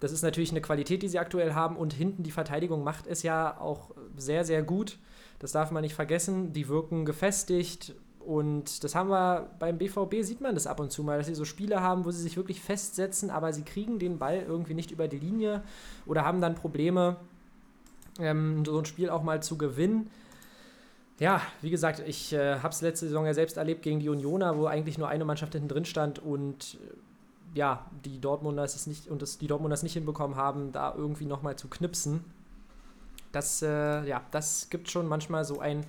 das 0.00 0.10
ist 0.10 0.22
natürlich 0.22 0.50
eine 0.50 0.60
Qualität, 0.60 1.02
die 1.02 1.08
sie 1.08 1.20
aktuell 1.20 1.54
haben 1.54 1.76
und 1.76 1.92
hinten 1.92 2.24
die 2.24 2.32
Verteidigung 2.32 2.82
macht 2.82 3.06
es 3.06 3.22
ja 3.22 3.56
auch 3.60 3.92
sehr, 4.16 4.44
sehr 4.44 4.64
gut. 4.64 4.98
Das 5.38 5.52
darf 5.52 5.70
man 5.70 5.82
nicht 5.82 5.94
vergessen. 5.94 6.52
Die 6.52 6.68
wirken 6.68 7.04
gefestigt 7.04 7.94
und 8.18 8.82
das 8.82 8.96
haben 8.96 9.10
wir 9.10 9.50
beim 9.58 9.78
BVB, 9.78 10.22
sieht 10.22 10.40
man 10.40 10.54
das 10.54 10.66
ab 10.66 10.80
und 10.80 10.90
zu 10.90 11.04
mal, 11.04 11.18
dass 11.18 11.28
sie 11.28 11.34
so 11.34 11.44
Spiele 11.44 11.80
haben, 11.80 12.04
wo 12.04 12.10
sie 12.10 12.22
sich 12.22 12.36
wirklich 12.36 12.60
festsetzen, 12.60 13.30
aber 13.30 13.52
sie 13.52 13.62
kriegen 13.62 13.98
den 13.98 14.18
Ball 14.18 14.44
irgendwie 14.46 14.74
nicht 14.74 14.90
über 14.90 15.06
die 15.06 15.18
Linie 15.18 15.62
oder 16.06 16.24
haben 16.24 16.40
dann 16.40 16.54
Probleme, 16.54 17.16
ähm, 18.18 18.64
so 18.64 18.78
ein 18.78 18.84
Spiel 18.84 19.10
auch 19.10 19.22
mal 19.22 19.42
zu 19.42 19.56
gewinnen. 19.56 20.10
Ja, 21.18 21.42
wie 21.60 21.70
gesagt, 21.70 22.00
ich 22.00 22.32
äh, 22.32 22.58
habe 22.60 22.70
es 22.70 22.80
letzte 22.80 23.06
Saison 23.06 23.26
ja 23.26 23.34
selbst 23.34 23.56
erlebt 23.56 23.82
gegen 23.82 24.00
die 24.00 24.08
Unioner, 24.08 24.56
wo 24.56 24.66
eigentlich 24.66 24.98
nur 24.98 25.08
eine 25.08 25.24
Mannschaft 25.24 25.52
hinten 25.52 25.68
drin 25.68 25.84
stand 25.84 26.18
und 26.18 26.78
äh, 26.82 27.58
ja, 27.58 27.86
die 28.04 28.20
Dortmunder 28.20 28.64
es 28.64 28.86
nicht 28.86 29.08
und 29.08 29.22
das, 29.22 29.38
die 29.38 29.46
Dortmunder 29.46 29.74
es 29.74 29.82
nicht 29.82 29.92
hinbekommen 29.92 30.36
haben, 30.36 30.72
da 30.72 30.94
irgendwie 30.96 31.26
nochmal 31.26 31.56
zu 31.56 31.68
knipsen. 31.68 32.24
Das, 33.30 33.62
äh, 33.62 34.04
ja, 34.04 34.22
das 34.30 34.68
gibt 34.70 34.90
schon 34.90 35.06
manchmal 35.06 35.44
so 35.44 35.60
ein 35.60 35.84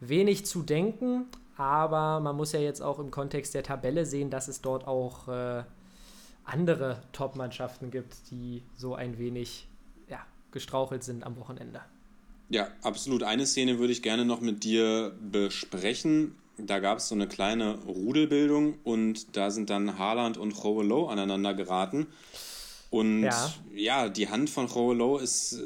wenig 0.00 0.46
zu 0.46 0.62
denken, 0.62 1.26
aber 1.56 2.20
man 2.20 2.36
muss 2.36 2.52
ja 2.52 2.60
jetzt 2.60 2.82
auch 2.82 2.98
im 2.98 3.10
Kontext 3.10 3.54
der 3.54 3.62
Tabelle 3.62 4.04
sehen, 4.04 4.30
dass 4.30 4.48
es 4.48 4.60
dort 4.60 4.86
auch 4.86 5.28
äh, 5.28 5.64
andere 6.44 7.02
Top-Mannschaften 7.12 7.90
gibt, 7.90 8.30
die 8.30 8.62
so 8.76 8.94
ein 8.94 9.18
wenig 9.18 9.68
ja, 10.08 10.20
gestrauchelt 10.50 11.02
sind 11.02 11.24
am 11.24 11.36
Wochenende. 11.36 11.80
Ja, 12.48 12.68
absolut. 12.82 13.22
Eine 13.22 13.46
Szene 13.46 13.78
würde 13.78 13.92
ich 13.92 14.02
gerne 14.02 14.24
noch 14.24 14.40
mit 14.40 14.64
dir 14.64 15.16
besprechen. 15.20 16.36
Da 16.58 16.78
gab 16.78 16.98
es 16.98 17.08
so 17.08 17.14
eine 17.14 17.28
kleine 17.28 17.78
Rudelbildung 17.86 18.78
und 18.82 19.36
da 19.36 19.50
sind 19.50 19.68
dann 19.68 19.98
Haaland 19.98 20.38
und 20.38 20.54
Low 20.62 21.06
aneinander 21.06 21.54
geraten. 21.54 22.06
Und 22.90 23.24
ja. 23.24 23.54
ja, 23.74 24.08
die 24.08 24.28
Hand 24.28 24.48
von 24.48 24.68
Low 24.68 25.18
ist 25.18 25.54
äh, 25.54 25.62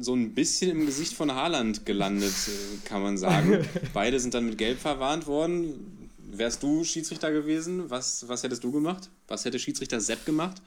so 0.00 0.14
ein 0.14 0.34
bisschen 0.34 0.70
im 0.70 0.86
Gesicht 0.86 1.14
von 1.14 1.34
Haaland 1.34 1.84
gelandet, 1.84 2.32
äh, 2.32 2.88
kann 2.88 3.02
man 3.02 3.18
sagen. 3.18 3.66
Beide 3.92 4.20
sind 4.20 4.34
dann 4.34 4.46
mit 4.46 4.56
Gelb 4.56 4.78
verwarnt 4.78 5.26
worden. 5.26 6.08
Wärst 6.32 6.62
du 6.62 6.84
Schiedsrichter 6.84 7.32
gewesen? 7.32 7.90
Was, 7.90 8.28
was 8.28 8.44
hättest 8.44 8.62
du 8.62 8.70
gemacht? 8.70 9.10
Was 9.26 9.44
hätte 9.44 9.58
Schiedsrichter 9.58 10.00
Sepp 10.00 10.24
gemacht? 10.24 10.62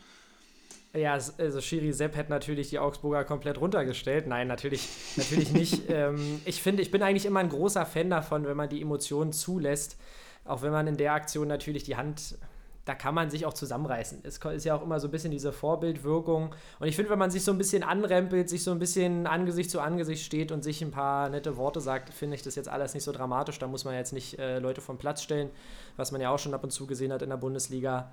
Ja, 0.96 1.14
also 1.14 1.60
Schiri 1.60 1.92
Sepp 1.92 2.16
hätte 2.16 2.30
natürlich 2.30 2.70
die 2.70 2.78
Augsburger 2.78 3.24
komplett 3.24 3.60
runtergestellt. 3.60 4.28
Nein, 4.28 4.48
natürlich, 4.48 4.88
natürlich 5.16 5.52
nicht. 5.52 5.84
ähm, 5.90 6.40
ich 6.46 6.62
finde, 6.62 6.84
ich 6.84 6.92
bin 6.92 7.02
eigentlich 7.02 7.26
immer 7.26 7.40
ein 7.40 7.50
großer 7.50 7.84
Fan 7.88 8.12
davon, 8.12 8.46
wenn 8.46 8.56
man 8.56 8.70
die 8.70 8.80
Emotionen 8.80 9.34
zulässt. 9.34 9.98
Auch 10.46 10.62
wenn 10.62 10.72
man 10.72 10.86
in 10.86 10.98
der 10.98 11.14
Aktion 11.14 11.48
natürlich 11.48 11.84
die 11.84 11.96
Hand, 11.96 12.38
da 12.86 12.94
kann 12.94 13.16
man 13.16 13.32
sich 13.32 13.48
auch 13.48 13.54
zusammenreißen. 13.54 14.20
Es 14.24 14.38
ist 14.38 14.66
ja 14.66 14.76
auch 14.76 14.84
immer 14.84 15.00
so 15.00 15.08
ein 15.08 15.12
bisschen 15.12 15.32
diese 15.32 15.52
Vorbildwirkung. 15.52 16.54
Und 16.80 16.88
ich 16.88 16.96
finde, 16.96 17.10
wenn 17.10 17.18
man 17.18 17.32
sich 17.32 17.44
so 17.44 17.52
ein 17.52 17.58
bisschen 17.58 17.82
anrempelt, 17.82 18.48
sich 18.48 18.64
so 18.64 18.70
ein 18.70 18.80
bisschen 18.80 19.26
Angesicht 19.26 19.72
zu 19.72 19.80
Angesicht 19.80 20.24
steht 20.24 20.52
und 20.52 20.64
sich 20.64 20.84
ein 20.84 20.92
paar 20.92 21.30
nette 21.30 21.58
Worte 21.58 21.82
sagt, 21.82 22.14
finde 22.14 22.36
ich 22.36 22.44
das 22.44 22.54
jetzt 22.54 22.70
alles 22.70 22.94
nicht 22.94 23.04
so 23.04 23.12
dramatisch. 23.12 23.58
Da 23.58 23.66
muss 23.66 23.84
man 23.84 23.96
jetzt 23.96 24.14
nicht 24.14 24.38
äh, 24.38 24.60
Leute 24.60 24.82
vom 24.82 25.00
Platz 25.00 25.24
stellen, 25.24 25.50
was 25.96 26.12
man 26.12 26.22
ja 26.22 26.30
auch 26.30 26.40
schon 26.40 26.54
ab 26.54 26.64
und 26.64 26.70
zu 26.70 26.86
gesehen 26.86 27.12
hat 27.12 27.24
in 27.24 27.30
der 27.30 27.38
Bundesliga. 27.38 28.12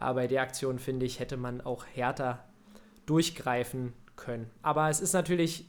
Aber 0.00 0.22
bei 0.22 0.26
der 0.26 0.40
Aktion, 0.40 0.78
finde 0.78 1.04
ich, 1.04 1.20
hätte 1.20 1.36
man 1.36 1.60
auch 1.60 1.84
härter 1.84 2.42
durchgreifen 3.04 3.92
können. 4.16 4.50
Aber 4.62 4.88
es 4.88 4.98
ist 5.00 5.12
natürlich 5.12 5.66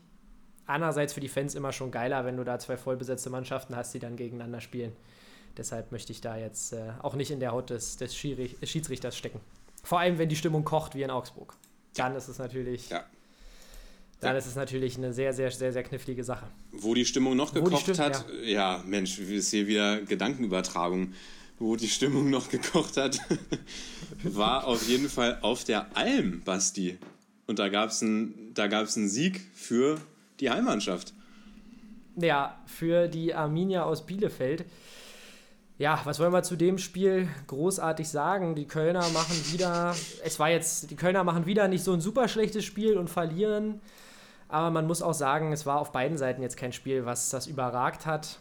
andererseits 0.65 1.11
für 1.11 1.19
die 1.19 1.27
Fans 1.27 1.53
immer 1.53 1.73
schon 1.73 1.91
geiler, 1.91 2.23
wenn 2.23 2.37
du 2.37 2.45
da 2.45 2.57
zwei 2.57 2.77
vollbesetzte 2.77 3.29
Mannschaften 3.29 3.75
hast, 3.75 3.93
die 3.93 3.99
dann 3.99 4.15
gegeneinander 4.15 4.61
spielen. 4.61 4.93
Deshalb 5.57 5.91
möchte 5.91 6.13
ich 6.13 6.21
da 6.21 6.37
jetzt 6.37 6.71
äh, 6.71 6.93
auch 7.01 7.15
nicht 7.15 7.29
in 7.29 7.41
der 7.41 7.51
Haut 7.51 7.71
des, 7.71 7.97
des 7.97 8.15
Schiedsrichters 8.15 9.17
stecken. 9.17 9.41
Vor 9.83 9.99
allem, 9.99 10.17
wenn 10.17 10.29
die 10.29 10.37
Stimmung 10.37 10.63
kocht 10.63 10.95
wie 10.95 11.03
in 11.03 11.09
Augsburg. 11.09 11.57
Dann 11.95 12.15
ist 12.15 12.29
es 12.29 12.39
natürlich. 12.39 12.89
Ja. 12.89 13.03
Dann 14.21 14.37
ist 14.37 14.45
es 14.45 14.55
natürlich 14.55 14.97
eine 14.97 15.11
sehr, 15.11 15.33
sehr, 15.33 15.51
sehr, 15.51 15.73
sehr 15.73 15.83
knifflige 15.83 16.23
Sache. 16.23 16.47
Wo 16.71 16.93
die 16.93 17.05
Stimmung 17.05 17.35
noch 17.35 17.53
gekocht 17.53 17.81
Stimmung, 17.81 17.99
hat, 17.99 18.25
ja. 18.43 18.77
ja, 18.77 18.83
Mensch, 18.85 19.19
ist 19.19 19.49
hier 19.49 19.67
wieder 19.67 20.01
Gedankenübertragung 20.03 21.13
wo 21.61 21.75
die 21.75 21.87
Stimmung 21.87 22.29
noch 22.29 22.49
gekocht 22.49 22.97
hat, 22.97 23.19
war 24.23 24.67
auf 24.67 24.87
jeden 24.87 25.09
Fall 25.09 25.37
auf 25.41 25.63
der 25.63 25.95
Alm, 25.95 26.41
Basti. 26.43 26.97
Und 27.45 27.59
da 27.59 27.69
gab 27.69 27.89
es 27.89 28.01
einen 28.01 29.09
Sieg 29.09 29.41
für 29.53 29.99
die 30.39 30.49
Heimmannschaft. 30.49 31.13
Ja, 32.15 32.59
für 32.65 33.07
die 33.07 33.33
Arminia 33.33 33.83
aus 33.83 34.05
Bielefeld. 34.05 34.65
Ja, 35.77 36.01
was 36.03 36.19
wollen 36.19 36.33
wir 36.33 36.43
zu 36.43 36.55
dem 36.55 36.77
Spiel 36.77 37.27
großartig 37.47 38.07
sagen? 38.09 38.55
Die 38.55 38.67
Kölner 38.67 39.07
machen 39.09 39.35
wieder, 39.51 39.95
es 40.23 40.39
war 40.39 40.49
jetzt, 40.49 40.91
die 40.91 40.95
Kölner 40.95 41.23
machen 41.23 41.45
wieder 41.45 41.67
nicht 41.67 41.83
so 41.83 41.93
ein 41.93 42.01
super 42.01 42.27
schlechtes 42.27 42.65
Spiel 42.65 42.97
und 42.97 43.09
verlieren. 43.09 43.81
Aber 44.47 44.69
man 44.69 44.85
muss 44.85 45.01
auch 45.01 45.13
sagen, 45.13 45.53
es 45.53 45.65
war 45.65 45.79
auf 45.79 45.91
beiden 45.91 46.17
Seiten 46.17 46.41
jetzt 46.41 46.57
kein 46.57 46.73
Spiel, 46.73 47.05
was 47.05 47.29
das 47.29 47.47
überragt 47.47 48.05
hat 48.05 48.39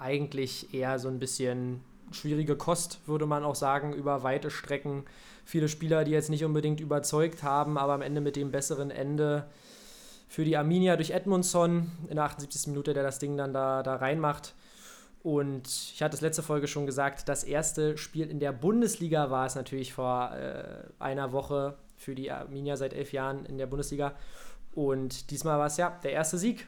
eigentlich 0.00 0.74
eher 0.74 0.98
so 0.98 1.08
ein 1.08 1.18
bisschen 1.18 1.80
schwierige 2.12 2.56
Kost, 2.56 3.00
würde 3.06 3.26
man 3.26 3.44
auch 3.44 3.54
sagen, 3.54 3.92
über 3.92 4.22
weite 4.22 4.50
Strecken. 4.50 5.04
Viele 5.44 5.68
Spieler, 5.68 6.04
die 6.04 6.10
jetzt 6.10 6.30
nicht 6.30 6.44
unbedingt 6.44 6.80
überzeugt 6.80 7.42
haben, 7.42 7.78
aber 7.78 7.94
am 7.94 8.02
Ende 8.02 8.20
mit 8.20 8.36
dem 8.36 8.50
besseren 8.50 8.90
Ende 8.90 9.46
für 10.28 10.44
die 10.44 10.56
Arminia 10.56 10.96
durch 10.96 11.10
Edmundson 11.10 11.90
in 12.08 12.16
der 12.16 12.24
78. 12.24 12.68
Minute, 12.68 12.94
der 12.94 13.02
das 13.02 13.18
Ding 13.18 13.36
dann 13.36 13.52
da, 13.52 13.82
da 13.82 13.96
reinmacht. 13.96 14.54
Und 15.22 15.66
ich 15.66 16.02
hatte 16.02 16.16
es 16.16 16.22
letzte 16.22 16.42
Folge 16.42 16.66
schon 16.66 16.86
gesagt, 16.86 17.28
das 17.28 17.44
erste 17.44 17.98
Spiel 17.98 18.30
in 18.30 18.40
der 18.40 18.52
Bundesliga 18.52 19.30
war 19.30 19.44
es 19.46 19.54
natürlich 19.54 19.92
vor 19.92 20.32
äh, 20.34 20.84
einer 20.98 21.32
Woche 21.32 21.76
für 21.96 22.14
die 22.14 22.30
Arminia 22.30 22.76
seit 22.76 22.94
elf 22.94 23.12
Jahren 23.12 23.44
in 23.44 23.58
der 23.58 23.66
Bundesliga. 23.66 24.14
Und 24.74 25.30
diesmal 25.30 25.58
war 25.58 25.66
es 25.66 25.76
ja 25.76 25.98
der 26.02 26.12
erste 26.12 26.38
Sieg 26.38 26.66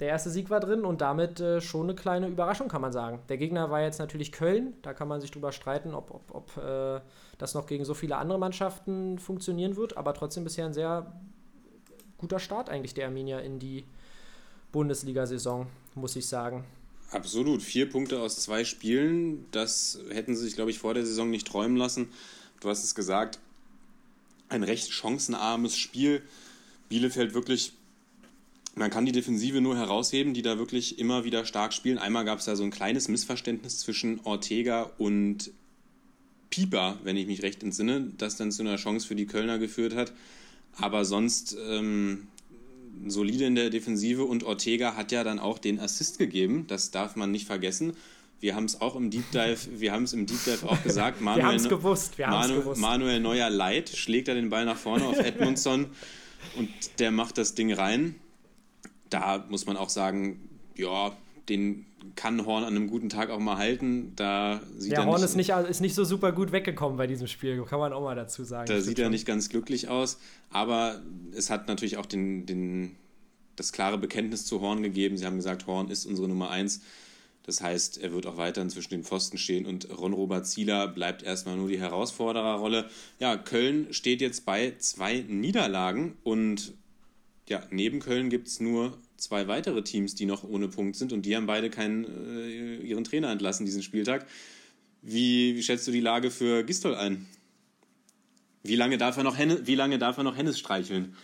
der 0.00 0.08
erste 0.08 0.30
Sieg 0.30 0.48
war 0.48 0.60
drin 0.60 0.84
und 0.84 1.02
damit 1.02 1.40
äh, 1.40 1.60
schon 1.60 1.82
eine 1.82 1.94
kleine 1.94 2.26
Überraschung, 2.28 2.68
kann 2.68 2.80
man 2.80 2.92
sagen. 2.92 3.20
Der 3.28 3.36
Gegner 3.36 3.70
war 3.70 3.82
jetzt 3.82 3.98
natürlich 3.98 4.32
Köln. 4.32 4.74
Da 4.80 4.94
kann 4.94 5.08
man 5.08 5.20
sich 5.20 5.30
drüber 5.30 5.52
streiten, 5.52 5.94
ob, 5.94 6.10
ob, 6.10 6.34
ob 6.34 6.56
äh, 6.56 7.00
das 7.36 7.52
noch 7.52 7.66
gegen 7.66 7.84
so 7.84 7.92
viele 7.92 8.16
andere 8.16 8.38
Mannschaften 8.38 9.18
funktionieren 9.18 9.76
wird. 9.76 9.98
Aber 9.98 10.14
trotzdem 10.14 10.44
bisher 10.44 10.64
ein 10.64 10.72
sehr 10.72 11.12
guter 12.16 12.38
Start 12.38 12.70
eigentlich 12.70 12.94
der 12.94 13.06
Arminia 13.06 13.40
in 13.40 13.58
die 13.58 13.84
Bundesliga-Saison, 14.72 15.66
muss 15.94 16.16
ich 16.16 16.26
sagen. 16.26 16.64
Absolut. 17.10 17.62
Vier 17.62 17.90
Punkte 17.90 18.20
aus 18.20 18.36
zwei 18.36 18.64
Spielen. 18.64 19.44
Das 19.50 19.98
hätten 20.10 20.34
sie 20.34 20.44
sich, 20.44 20.54
glaube 20.54 20.70
ich, 20.70 20.78
vor 20.78 20.94
der 20.94 21.04
Saison 21.04 21.28
nicht 21.28 21.46
träumen 21.46 21.76
lassen. 21.76 22.08
Du 22.60 22.70
hast 22.70 22.84
es 22.84 22.94
gesagt. 22.94 23.38
Ein 24.48 24.62
recht 24.62 24.90
chancenarmes 24.92 25.76
Spiel. 25.76 26.22
Bielefeld 26.88 27.34
wirklich 27.34 27.74
man 28.74 28.90
kann 28.90 29.06
die 29.06 29.12
Defensive 29.12 29.60
nur 29.60 29.76
herausheben, 29.76 30.34
die 30.34 30.42
da 30.42 30.58
wirklich 30.58 30.98
immer 30.98 31.24
wieder 31.24 31.44
stark 31.44 31.72
spielen. 31.72 31.98
Einmal 31.98 32.24
gab 32.24 32.38
es 32.38 32.44
da 32.44 32.56
so 32.56 32.62
ein 32.62 32.70
kleines 32.70 33.08
Missverständnis 33.08 33.78
zwischen 33.80 34.20
Ortega 34.24 34.90
und 34.98 35.50
Pieper, 36.50 36.98
wenn 37.04 37.16
ich 37.16 37.26
mich 37.26 37.42
recht 37.42 37.62
entsinne, 37.62 38.12
das 38.16 38.36
dann 38.36 38.52
zu 38.52 38.62
einer 38.62 38.76
Chance 38.76 39.06
für 39.06 39.14
die 39.14 39.26
Kölner 39.26 39.58
geführt 39.58 39.94
hat. 39.94 40.12
Aber 40.76 41.04
sonst 41.04 41.56
ähm, 41.68 42.28
solide 43.06 43.44
in 43.44 43.54
der 43.54 43.70
Defensive 43.70 44.24
und 44.24 44.44
Ortega 44.44 44.96
hat 44.96 45.12
ja 45.12 45.24
dann 45.24 45.38
auch 45.38 45.58
den 45.58 45.80
Assist 45.80 46.18
gegeben. 46.18 46.66
Das 46.68 46.90
darf 46.90 47.16
man 47.16 47.30
nicht 47.30 47.46
vergessen. 47.46 47.94
Wir 48.40 48.54
haben 48.54 48.64
es 48.64 48.80
auch 48.80 48.96
im 48.96 49.10
Deep 49.10 49.30
Dive, 49.32 49.58
wir 49.80 49.92
haben 49.92 50.04
es 50.04 50.12
im 50.12 50.26
Deep 50.26 50.44
Dive 50.44 50.68
auch 50.68 50.82
gesagt. 50.82 51.20
Manuel, 51.20 51.42
wir 51.42 51.48
haben 51.48 51.56
es 51.56 51.68
gewusst, 51.68 52.18
wir 52.18 52.28
Manu, 52.28 52.54
gewusst. 52.54 52.80
Manuel 52.80 53.20
Neuer 53.20 53.50
Leid 53.50 53.90
schlägt 53.90 54.28
er 54.28 54.34
den 54.34 54.48
Ball 54.48 54.64
nach 54.64 54.78
vorne 54.78 55.04
auf 55.06 55.18
Edmundson 55.24 55.86
und 56.56 56.68
der 57.00 57.10
macht 57.10 57.36
das 57.36 57.54
Ding 57.54 57.72
rein 57.72 58.14
da 59.10 59.44
muss 59.48 59.66
man 59.66 59.76
auch 59.76 59.88
sagen, 59.88 60.48
ja, 60.76 61.12
den 61.48 61.86
kann 62.16 62.46
Horn 62.46 62.64
an 62.64 62.74
einem 62.74 62.88
guten 62.88 63.08
Tag 63.08 63.30
auch 63.30 63.38
mal 63.38 63.56
halten. 63.56 64.12
Da 64.16 64.60
sieht 64.76 64.92
ja, 64.92 65.00
er 65.00 65.06
Horn 65.06 65.16
nicht, 65.16 65.24
ist, 65.24 65.36
nicht, 65.36 65.50
ist 65.50 65.80
nicht 65.80 65.94
so 65.94 66.04
super 66.04 66.32
gut 66.32 66.52
weggekommen 66.52 66.96
bei 66.96 67.06
diesem 67.06 67.26
Spiel, 67.26 67.62
kann 67.64 67.78
man 67.78 67.92
auch 67.92 68.02
mal 68.02 68.14
dazu 68.14 68.44
sagen. 68.44 68.66
Da 68.66 68.80
sieht 68.80 68.98
er 68.98 69.06
schon. 69.06 69.12
nicht 69.12 69.26
ganz 69.26 69.48
glücklich 69.48 69.88
aus, 69.88 70.18
aber 70.50 71.02
es 71.32 71.50
hat 71.50 71.68
natürlich 71.68 71.96
auch 71.98 72.06
den, 72.06 72.46
den, 72.46 72.96
das 73.56 73.72
klare 73.72 73.98
Bekenntnis 73.98 74.46
zu 74.46 74.60
Horn 74.60 74.82
gegeben. 74.82 75.16
Sie 75.16 75.26
haben 75.26 75.36
gesagt, 75.36 75.66
Horn 75.66 75.90
ist 75.90 76.06
unsere 76.06 76.28
Nummer 76.28 76.50
eins. 76.50 76.80
Das 77.44 77.62
heißt, 77.62 77.98
er 77.98 78.12
wird 78.12 78.26
auch 78.26 78.36
weiterhin 78.36 78.70
zwischen 78.70 78.90
den 78.90 79.02
Pfosten 79.02 79.38
stehen 79.38 79.66
und 79.66 79.88
Ron-Robert 79.90 80.46
Zieler 80.46 80.86
bleibt 80.88 81.22
erstmal 81.22 81.56
nur 81.56 81.68
die 81.68 81.80
Herausfordererrolle. 81.80 82.88
Ja, 83.18 83.36
Köln 83.36 83.92
steht 83.92 84.20
jetzt 84.20 84.44
bei 84.44 84.74
zwei 84.78 85.24
Niederlagen 85.26 86.16
und 86.22 86.74
ja, 87.48 87.62
neben 87.70 88.00
Köln 88.00 88.30
gibt 88.30 88.46
es 88.46 88.60
nur 88.60 88.96
zwei 89.20 89.48
weitere 89.48 89.82
Teams, 89.82 90.14
die 90.14 90.26
noch 90.26 90.44
ohne 90.44 90.68
Punkt 90.68 90.96
sind 90.96 91.12
und 91.12 91.22
die 91.22 91.36
haben 91.36 91.46
beide 91.46 91.70
keinen, 91.70 92.04
äh, 92.04 92.76
ihren 92.76 93.04
Trainer 93.04 93.30
entlassen 93.30 93.66
diesen 93.66 93.82
Spieltag. 93.82 94.26
Wie, 95.02 95.56
wie 95.56 95.62
schätzt 95.62 95.86
du 95.86 95.92
die 95.92 96.00
Lage 96.00 96.30
für 96.30 96.64
Gistol 96.64 96.94
ein? 96.94 97.26
Wie 98.62 98.76
lange 98.76 98.98
darf 98.98 99.16
er 99.16 99.24
noch, 99.24 99.38
Henne, 99.38 99.66
wie 99.66 99.74
lange 99.74 99.98
darf 99.98 100.18
er 100.18 100.24
noch 100.24 100.36
Hennes 100.36 100.58
streicheln? 100.58 101.16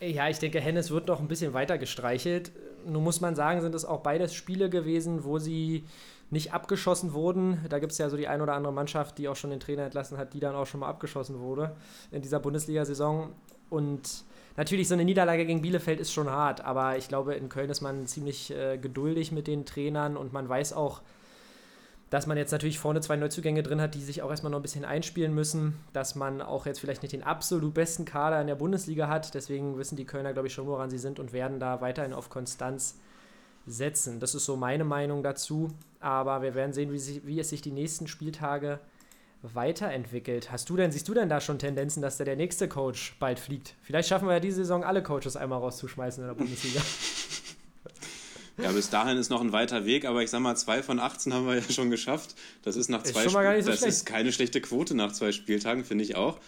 Ja, 0.00 0.28
ich 0.28 0.38
denke, 0.38 0.60
Hennes 0.60 0.90
wird 0.90 1.06
noch 1.06 1.20
ein 1.20 1.28
bisschen 1.28 1.52
weiter 1.52 1.78
gestreichelt. 1.78 2.52
Nun 2.84 3.04
muss 3.04 3.20
man 3.20 3.36
sagen, 3.36 3.60
sind 3.60 3.74
es 3.74 3.84
auch 3.84 4.02
beides 4.02 4.34
Spiele 4.34 4.68
gewesen, 4.68 5.24
wo 5.24 5.38
sie 5.38 5.84
nicht 6.30 6.52
abgeschossen 6.52 7.12
wurden. 7.12 7.64
Da 7.68 7.78
gibt 7.78 7.92
es 7.92 7.98
ja 7.98 8.10
so 8.10 8.16
die 8.16 8.26
ein 8.26 8.42
oder 8.42 8.54
andere 8.54 8.72
Mannschaft, 8.72 9.18
die 9.18 9.28
auch 9.28 9.36
schon 9.36 9.50
den 9.50 9.60
Trainer 9.60 9.84
entlassen 9.84 10.18
hat, 10.18 10.34
die 10.34 10.40
dann 10.40 10.54
auch 10.54 10.66
schon 10.66 10.80
mal 10.80 10.88
abgeschossen 10.88 11.38
wurde 11.38 11.76
in 12.10 12.22
dieser 12.22 12.40
Bundesliga-Saison. 12.40 13.32
Und 13.70 14.24
natürlich, 14.56 14.88
so 14.88 14.94
eine 14.94 15.04
Niederlage 15.04 15.46
gegen 15.46 15.62
Bielefeld 15.62 16.00
ist 16.00 16.12
schon 16.12 16.30
hart, 16.30 16.62
aber 16.62 16.96
ich 16.96 17.08
glaube, 17.08 17.34
in 17.34 17.48
Köln 17.48 17.70
ist 17.70 17.80
man 17.80 18.06
ziemlich 18.06 18.50
äh, 18.50 18.78
geduldig 18.78 19.32
mit 19.32 19.46
den 19.46 19.64
Trainern 19.64 20.16
und 20.16 20.32
man 20.32 20.48
weiß 20.48 20.72
auch, 20.72 21.02
dass 22.10 22.26
man 22.28 22.36
jetzt 22.36 22.52
natürlich 22.52 22.78
vorne 22.78 23.00
zwei 23.00 23.16
Neuzugänge 23.16 23.64
drin 23.64 23.80
hat, 23.80 23.94
die 23.96 24.02
sich 24.02 24.22
auch 24.22 24.30
erstmal 24.30 24.50
noch 24.50 24.60
ein 24.60 24.62
bisschen 24.62 24.84
einspielen 24.84 25.34
müssen, 25.34 25.74
dass 25.92 26.14
man 26.14 26.42
auch 26.42 26.64
jetzt 26.64 26.78
vielleicht 26.78 27.02
nicht 27.02 27.12
den 27.12 27.24
absolut 27.24 27.74
besten 27.74 28.04
Kader 28.04 28.40
in 28.40 28.46
der 28.46 28.54
Bundesliga 28.54 29.08
hat. 29.08 29.34
Deswegen 29.34 29.78
wissen 29.78 29.96
die 29.96 30.04
Kölner, 30.04 30.32
glaube 30.32 30.46
ich, 30.46 30.54
schon, 30.54 30.68
woran 30.68 30.90
sie 30.90 30.98
sind 30.98 31.18
und 31.18 31.32
werden 31.32 31.58
da 31.58 31.80
weiterhin 31.80 32.12
auf 32.12 32.30
Konstanz 32.30 33.00
setzen. 33.66 34.20
Das 34.20 34.34
ist 34.36 34.44
so 34.44 34.56
meine 34.56 34.84
Meinung 34.84 35.24
dazu. 35.24 35.72
Aber 35.98 36.42
wir 36.42 36.54
werden 36.54 36.72
sehen, 36.72 36.92
wie, 36.92 36.98
sich, 36.98 37.26
wie 37.26 37.40
es 37.40 37.48
sich 37.48 37.62
die 37.62 37.72
nächsten 37.72 38.06
Spieltage 38.06 38.78
weiterentwickelt. 39.52 40.50
Hast 40.50 40.70
du 40.70 40.76
denn, 40.76 40.90
siehst 40.90 41.06
du 41.08 41.14
denn 41.14 41.28
da 41.28 41.40
schon 41.40 41.58
Tendenzen, 41.58 42.00
dass 42.02 42.16
da 42.16 42.24
der 42.24 42.36
nächste 42.36 42.68
Coach 42.68 43.16
bald 43.18 43.38
fliegt? 43.38 43.74
Vielleicht 43.82 44.08
schaffen 44.08 44.26
wir 44.26 44.34
ja 44.34 44.40
diese 44.40 44.56
Saison 44.56 44.84
alle 44.84 45.02
Coaches 45.02 45.36
einmal 45.36 45.58
rauszuschmeißen 45.58 46.22
in 46.22 46.28
der 46.28 46.34
Bundesliga. 46.34 46.80
Ja, 48.56 48.70
bis 48.70 48.88
dahin 48.88 49.18
ist 49.18 49.30
noch 49.30 49.40
ein 49.40 49.52
weiter 49.52 49.84
Weg, 49.84 50.04
aber 50.04 50.22
ich 50.22 50.30
sag 50.30 50.40
mal, 50.40 50.54
zwei 50.54 50.82
von 50.82 51.00
18 51.00 51.34
haben 51.34 51.46
wir 51.46 51.56
ja 51.56 51.62
schon 51.62 51.90
geschafft. 51.90 52.36
Das 52.62 52.76
ist 52.76 52.88
nach 52.88 53.02
Ist 53.02 53.12
zwei 53.12 53.24
schon 53.24 53.32
mal 53.32 53.42
gar 53.42 53.54
nicht 53.54 53.64
so 53.64 53.70
Das 53.70 53.80
schlecht. 53.80 53.96
ist 53.96 54.04
keine 54.06 54.32
schlechte 54.32 54.60
Quote 54.60 54.94
nach 54.94 55.12
zwei 55.12 55.32
Spieltagen, 55.32 55.84
finde 55.84 56.04
ich 56.04 56.14
auch. 56.14 56.38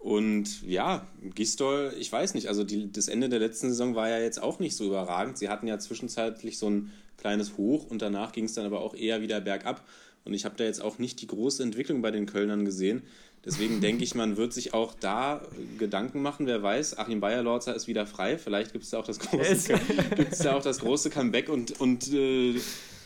Und 0.00 0.62
ja, 0.62 1.06
Gistol, 1.36 1.94
ich 1.96 2.10
weiß 2.10 2.34
nicht, 2.34 2.48
also 2.48 2.64
die, 2.64 2.90
das 2.90 3.06
Ende 3.06 3.28
der 3.28 3.38
letzten 3.38 3.68
Saison 3.68 3.94
war 3.94 4.08
ja 4.08 4.18
jetzt 4.18 4.42
auch 4.42 4.58
nicht 4.58 4.76
so 4.76 4.84
überragend. 4.84 5.38
Sie 5.38 5.48
hatten 5.48 5.68
ja 5.68 5.78
zwischenzeitlich 5.78 6.58
so 6.58 6.68
ein 6.68 6.90
kleines 7.16 7.56
Hoch 7.56 7.88
und 7.88 8.02
danach 8.02 8.32
ging 8.32 8.46
es 8.46 8.54
dann 8.54 8.66
aber 8.66 8.80
auch 8.80 8.96
eher 8.96 9.20
wieder 9.20 9.40
bergab. 9.40 9.86
Und 10.24 10.34
ich 10.34 10.44
habe 10.44 10.54
da 10.56 10.64
jetzt 10.64 10.82
auch 10.82 10.98
nicht 10.98 11.20
die 11.20 11.26
große 11.26 11.62
Entwicklung 11.62 12.02
bei 12.02 12.10
den 12.10 12.26
Kölnern 12.26 12.64
gesehen. 12.64 13.02
Deswegen 13.44 13.80
denke 13.82 14.04
ich, 14.04 14.14
man 14.14 14.36
wird 14.36 14.52
sich 14.52 14.74
auch 14.74 14.94
da 14.94 15.42
Gedanken 15.78 16.22
machen. 16.22 16.46
Wer 16.46 16.62
weiß, 16.62 16.98
Achim 16.98 17.20
Bayerlorzer 17.20 17.74
ist 17.74 17.88
wieder 17.88 18.06
frei. 18.06 18.38
Vielleicht 18.38 18.72
gibt 18.72 18.84
es 18.84 18.90
da 18.90 18.98
auch 18.98 19.06
das 19.06 19.18
große, 19.18 19.74
gibt's 20.16 20.38
da 20.38 20.54
auch 20.54 20.62
das 20.62 20.78
große 20.80 21.10
Comeback 21.10 21.48
und, 21.48 21.80
und 21.80 22.12
äh, 22.12 22.54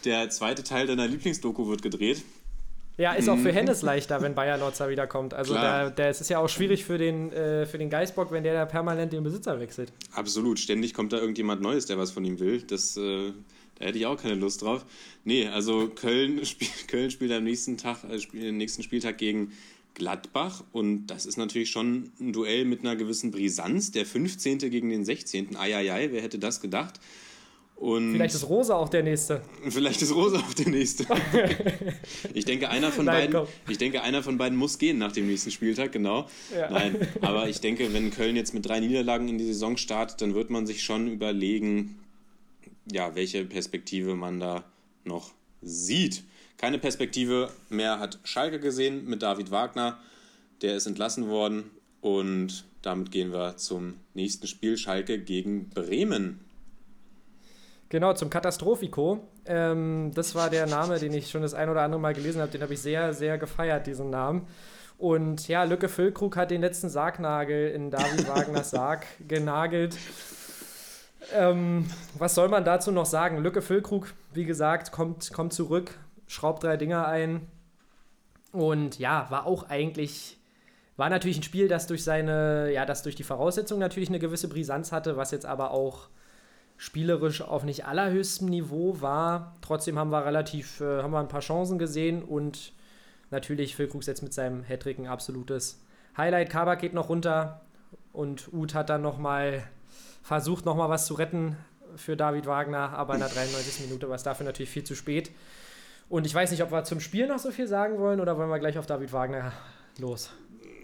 der 0.05 0.31
zweite 0.31 0.63
Teil 0.63 0.87
deiner 0.87 1.07
Lieblingsdoku 1.07 1.69
wird 1.69 1.83
gedreht. 1.83 2.23
Ja, 2.99 3.13
ist 3.13 3.29
auch 3.29 3.37
für 3.37 3.53
Hennes 3.53 3.83
leichter, 3.83 4.23
wenn 4.23 4.35
Bayer 4.35 4.57
Lotzer 4.57 4.89
wiederkommt. 4.89 5.35
Also 5.35 5.53
Mhm. 5.53 5.61
Der, 5.61 5.91
der, 5.91 6.09
es 6.09 6.23
ist 6.23 6.31
ja 6.31 6.39
auch 6.39 6.49
schwierig 6.49 6.85
für 6.85 6.97
den, 6.97 7.31
äh, 7.31 7.67
für 7.67 7.77
den 7.77 7.91
Geistbock, 7.91 8.33
wenn 8.33 8.43
der 8.43 8.55
da 8.55 8.65
permanent 8.65 9.13
den 9.13 9.23
Besitzer 9.23 9.61
wechselt. 9.61 9.93
Absolut, 10.13 10.59
ständig 10.59 10.95
kommt 10.95 11.13
da 11.13 11.19
irgendjemand 11.19 11.61
Neues, 11.61 11.85
der 11.85 11.99
was 11.99 12.11
von 12.11 12.25
ihm 12.25 12.41
will. 12.41 12.63
Das, 12.63 12.97
äh, 12.97 13.33
da 13.79 13.87
hätte 13.87 13.99
ich 13.99 14.07
auch 14.07 14.21
keine 14.21 14.35
Lust 14.35 14.63
drauf. 14.63 14.85
Nee, 15.25 15.47
also 15.47 15.89
Köln, 15.89 16.45
spiel, 16.47 16.69
Köln 16.89 17.11
spielt 17.11 17.33
am 17.33 17.45
nächsten 17.45 17.77
Tag, 17.77 18.05
äh, 18.05 18.19
spiel, 18.19 18.49
am 18.49 18.57
nächsten 18.57 18.83
Spieltag 18.83 19.19
gegen 19.19 19.53
Gladbach 19.95 20.63
und 20.73 21.07
das 21.07 21.25
ist 21.25 21.39
natürlich 21.39 21.71
schon 21.71 22.13
ein 22.21 22.33
Duell 22.33 22.67
mit 22.67 22.81
einer 22.81 22.97
gewissen 22.97 23.31
Brisanz. 23.31 23.93
Der 23.93 24.05
15. 24.05 24.59
gegen 24.59 24.91
den 24.91 25.05
16. 25.05 25.57
Eieiei, 25.57 26.13
wer 26.13 26.21
hätte 26.21 26.39
das 26.39 26.61
gedacht? 26.61 27.01
Und 27.77 28.13
Vielleicht 28.13 28.35
ist 28.35 28.49
Rosa 28.49 28.75
auch 28.75 28.89
der 28.89 29.03
nächste. 29.03 29.43
Vielleicht 29.69 30.01
ist 30.01 30.15
Rosa 30.15 30.39
auch 30.39 30.55
der 30.55 30.69
nächste. 30.69 31.07
ich 32.35 32.47
denke, 32.47 32.71
einer 32.71 32.91
von 32.91 33.05
Nein, 33.05 33.31
beiden, 33.31 33.33
komm. 33.33 33.49
ich 33.69 33.77
denke, 33.77 34.03
einer 34.03 34.23
von 34.23 34.39
beiden 34.39 34.57
muss 34.57 34.79
gehen 34.79 34.97
nach 34.97 35.13
dem 35.13 35.27
nächsten 35.27 35.51
Spieltag, 35.51 35.93
genau. 35.93 36.27
Ja. 36.55 36.71
Nein, 36.71 36.97
aber 37.21 37.49
ich 37.49 37.61
denke, 37.61 37.93
wenn 37.93 38.11
Köln 38.11 38.35
jetzt 38.35 38.55
mit 38.55 38.67
drei 38.67 38.81
Niederlagen 38.81 39.29
in 39.29 39.37
die 39.37 39.45
Saison 39.45 39.77
startet, 39.77 40.23
dann 40.23 40.35
wird 40.35 40.49
man 40.49 40.67
sich 40.67 40.83
schon 40.85 41.07
überlegen, 41.07 41.99
ja, 42.91 43.15
welche 43.15 43.45
Perspektive 43.45 44.15
man 44.15 44.41
da 44.41 44.65
noch 45.05 45.33
sieht. 45.63 46.23
Keine 46.57 46.79
Perspektive 46.79 47.51
mehr 47.69 47.99
hat 47.99 48.19
Schalke 48.25 48.61
gesehen 48.61 49.07
mit 49.07 49.23
David 49.23 49.51
Wagner. 49.51 49.99
Der 50.63 50.77
ist 50.77 50.87
entlassen 50.87 51.29
worden 51.29 51.71
und 52.01 52.65
damit 52.83 53.11
gehen 53.11 53.33
wir 53.33 53.57
zum 53.57 53.95
nächsten 54.15 54.47
Spiel 54.47 54.79
Schalke 54.79 55.19
gegen 55.19 55.69
Bremen. 55.71 56.41
Genau, 57.89 58.15
zum 58.15 58.31
Katastrophiko. 58.31 59.21
Ähm, 59.45 60.11
das 60.15 60.35
war 60.35 60.51
der 60.51 60.67
Name, 60.67 60.99
den 60.99 61.13
ich 61.13 61.31
schon 61.31 61.43
das 61.43 61.55
ein 61.55 61.69
oder 61.69 61.83
andere 61.83 62.01
Mal 62.01 62.15
gelesen 62.15 62.41
habe. 62.41 62.51
Den 62.51 62.63
habe 62.63 62.75
ich 62.75 62.81
sehr, 62.81 63.13
sehr 63.13 63.39
gefeiert, 63.39 63.87
diesen 63.87 64.11
Namen. 64.11 64.47
Und 64.99 65.47
ja, 65.47 65.65
Lücke 65.65 65.89
Füllkrug 65.89 66.37
hat 66.37 66.51
den 66.51 66.63
letzten 66.63 66.89
Sargnagel 66.89 67.71
in 67.71 67.91
David 67.91 68.27
Wagners 68.29 68.71
Sarg 68.71 69.07
genagelt. 69.29 69.97
Ähm, 71.33 71.87
was 72.19 72.35
soll 72.35 72.49
man 72.49 72.65
dazu 72.65 72.93
noch 72.93 73.07
sagen? 73.07 73.39
Lücke 73.39 73.63
Füllkrug, 73.63 74.13
wie 74.33 74.45
gesagt, 74.45 74.93
kommt, 74.93 75.33
kommt 75.33 75.53
zurück, 75.53 75.99
schraubt 76.27 76.63
drei 76.63 76.77
Dinger 76.77 77.07
ein. 77.07 77.47
Und 78.53 78.99
ja, 78.99 79.27
war 79.31 79.47
auch 79.47 79.69
eigentlich, 79.69 80.39
war 80.97 81.11
natürlich 81.11 81.39
ein 81.39 81.43
Spiel, 81.43 81.69
das 81.69 81.87
durch 81.87 82.05
seine, 82.05 82.73
ja, 82.73 82.87
das 82.87 83.03
durch 83.03 83.17
die 83.17 83.25
Voraussetzungen 83.25 83.81
natürlich 83.81 84.09
eine 84.09 84.19
gewisse 84.19 84.49
Brisanz 84.49 84.93
hatte, 84.93 85.17
was 85.17 85.31
jetzt 85.31 85.47
aber 85.47 85.73
auch 85.73 86.09
spielerisch 86.79 87.43
auf 87.43 87.65
nicht 87.65 87.87
allerhöchstem 87.87 88.49
Niveau 88.49 89.01
war. 89.01 89.57
Trotzdem 89.63 89.99
haben 89.99 90.11
wir 90.11 90.25
relativ, 90.25 90.81
äh, 90.81 91.03
haben 91.03 91.13
wir 91.13 91.21
ein 91.21 91.29
paar 91.29 91.41
Chancen 91.41 91.79
gesehen 91.79 92.23
und 92.23 92.73
natürlich 93.31 93.77
Füllkrug 93.77 94.07
jetzt 94.07 94.23
mit 94.23 94.33
seinem 94.33 94.63
Hattrick 94.63 94.99
ein 94.99 95.07
absolutes 95.07 95.83
Highlight. 96.17 96.51
Kabak 96.51 96.81
geht 96.81 96.95
noch 96.95 97.09
runter 97.09 97.63
und 98.13 98.53
Uth 98.53 98.75
hat 98.75 98.91
dann 98.91 99.03
nochmal 99.03 99.65
versucht, 100.27 100.65
nochmal 100.65 100.89
was 100.89 101.07
zu 101.07 101.15
retten 101.15 101.57
für 101.95 102.17
David 102.17 102.47
Wagner, 102.47 102.91
aber 102.91 103.15
in 103.15 103.21
der 103.21 103.29
93. 103.29 103.87
Minute 103.87 104.09
war 104.09 104.17
es 104.17 104.25
dafür 104.25 104.45
natürlich 104.45 104.71
viel 104.71 104.83
zu 104.83 104.97
spät. 104.97 105.31
Und 106.09 106.27
ich 106.27 106.35
weiß 106.35 106.51
nicht, 106.51 106.63
ob 106.65 106.73
wir 106.73 106.83
zum 106.83 106.99
Spiel 106.99 107.29
noch 107.29 107.39
so 107.39 107.53
viel 107.53 107.69
sagen 107.69 107.99
wollen 107.99 108.21
oder 108.21 108.37
wollen 108.37 108.51
wir 108.51 108.59
gleich 108.59 108.77
auf 108.77 108.87
David 108.87 109.13
Wagner 109.13 109.53
los? 109.99 110.31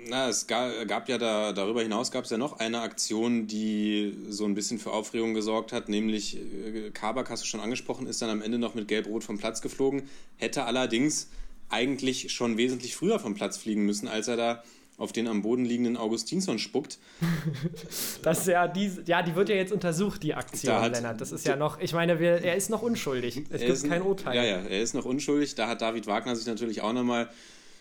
Na, 0.08 0.28
es 0.28 0.46
gab, 0.46 0.86
gab 0.86 1.08
ja 1.08 1.18
da, 1.18 1.52
darüber 1.52 1.82
hinaus 1.82 2.12
gab 2.12 2.24
es 2.24 2.30
ja 2.30 2.38
noch 2.38 2.60
eine 2.60 2.80
Aktion, 2.80 3.48
die 3.48 4.16
so 4.28 4.44
ein 4.44 4.54
bisschen 4.54 4.78
für 4.78 4.92
Aufregung 4.92 5.34
gesorgt 5.34 5.72
hat, 5.72 5.88
nämlich 5.88 6.36
äh, 6.36 6.90
Kabak, 6.90 7.28
hast 7.28 7.42
du 7.42 7.46
schon 7.46 7.60
angesprochen, 7.60 8.06
ist 8.06 8.22
dann 8.22 8.30
am 8.30 8.42
Ende 8.42 8.58
noch 8.58 8.74
mit 8.74 8.86
Gelb-Rot 8.86 9.24
vom 9.24 9.38
Platz 9.38 9.60
geflogen, 9.60 10.08
hätte 10.36 10.64
allerdings 10.64 11.30
eigentlich 11.68 12.32
schon 12.32 12.58
wesentlich 12.58 12.94
früher 12.94 13.18
vom 13.18 13.34
Platz 13.34 13.56
fliegen 13.56 13.86
müssen, 13.86 14.06
als 14.06 14.28
er 14.28 14.36
da 14.36 14.62
auf 14.98 15.12
den 15.12 15.26
am 15.26 15.42
Boden 15.42 15.64
liegenden 15.64 15.96
Augustinsson 15.96 16.58
spuckt. 16.58 16.98
Das 18.22 18.40
ist 18.40 18.46
ja, 18.48 18.68
die, 18.68 18.90
ja, 19.06 19.22
die 19.22 19.34
wird 19.34 19.48
ja 19.48 19.56
jetzt 19.56 19.72
untersucht, 19.72 20.22
die 20.22 20.34
Aktion, 20.34 20.74
Da 20.74 20.82
hat- 20.82 20.92
Lennart. 20.92 21.20
Das 21.20 21.32
ist 21.32 21.46
ja 21.46 21.56
noch, 21.56 21.80
ich 21.80 21.92
meine, 21.92 22.20
wir, 22.20 22.42
er 22.42 22.56
ist 22.56 22.70
noch 22.70 22.82
unschuldig. 22.82 23.42
Es 23.50 23.60
gibt 23.60 23.72
ist- 23.72 23.88
kein 23.88 24.02
Urteil. 24.02 24.36
Ja, 24.36 24.44
ja, 24.44 24.56
er 24.58 24.80
ist 24.82 24.94
noch 24.94 25.04
unschuldig. 25.04 25.54
Da 25.56 25.66
hat 25.68 25.82
David 25.82 26.06
Wagner 26.06 26.36
sich 26.36 26.46
natürlich 26.46 26.82
auch 26.82 26.92
nochmal 26.92 27.28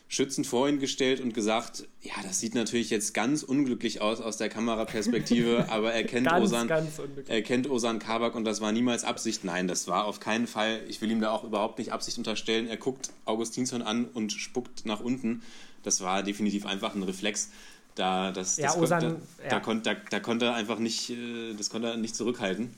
schützend 0.08 0.46
vor 0.46 0.68
ihn 0.68 0.80
gestellt 0.80 1.22
und 1.22 1.34
gesagt, 1.34 1.88
ja, 2.02 2.12
das 2.24 2.40
sieht 2.42 2.54
natürlich 2.56 2.90
jetzt 2.90 3.14
ganz 3.14 3.44
unglücklich 3.44 4.02
aus 4.02 4.20
aus 4.20 4.36
der 4.36 4.50
Kameraperspektive, 4.50 5.68
aber 5.70 5.94
er 5.94 6.04
kennt 6.04 6.28
Ganz, 6.28 6.44
Osan, 6.44 6.68
ganz 6.68 7.00
er 7.28 7.42
kennt 7.44 7.70
Osan 7.70 8.00
Kabak 8.00 8.36
und 8.36 8.44
das 8.44 8.60
war 8.60 8.72
niemals 8.74 9.04
Absicht. 9.06 9.46
Nein, 9.46 9.68
das 9.70 9.88
war 9.88 10.06
auf 10.06 10.20
keinen 10.20 10.48
Fall. 10.48 10.82
Ich 10.90 11.02
will 11.02 11.12
ihm 11.12 11.22
da 11.22 11.32
auch 11.32 11.44
überhaupt 11.46 11.78
nicht 11.80 11.94
Absicht 11.94 12.18
unterstellen. 12.18 12.68
Er 12.68 12.78
guckt 12.78 13.12
Augustinsson 13.26 13.82
an 13.84 14.06
und 14.06 14.34
spuckt 14.34 14.86
nach 14.86 15.00
unten. 15.00 15.44
Das 15.84 16.02
war 16.02 16.24
definitiv 16.24 16.66
einfach 16.66 16.96
ein 16.96 17.04
Reflex. 17.04 17.50
Da, 17.96 18.32
das, 18.32 18.58
Ja, 18.58 18.68
das 18.68 18.78
Ozan, 18.78 19.02
kon- 19.02 19.22
da, 19.38 19.44
da, 19.44 19.56
ja. 19.56 19.60
kon- 19.60 19.84
da, 19.84 19.94
da 20.10 20.20
konnte 20.20 20.46
er 20.46 20.54
einfach 20.56 20.80
nicht, 20.80 21.10
äh, 21.10 21.54
das 21.58 21.70
konnte 21.70 21.90
er 21.90 21.98
nicht 21.98 22.16
zurückhalten. 22.16 22.74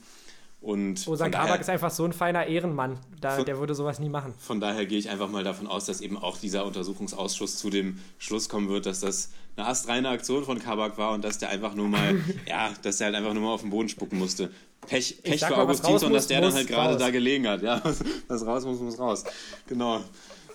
Und 0.62 1.06
Osan 1.10 1.30
daher- 1.32 1.46
Kabak 1.48 1.62
ist 1.62 1.70
einfach 1.70 1.92
so 1.92 2.06
ein 2.06 2.14
feiner 2.14 2.46
Ehrenmann. 2.48 2.98
Da, 3.20 3.36
Von- 3.36 3.46
der 3.46 3.60
würde 3.60 3.76
sowas 3.76 4.00
nie 4.00 4.08
machen. 4.10 4.34
von 4.40 4.62
daher 4.62 4.86
gehe 4.86 4.98
ich 4.98 5.10
einfach 5.10 5.30
mal 5.30 5.44
davon 5.44 5.68
aus, 5.68 5.86
dass 5.86 6.00
eben 6.00 6.18
auch 6.18 6.38
dieser 6.38 6.66
Untersuchungsausschuss 6.66 7.58
zu 7.58 7.70
dem 7.70 8.00
Schluss 8.18 8.48
kommen 8.48 8.70
wird, 8.70 8.86
dass 8.86 9.02
das 9.02 9.32
eine 9.58 9.68
astreine 9.68 10.08
Aktion 10.10 10.46
von 10.46 10.60
Kabak 10.60 10.98
war 10.98 11.12
und 11.12 11.24
dass 11.24 11.38
der 11.38 11.50
einfach 11.50 11.76
nur 11.76 11.90
mal, 11.90 12.16
ja, 12.48 12.72
dass 12.82 12.98
der 12.98 13.08
halt 13.08 13.16
einfach 13.18 13.34
nur 13.34 13.44
mal 13.44 13.54
auf 13.54 13.62
den 13.62 13.72
Boden 13.72 13.90
spucken 13.90 14.18
musste. 14.18 14.52
Pech, 14.88 15.22
Pech 15.22 15.46
für 15.46 15.58
Augustinsson, 15.58 16.12
dass 16.14 16.28
der 16.28 16.42
dann 16.42 16.54
halt 16.54 16.68
gerade 16.68 16.98
da 16.98 17.10
gelegen 17.10 17.48
hat. 17.48 17.62
Ja, 17.62 17.82
was 18.30 18.46
raus 18.46 18.66
muss, 18.66 18.80
muss 18.80 18.98
raus. 18.98 19.26
Genau. 19.68 20.02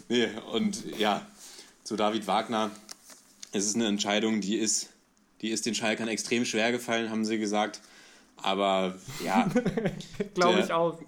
Nee, 0.08 0.28
und 0.52 0.98
ja, 0.98 1.20
zu 1.88 1.96
David 1.96 2.26
Wagner. 2.26 2.70
Es 3.52 3.64
ist 3.64 3.74
eine 3.76 3.86
Entscheidung, 3.86 4.42
die 4.42 4.56
ist, 4.56 4.90
die 5.40 5.48
ist 5.48 5.64
den 5.64 5.74
Schalkern 5.74 6.06
extrem 6.08 6.44
schwer 6.44 6.70
gefallen, 6.70 7.08
haben 7.10 7.24
sie 7.24 7.38
gesagt. 7.38 7.80
Aber 8.40 8.94
ja, 9.24 9.48
Glaube 10.34 10.60
ich 10.60 10.70
auch. 10.72 10.98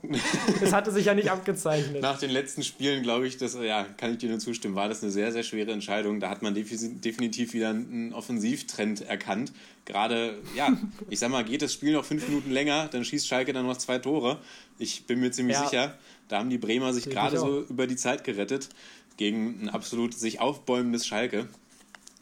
Es 0.61 0.72
hatte 0.72 0.91
sich 0.91 1.05
ja 1.05 1.14
nicht 1.14 1.31
abgezeichnet. 1.31 2.01
Nach 2.03 2.18
den 2.18 2.31
letzten 2.31 2.64
Spielen 2.64 3.03
glaube 3.05 3.28
ich, 3.28 3.37
dass, 3.37 3.55
ja, 3.55 3.85
kann 3.99 4.11
ich 4.12 4.18
dir 4.18 4.31
nur 4.31 4.41
zustimmen, 4.41 4.74
war 4.74 4.89
das 4.89 5.03
eine 5.03 5.12
sehr, 5.12 5.31
sehr 5.31 5.45
schwere 5.45 5.70
Entscheidung. 5.70 6.18
Da 6.18 6.28
hat 6.31 6.43
man 6.43 6.57
defi- 6.57 6.99
definitiv 7.01 7.53
wieder 7.53 7.68
einen 7.68 8.12
Offensivtrend 8.14 9.03
erkannt. 9.03 9.53
Gerade, 9.85 10.39
ja, 10.57 10.76
ich 11.09 11.20
sag 11.20 11.31
mal, 11.31 11.45
geht 11.45 11.62
das 11.62 11.72
Spiel 11.74 11.93
noch 11.93 12.05
fünf 12.05 12.26
Minuten 12.26 12.51
länger, 12.51 12.89
dann 12.89 13.05
schießt 13.05 13.28
Schalke 13.28 13.53
dann 13.53 13.66
noch 13.66 13.76
zwei 13.76 13.99
Tore. 13.99 14.39
Ich 14.81 15.05
bin 15.07 15.20
mir 15.20 15.31
ziemlich 15.31 15.57
Ja. 15.57 15.64
sicher, 15.66 15.99
da 16.28 16.39
haben 16.39 16.51
die 16.51 16.59
Bremer 16.59 16.93
sich 16.93 17.09
gerade 17.11 17.39
so 17.39 17.61
über 17.68 17.87
die 17.87 17.97
Zeit 17.97 18.24
gerettet 18.24 18.70
gegen 19.16 19.62
ein 19.62 19.68
absolut 19.68 20.14
sich 20.14 20.40
aufbäumendes 20.40 21.06
Schalke. 21.06 21.48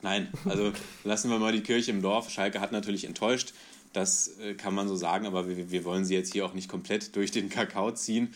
Nein, 0.03 0.29
also 0.45 0.73
lassen 1.05 1.31
wir 1.31 1.39
mal 1.39 1.53
die 1.53 1.63
Kirche 1.63 1.91
im 1.91 2.03
Dorf. 2.03 2.31
Schalke 2.31 2.61
hat 2.61 2.73
natürlich 2.73 3.05
enttäuscht, 3.05 3.53
das 3.93 4.39
äh, 4.39 4.55
kann 4.55 4.75
man 4.75 4.89
so 4.89 4.97
sagen, 4.97 5.27
aber 5.27 5.49
wir, 5.49 5.71
wir 5.71 5.85
wollen 5.85 6.05
sie 6.05 6.15
jetzt 6.15 6.33
hier 6.33 6.45
auch 6.45 6.55
nicht 6.55 6.69
komplett 6.69 7.17
durch 7.17 7.31
den 7.31 7.49
Kakao 7.49 7.91
ziehen. 7.93 8.35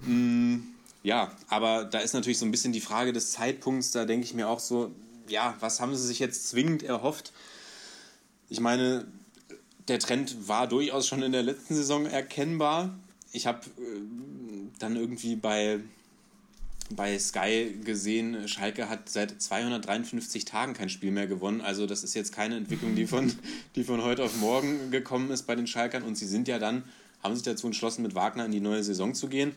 Mm, 0.00 0.58
ja, 1.02 1.36
aber 1.48 1.84
da 1.84 1.98
ist 1.98 2.14
natürlich 2.14 2.38
so 2.38 2.46
ein 2.46 2.50
bisschen 2.50 2.72
die 2.72 2.80
Frage 2.80 3.12
des 3.12 3.32
Zeitpunkts. 3.32 3.90
Da 3.92 4.04
denke 4.04 4.24
ich 4.24 4.34
mir 4.34 4.48
auch 4.48 4.60
so, 4.60 4.90
ja, 5.28 5.56
was 5.60 5.80
haben 5.80 5.94
sie 5.94 6.06
sich 6.06 6.18
jetzt 6.18 6.48
zwingend 6.48 6.82
erhofft? 6.82 7.32
Ich 8.48 8.60
meine, 8.60 9.06
der 9.88 9.98
Trend 9.98 10.48
war 10.48 10.66
durchaus 10.66 11.06
schon 11.06 11.22
in 11.22 11.32
der 11.32 11.42
letzten 11.42 11.74
Saison 11.74 12.06
erkennbar. 12.06 12.98
Ich 13.32 13.46
habe 13.46 13.60
äh, 13.78 14.00
dann 14.78 14.96
irgendwie 14.96 15.36
bei, 15.36 15.80
bei 16.94 17.18
Sky 17.18 17.76
gesehen, 17.84 18.48
Schalke 18.48 18.88
hat 18.88 19.08
seit 19.08 19.40
253 19.40 20.44
Tagen 20.44 20.74
kein 20.74 20.88
Spiel 20.88 21.10
mehr 21.10 21.26
gewonnen. 21.26 21.60
Also 21.60 21.86
das 21.86 22.04
ist 22.04 22.14
jetzt 22.14 22.32
keine 22.32 22.56
Entwicklung, 22.56 22.94
die 22.94 23.06
von, 23.06 23.32
die 23.76 23.84
von 23.84 24.02
heute 24.02 24.24
auf 24.24 24.36
morgen 24.36 24.90
gekommen 24.90 25.30
ist 25.30 25.42
bei 25.42 25.54
den 25.54 25.66
Schalkern. 25.66 26.02
Und 26.02 26.16
sie 26.16 26.26
sind 26.26 26.48
ja 26.48 26.58
dann, 26.58 26.84
haben 27.22 27.34
sich 27.34 27.44
dazu 27.44 27.66
entschlossen, 27.66 28.02
mit 28.02 28.14
Wagner 28.14 28.44
in 28.44 28.52
die 28.52 28.60
neue 28.60 28.82
Saison 28.82 29.14
zu 29.14 29.28
gehen 29.28 29.52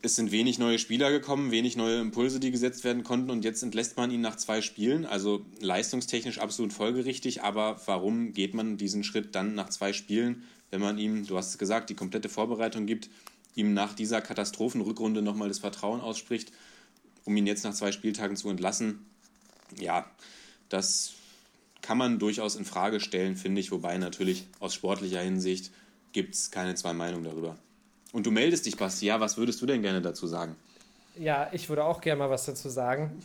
es 0.00 0.14
sind 0.14 0.30
wenig 0.30 0.58
neue 0.58 0.78
Spieler 0.78 1.10
gekommen, 1.10 1.50
wenig 1.50 1.76
neue 1.76 2.00
Impulse, 2.00 2.38
die 2.38 2.50
gesetzt 2.50 2.84
werden 2.84 3.02
konnten 3.02 3.30
und 3.30 3.44
jetzt 3.44 3.62
entlässt 3.62 3.96
man 3.96 4.10
ihn 4.10 4.20
nach 4.20 4.36
zwei 4.36 4.60
Spielen. 4.60 5.04
Also 5.04 5.44
leistungstechnisch 5.60 6.38
absolut 6.38 6.72
folgerichtig, 6.72 7.42
aber 7.42 7.80
warum 7.86 8.32
geht 8.32 8.54
man 8.54 8.76
diesen 8.76 9.02
Schritt 9.02 9.34
dann 9.34 9.54
nach 9.54 9.70
zwei 9.70 9.92
Spielen, 9.92 10.44
wenn 10.70 10.80
man 10.80 10.98
ihm, 10.98 11.26
du 11.26 11.36
hast 11.36 11.50
es 11.50 11.58
gesagt, 11.58 11.90
die 11.90 11.94
komplette 11.94 12.28
Vorbereitung 12.28 12.86
gibt, 12.86 13.10
ihm 13.58 13.74
nach 13.74 13.92
dieser 13.92 14.20
Katastrophenrückrunde 14.20 15.20
nochmal 15.20 15.48
das 15.48 15.58
Vertrauen 15.58 16.00
ausspricht, 16.00 16.52
um 17.24 17.36
ihn 17.36 17.46
jetzt 17.46 17.64
nach 17.64 17.74
zwei 17.74 17.92
Spieltagen 17.92 18.36
zu 18.36 18.48
entlassen? 18.48 19.04
Ja, 19.78 20.06
das 20.68 21.12
kann 21.82 21.98
man 21.98 22.18
durchaus 22.18 22.56
in 22.56 22.64
Frage 22.64 23.00
stellen, 23.00 23.36
finde 23.36 23.60
ich, 23.60 23.70
wobei 23.70 23.98
natürlich 23.98 24.46
aus 24.60 24.74
sportlicher 24.74 25.20
Hinsicht 25.20 25.70
gibt 26.12 26.34
es 26.34 26.50
keine 26.50 26.74
zwei 26.74 26.92
Meinungen 26.92 27.24
darüber. 27.24 27.56
Und 28.12 28.26
du 28.26 28.30
meldest 28.30 28.66
dich, 28.66 28.76
Basti. 28.76 29.06
Ja, 29.06 29.20
was 29.20 29.36
würdest 29.36 29.60
du 29.60 29.66
denn 29.66 29.82
gerne 29.82 30.00
dazu 30.00 30.26
sagen? 30.26 30.56
Ja, 31.18 31.50
ich 31.52 31.68
würde 31.68 31.84
auch 31.84 32.00
gerne 32.00 32.20
mal 32.20 32.30
was 32.30 32.46
dazu 32.46 32.68
sagen. 32.68 33.22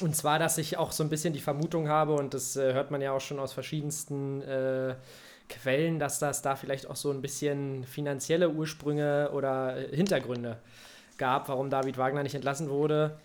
Und 0.00 0.16
zwar, 0.16 0.38
dass 0.38 0.58
ich 0.58 0.78
auch 0.78 0.92
so 0.92 1.04
ein 1.04 1.10
bisschen 1.10 1.32
die 1.32 1.40
Vermutung 1.40 1.88
habe, 1.88 2.14
und 2.14 2.34
das 2.34 2.56
äh, 2.56 2.72
hört 2.72 2.90
man 2.90 3.00
ja 3.00 3.12
auch 3.12 3.20
schon 3.20 3.38
aus 3.38 3.52
verschiedensten 3.52 4.42
äh, 4.42 4.96
Quellen, 5.52 5.98
dass 5.98 6.18
das 6.18 6.42
da 6.42 6.56
vielleicht 6.56 6.88
auch 6.88 6.96
so 6.96 7.10
ein 7.10 7.22
bisschen 7.22 7.84
finanzielle 7.84 8.50
Ursprünge 8.50 9.30
oder 9.32 9.76
äh, 9.76 9.94
Hintergründe 9.94 10.58
gab, 11.18 11.48
warum 11.48 11.70
David 11.70 11.98
Wagner 11.98 12.22
nicht 12.22 12.34
entlassen 12.34 12.68
wurde. 12.68 13.18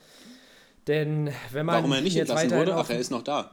Denn 0.88 1.32
wenn 1.52 1.66
man. 1.66 1.76
Warum 1.76 1.92
er 1.94 2.02
nicht 2.02 2.18
entlassen 2.18 2.52
wurde? 2.52 2.76
Ach, 2.76 2.90
er 2.90 3.00
ist 3.00 3.12
noch 3.12 3.24
da. 3.24 3.52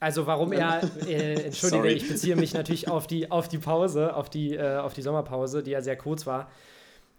Also 0.00 0.26
warum 0.26 0.52
er, 0.52 0.82
äh, 1.06 1.44
entschuldige, 1.44 1.90
ich 1.90 2.08
beziehe 2.08 2.34
mich 2.34 2.54
natürlich 2.54 2.88
auf 2.88 3.06
die, 3.06 3.30
auf 3.30 3.46
die 3.46 3.58
Pause, 3.58 4.16
auf 4.16 4.28
die, 4.28 4.54
äh, 4.54 4.78
auf 4.78 4.94
die 4.94 5.02
Sommerpause, 5.02 5.62
die 5.62 5.70
ja 5.70 5.80
sehr 5.80 5.96
kurz 5.96 6.26
war, 6.26 6.50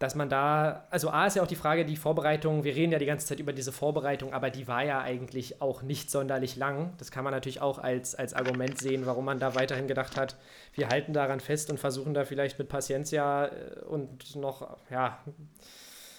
dass 0.04 0.16
man 0.16 0.28
da, 0.28 0.86
also 0.89 1.12
A 1.12 1.28
ist 1.28 1.38
ja 1.38 1.43
auch 1.43 1.47
die 1.47 1.56
Frage, 1.56 1.86
die 1.86 1.95
Vorbereitung, 1.95 2.66
wir 2.66 2.76
reden 2.76 2.91
ja 2.91 2.99
die 2.99 3.06
ganze 3.06 3.26
Zeit 3.26 3.39
über 3.39 3.54
diese 3.54 3.72
Vorbereitung, 3.72 4.34
aber 4.34 4.49
die 4.49 4.68
war 4.68 4.84
ja 4.84 4.99
eigentlich 4.99 5.62
auch 5.62 5.82
nicht 5.82 6.12
sonderlich 6.12 6.58
lang. 6.58 6.91
Das 6.97 7.10
kann 7.10 7.24
man 7.24 7.32
natürlich 7.32 7.62
auch 7.62 7.80
als, 7.80 8.14
als 8.14 8.34
Argument 8.34 8.78
sehen, 8.78 9.06
warum 9.06 9.24
man 9.24 9.39
da 9.39 9.56
weiterhin 9.56 9.88
gedacht 9.88 10.18
hat, 10.18 10.36
wir 10.74 10.89
halten 10.89 11.14
daran 11.14 11.39
fest 11.39 11.72
und 11.72 11.80
versuchen 11.80 12.14
da 12.14 12.26
vielleicht 12.26 12.60
mit 12.60 12.68
Paciencia 12.68 13.45
äh, 13.45 13.80
und 13.88 14.36
noch, 14.36 14.76
ja, 14.91 15.20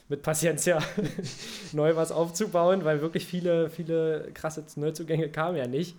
mit 0.09 0.23
Paciencia 0.23 0.83
neu 1.73 1.95
was 1.95 2.11
aufzubauen, 2.11 2.87
weil 2.87 3.03
wirklich 3.03 3.27
viele, 3.27 3.69
viele 3.69 4.31
krasse 4.33 4.65
Neuzugänge 4.77 5.29
kamen 5.29 5.59
ja 5.59 5.67
nicht. 5.67 5.95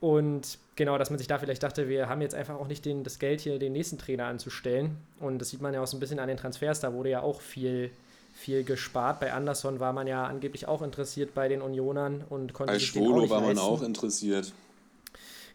Und 0.00 0.58
genau, 0.76 0.96
dass 0.96 1.10
man 1.10 1.18
sich 1.18 1.26
da 1.26 1.38
vielleicht 1.38 1.62
dachte, 1.62 1.88
wir 1.88 2.08
haben 2.08 2.20
jetzt 2.20 2.34
einfach 2.34 2.54
auch 2.54 2.68
nicht 2.68 2.84
den, 2.84 3.02
das 3.02 3.18
Geld 3.18 3.40
hier, 3.40 3.58
den 3.58 3.72
nächsten 3.72 3.98
Trainer 3.98 4.26
anzustellen. 4.26 4.96
Und 5.18 5.40
das 5.40 5.50
sieht 5.50 5.60
man 5.60 5.74
ja 5.74 5.82
auch 5.82 5.86
so 5.86 5.96
ein 5.96 6.00
bisschen 6.00 6.20
an 6.20 6.28
den 6.28 6.36
Transfers, 6.36 6.80
da 6.80 6.92
wurde 6.92 7.10
ja 7.10 7.20
auch 7.20 7.40
viel, 7.40 7.90
viel 8.34 8.62
gespart. 8.62 9.18
Bei 9.18 9.32
Anderson 9.32 9.80
war 9.80 9.92
man 9.92 10.06
ja 10.06 10.24
angeblich 10.24 10.68
auch 10.68 10.82
interessiert 10.82 11.34
bei 11.34 11.48
den 11.48 11.62
Unionern 11.62 12.24
und 12.28 12.52
konnte 12.52 12.74
bei 12.74 12.78
Schwolo 12.78 13.28
war 13.28 13.40
man 13.40 13.58
auch 13.58 13.82
interessiert. 13.82 14.52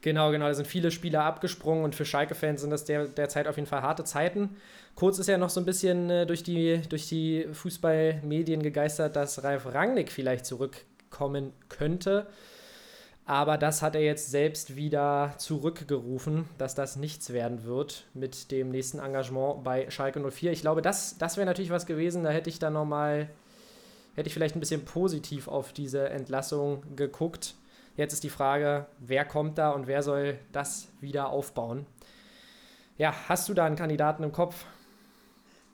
Genau, 0.01 0.31
genau, 0.31 0.47
da 0.47 0.53
sind 0.53 0.67
viele 0.67 0.91
Spieler 0.91 1.23
abgesprungen 1.23 1.85
und 1.85 1.95
für 1.95 2.03
Schalke-Fans 2.03 2.59
sind 2.59 2.71
das 2.71 2.83
der, 2.83 3.05
derzeit 3.05 3.47
auf 3.47 3.55
jeden 3.55 3.69
Fall 3.69 3.83
harte 3.83 4.03
Zeiten. 4.03 4.57
Kurz 4.95 5.17
ist 5.17 5.27
ja 5.27 5.37
noch 5.37 5.49
so 5.49 5.61
ein 5.61 5.65
bisschen 5.65 6.09
äh, 6.09 6.25
durch 6.25 6.43
die, 6.43 6.81
durch 6.89 7.07
die 7.07 7.47
Fußballmedien 7.53 8.61
gegeistert, 8.61 9.15
dass 9.15 9.45
Ralf 9.45 9.73
Rangnick 9.73 10.11
vielleicht 10.11 10.45
zurückkommen 10.45 11.53
könnte. 11.69 12.27
Aber 13.25 13.57
das 13.57 13.81
hat 13.81 13.95
er 13.95 14.01
jetzt 14.01 14.31
selbst 14.31 14.75
wieder 14.75 15.33
zurückgerufen, 15.37 16.45
dass 16.57 16.75
das 16.75 16.97
nichts 16.97 17.31
werden 17.31 17.63
wird 17.63 18.05
mit 18.13 18.51
dem 18.51 18.69
nächsten 18.69 18.99
Engagement 18.99 19.63
bei 19.63 19.89
Schalke 19.89 20.19
04. 20.19 20.51
Ich 20.51 20.61
glaube, 20.61 20.81
das, 20.81 21.17
das 21.17 21.37
wäre 21.37 21.45
natürlich 21.45 21.71
was 21.71 21.85
gewesen, 21.85 22.23
da 22.23 22.31
hätte 22.31 22.49
ich 22.49 22.59
dann 22.59 22.73
nochmal, 22.73 23.29
hätte 24.15 24.27
ich 24.27 24.33
vielleicht 24.33 24.57
ein 24.57 24.59
bisschen 24.59 24.83
positiv 24.83 25.47
auf 25.47 25.71
diese 25.71 26.09
Entlassung 26.09 26.83
geguckt. 26.97 27.55
Jetzt 27.95 28.11
ist 28.11 28.23
die 28.23 28.29
Frage, 28.29 28.87
wer 28.99 29.23
kommt 29.23 29.57
da 29.57 29.69
und 29.69 29.87
wer 29.87 30.03
soll 30.03 30.37
das 30.51 30.89
wieder 30.99 31.29
aufbauen? 31.29 31.85
Ja, 32.97 33.13
hast 33.29 33.47
du 33.47 33.53
da 33.53 33.65
einen 33.65 33.77
Kandidaten 33.77 34.23
im 34.23 34.33
Kopf? 34.33 34.65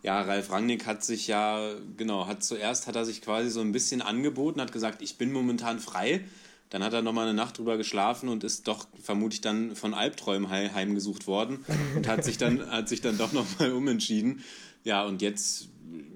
Ja, 0.04 0.22
Ralf 0.22 0.52
Rangnick 0.52 0.86
hat 0.86 1.04
sich 1.04 1.28
ja, 1.28 1.74
genau, 1.97 2.28
hat 2.28 2.43
zuerst 2.43 2.88
hat 2.88 2.95
er 2.95 3.06
sich 3.06 3.22
quasi 3.22 3.50
so 3.50 3.60
ein 3.62 3.72
bisschen 3.72 4.02
angeboten, 4.02 4.62
hat 4.62 4.72
gesagt, 4.72 5.02
ich 5.02 5.18
bin 5.18 5.32
momentan 5.32 5.80
frei 5.80 6.24
dann 6.70 6.84
hat 6.84 6.94
er 6.94 7.02
nochmal 7.02 7.28
eine 7.28 7.36
Nacht 7.36 7.58
drüber 7.58 7.78
geschlafen 7.78 8.30
und 8.30 8.44
ist 8.44 8.68
doch 8.68 8.88
vermutlich 9.02 9.42
dann 9.42 9.76
von 9.76 9.94
Albträumen 9.94 10.50
heimgesucht 10.50 11.26
worden 11.26 11.66
und 11.96 12.08
hat 12.08 12.24
sich 12.24 12.38
dann, 12.38 12.70
hat 12.70 12.88
sich 12.90 13.02
dann 13.02 13.18
doch 13.18 13.34
nochmal 13.34 13.72
umentschieden. 13.74 14.44
Ja, 14.84 15.04
und 15.06 15.22
jetzt 15.22 15.70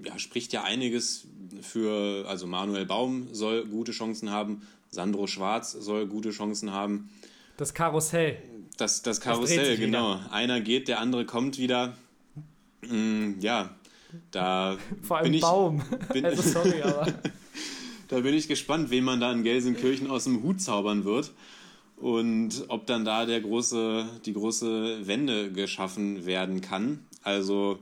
ja, 0.05 0.17
spricht 0.19 0.53
ja 0.53 0.63
einiges 0.63 1.27
für, 1.61 2.25
also 2.27 2.45
Manuel 2.45 2.85
Baum 2.85 3.27
soll 3.31 3.65
gute 3.65 3.91
Chancen 3.91 4.29
haben, 4.29 4.61
Sandro 4.89 5.27
Schwarz 5.27 5.71
soll 5.71 6.07
gute 6.07 6.29
Chancen 6.29 6.71
haben. 6.71 7.09
Das 7.57 7.73
Karussell. 7.73 8.37
Das, 8.77 9.01
das 9.01 9.21
Karussell, 9.21 9.71
das 9.71 9.79
genau. 9.79 10.15
Wieder. 10.15 10.31
Einer 10.31 10.61
geht, 10.61 10.87
der 10.87 10.99
andere 10.99 11.25
kommt 11.25 11.57
wieder. 11.57 11.95
Mm, 12.81 13.39
ja, 13.39 13.75
da. 14.31 14.77
Vor 15.01 15.17
allem 15.17 15.25
bin 15.25 15.33
ich, 15.35 15.41
Baum. 15.41 15.81
Bin, 16.11 16.25
also 16.25 16.41
sorry, 16.41 16.81
aber. 16.81 17.07
Da 18.07 18.19
bin 18.19 18.33
ich 18.33 18.47
gespannt, 18.47 18.89
wen 18.89 19.03
man 19.03 19.19
da 19.19 19.31
in 19.31 19.43
Gelsenkirchen 19.43 20.09
aus 20.09 20.25
dem 20.25 20.43
Hut 20.43 20.61
zaubern 20.61 21.05
wird 21.05 21.31
und 21.97 22.65
ob 22.67 22.85
dann 22.85 23.05
da 23.05 23.25
der 23.25 23.41
große, 23.41 24.05
die 24.25 24.33
große 24.33 25.07
Wende 25.07 25.51
geschaffen 25.51 26.25
werden 26.25 26.61
kann. 26.61 27.05
Also 27.23 27.79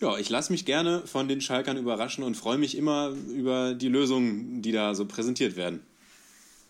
ja, 0.00 0.16
ich 0.16 0.30
lasse 0.30 0.50
mich 0.50 0.64
gerne 0.64 1.02
von 1.06 1.28
den 1.28 1.40
Schalkern 1.40 1.76
überraschen 1.76 2.24
und 2.24 2.36
freue 2.36 2.56
mich 2.56 2.76
immer 2.76 3.12
über 3.34 3.74
die 3.74 3.88
Lösungen, 3.88 4.62
die 4.62 4.72
da 4.72 4.94
so 4.94 5.04
präsentiert 5.04 5.56
werden. 5.56 5.82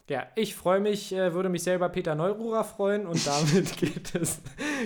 Ja, 0.09 0.27
ich 0.35 0.57
freue 0.57 0.81
mich, 0.81 1.13
äh, 1.13 1.33
würde 1.35 1.49
mich 1.49 1.63
selber 1.63 1.89
Peter 1.89 2.17
Neururer 2.17 2.65
freuen 2.65 3.07
und 3.07 3.25
damit 3.25 3.77
geht 3.77 4.13
es, 4.17 4.41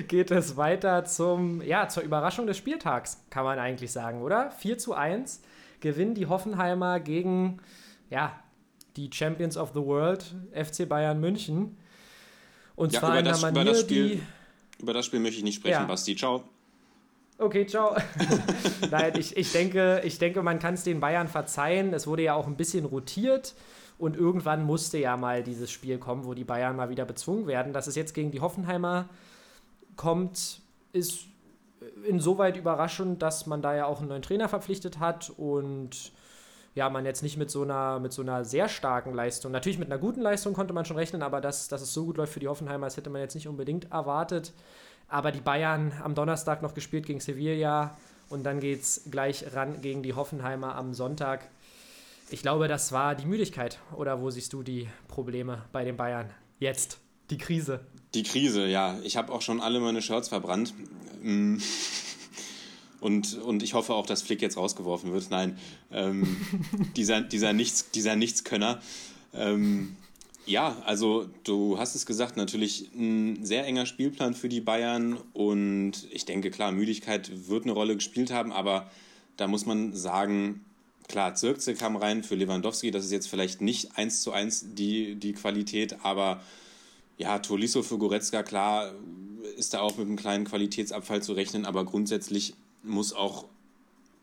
geht 0.07 0.31
es 0.31 0.59
weiter 0.59 1.07
zum, 1.07 1.63
ja, 1.63 1.89
zur 1.89 2.03
Überraschung 2.03 2.47
des 2.47 2.59
Spieltags, 2.59 3.25
kann 3.31 3.45
man 3.45 3.59
eigentlich 3.59 3.91
sagen, 3.91 4.21
oder? 4.21 4.51
4 4.51 4.77
zu 4.77 4.93
1 4.93 5.41
gewinnen 5.81 6.15
die 6.15 6.27
Hoffenheimer 6.27 7.01
gegen 7.01 7.61
ja, 8.15 8.41
die 8.97 9.11
Champions 9.13 9.57
of 9.57 9.71
the 9.75 9.81
World, 9.81 10.35
FC 10.53 10.89
Bayern 10.89 11.21
München. 11.21 11.77
Und 12.77 12.93
ja, 12.93 13.01
zwar 13.01 13.19
in 13.19 13.25
der 13.25 13.37
Manier, 13.39 13.63
über 13.63 13.71
das 13.71 13.81
Spiel, 13.81 14.09
die... 14.09 14.83
Über 14.83 14.93
das 14.93 15.07
Spiel 15.07 15.21
möchte 15.21 15.39
ich 15.39 15.45
nicht 15.45 15.57
sprechen, 15.57 15.73
ja. 15.73 15.85
Basti. 15.85 16.15
Ciao. 16.15 16.45
Okay, 17.39 17.67
ciao. 17.67 17.97
Nein, 18.91 19.15
ich, 19.19 19.37
ich, 19.37 19.51
denke, 19.51 20.01
ich 20.05 20.19
denke, 20.19 20.43
man 20.43 20.61
kann 20.61 20.75
es 20.75 20.85
den 20.85 21.01
Bayern 21.01 21.27
verzeihen. 21.27 21.93
Es 21.93 22.07
wurde 22.07 22.23
ja 22.23 22.35
auch 22.35 22.47
ein 22.47 22.57
bisschen 22.57 22.85
rotiert. 22.85 23.55
Und 23.99 24.17
irgendwann 24.17 24.65
musste 24.65 24.99
ja 24.99 25.17
mal 25.17 25.43
dieses 25.43 25.73
Spiel 25.73 25.99
kommen, 25.99 26.25
wo 26.25 26.35
die 26.35 26.45
Bayern 26.45 26.77
mal 26.77 26.89
wieder 26.89 27.05
bezwungen 27.05 27.49
werden. 27.49 27.73
Dass 27.73 27.89
es 27.89 27.97
jetzt 27.97 28.15
gegen 28.15 28.31
die 28.31 28.41
Hoffenheimer 28.41 29.09
kommt, 29.97 30.61
ist 30.93 31.27
insoweit 32.07 32.57
überraschend, 32.57 33.23
dass 33.23 33.47
man 33.47 33.61
da 33.61 33.75
ja 33.75 33.87
auch 33.87 33.99
einen 33.99 34.09
neuen 34.09 34.23
Trainer 34.23 34.49
verpflichtet 34.49 35.01
hat 35.01 35.33
und 35.37 36.13
ja, 36.75 36.91
man 36.91 37.05
jetzt 37.05 37.23
nicht 37.23 37.37
mit 37.37 37.51
so 37.51 37.63
einer, 37.63 38.01
mit 38.01 38.13
so 38.13 38.23
einer 38.23 38.45
sehr 38.45 38.69
starken 38.69 39.15
Leistung, 39.15 39.53
natürlich 39.53 39.79
mit 39.79 39.91
einer 39.91 40.01
guten 40.01 40.21
Leistung 40.21 40.55
konnte 40.55 40.75
man 40.75 40.85
schon 40.85 40.97
rechnen, 40.97 41.23
aber 41.23 41.41
dass, 41.41 41.69
dass 41.69 41.83
es 41.83 41.93
so 41.93 42.05
gut 42.05 42.17
läuft 42.17 42.33
für 42.33 42.41
die 42.41 42.49
Hoffenheimer, 42.49 42.87
das 42.87 42.97
hätte 42.97 43.11
man 43.11 43.21
jetzt 43.21 43.35
nicht 43.35 43.49
unbedingt 43.49 43.91
erwartet. 43.93 44.53
Aber 45.09 45.31
die 45.31 45.41
Bayern 45.41 45.93
am 46.03 46.15
Donnerstag 46.15 46.63
noch 46.63 46.75
gespielt 46.75 47.07
gegen 47.07 47.21
Sevilla 47.21 47.97
und 48.31 48.45
dann 48.45 48.59
geht 48.59 48.81
es 48.81 49.03
gleich 49.11 49.55
ran 49.55 49.81
gegen 49.83 50.03
die 50.03 50.15
Hoffenheimer 50.15 50.75
am 50.75 50.95
Sonntag. 50.95 51.49
Ich 52.31 52.43
glaube, 52.43 52.69
das 52.69 52.91
war 52.91 53.15
die 53.15 53.27
Müdigkeit. 53.27 53.79
Oder 53.95 54.21
wo 54.21 54.31
siehst 54.31 54.53
du 54.53 54.63
die 54.63 54.89
Probleme 55.09 55.63
bei 55.73 55.85
den 55.85 55.97
Bayern? 55.97 56.31
Jetzt, 56.59 56.99
die 57.31 57.39
Krise. 57.39 57.81
Die 58.15 58.23
Krise, 58.23 58.67
ja. 58.67 58.99
Ich 59.05 59.17
habe 59.17 59.33
auch 59.33 59.43
schon 59.43 59.61
alle 59.61 59.79
meine 59.79 60.03
Shirts 60.03 60.29
verbrannt. 60.29 60.75
Und, 63.05 63.35
und 63.35 63.63
ich 63.63 63.75
hoffe 63.75 63.93
auch, 63.93 64.07
dass 64.07 64.23
Flick 64.23 64.41
jetzt 64.41 64.57
rausgeworfen 64.57 65.13
wird. 65.13 65.29
Nein, 65.29 65.59
ähm, 65.93 66.39
dieser, 66.97 67.21
dieser, 67.21 67.53
Nichts, 67.53 67.91
dieser 67.91 68.17
Nichtskönner. 68.17 68.81
Ähm, 69.35 69.95
ja, 70.47 70.79
also 70.87 71.27
du 71.45 71.79
hast 71.79 71.95
es 71.97 72.07
gesagt, 72.07 72.39
natürlich 72.39 72.89
ein 72.95 73.45
sehr 73.45 73.67
enger 73.67 73.85
Spielplan 73.85 74.33
für 74.33 74.49
die 74.49 74.63
Bayern. 74.63 75.19
Und 75.35 76.09
ich 76.13 76.25
denke, 76.25 76.51
klar, 76.51 76.73
Müdigkeit 76.73 77.31
wird 77.47 77.65
eine 77.65 77.73
Rolle 77.73 77.95
gespielt 77.95 78.33
haben, 78.33 78.53
aber 78.53 78.91
Da 79.37 79.49
muss 79.49 79.67
man 79.67 79.95
sagen, 79.95 80.65
klar, 81.07 81.35
Zirkze 81.35 81.75
kam 81.75 81.97
rein 81.97 82.23
für 82.23 82.37
Lewandowski, 82.37 82.91
das 82.91 83.05
ist 83.05 83.13
jetzt 83.13 83.29
vielleicht 83.29 83.61
nicht 83.61 83.99
eins 83.99 84.23
zu 84.23 84.33
eins 84.33 84.65
die, 84.75 85.17
die 85.17 85.35
Qualität, 85.35 85.97
aber 86.05 86.41
ja, 87.19 87.39
Tolisso 87.41 87.83
für 87.83 87.99
Goretzka, 87.99 88.45
klar, 88.45 88.95
ist 89.57 89.75
da 89.75 89.81
auch 89.81 89.99
mit 89.99 90.07
einem 90.07 90.17
kleinen 90.17 90.45
Qualitätsabfall 90.45 91.21
zu 91.21 91.33
rechnen, 91.33 91.67
aber 91.67 91.85
grundsätzlich 91.85 92.55
muss 92.85 93.13
auch 93.13 93.47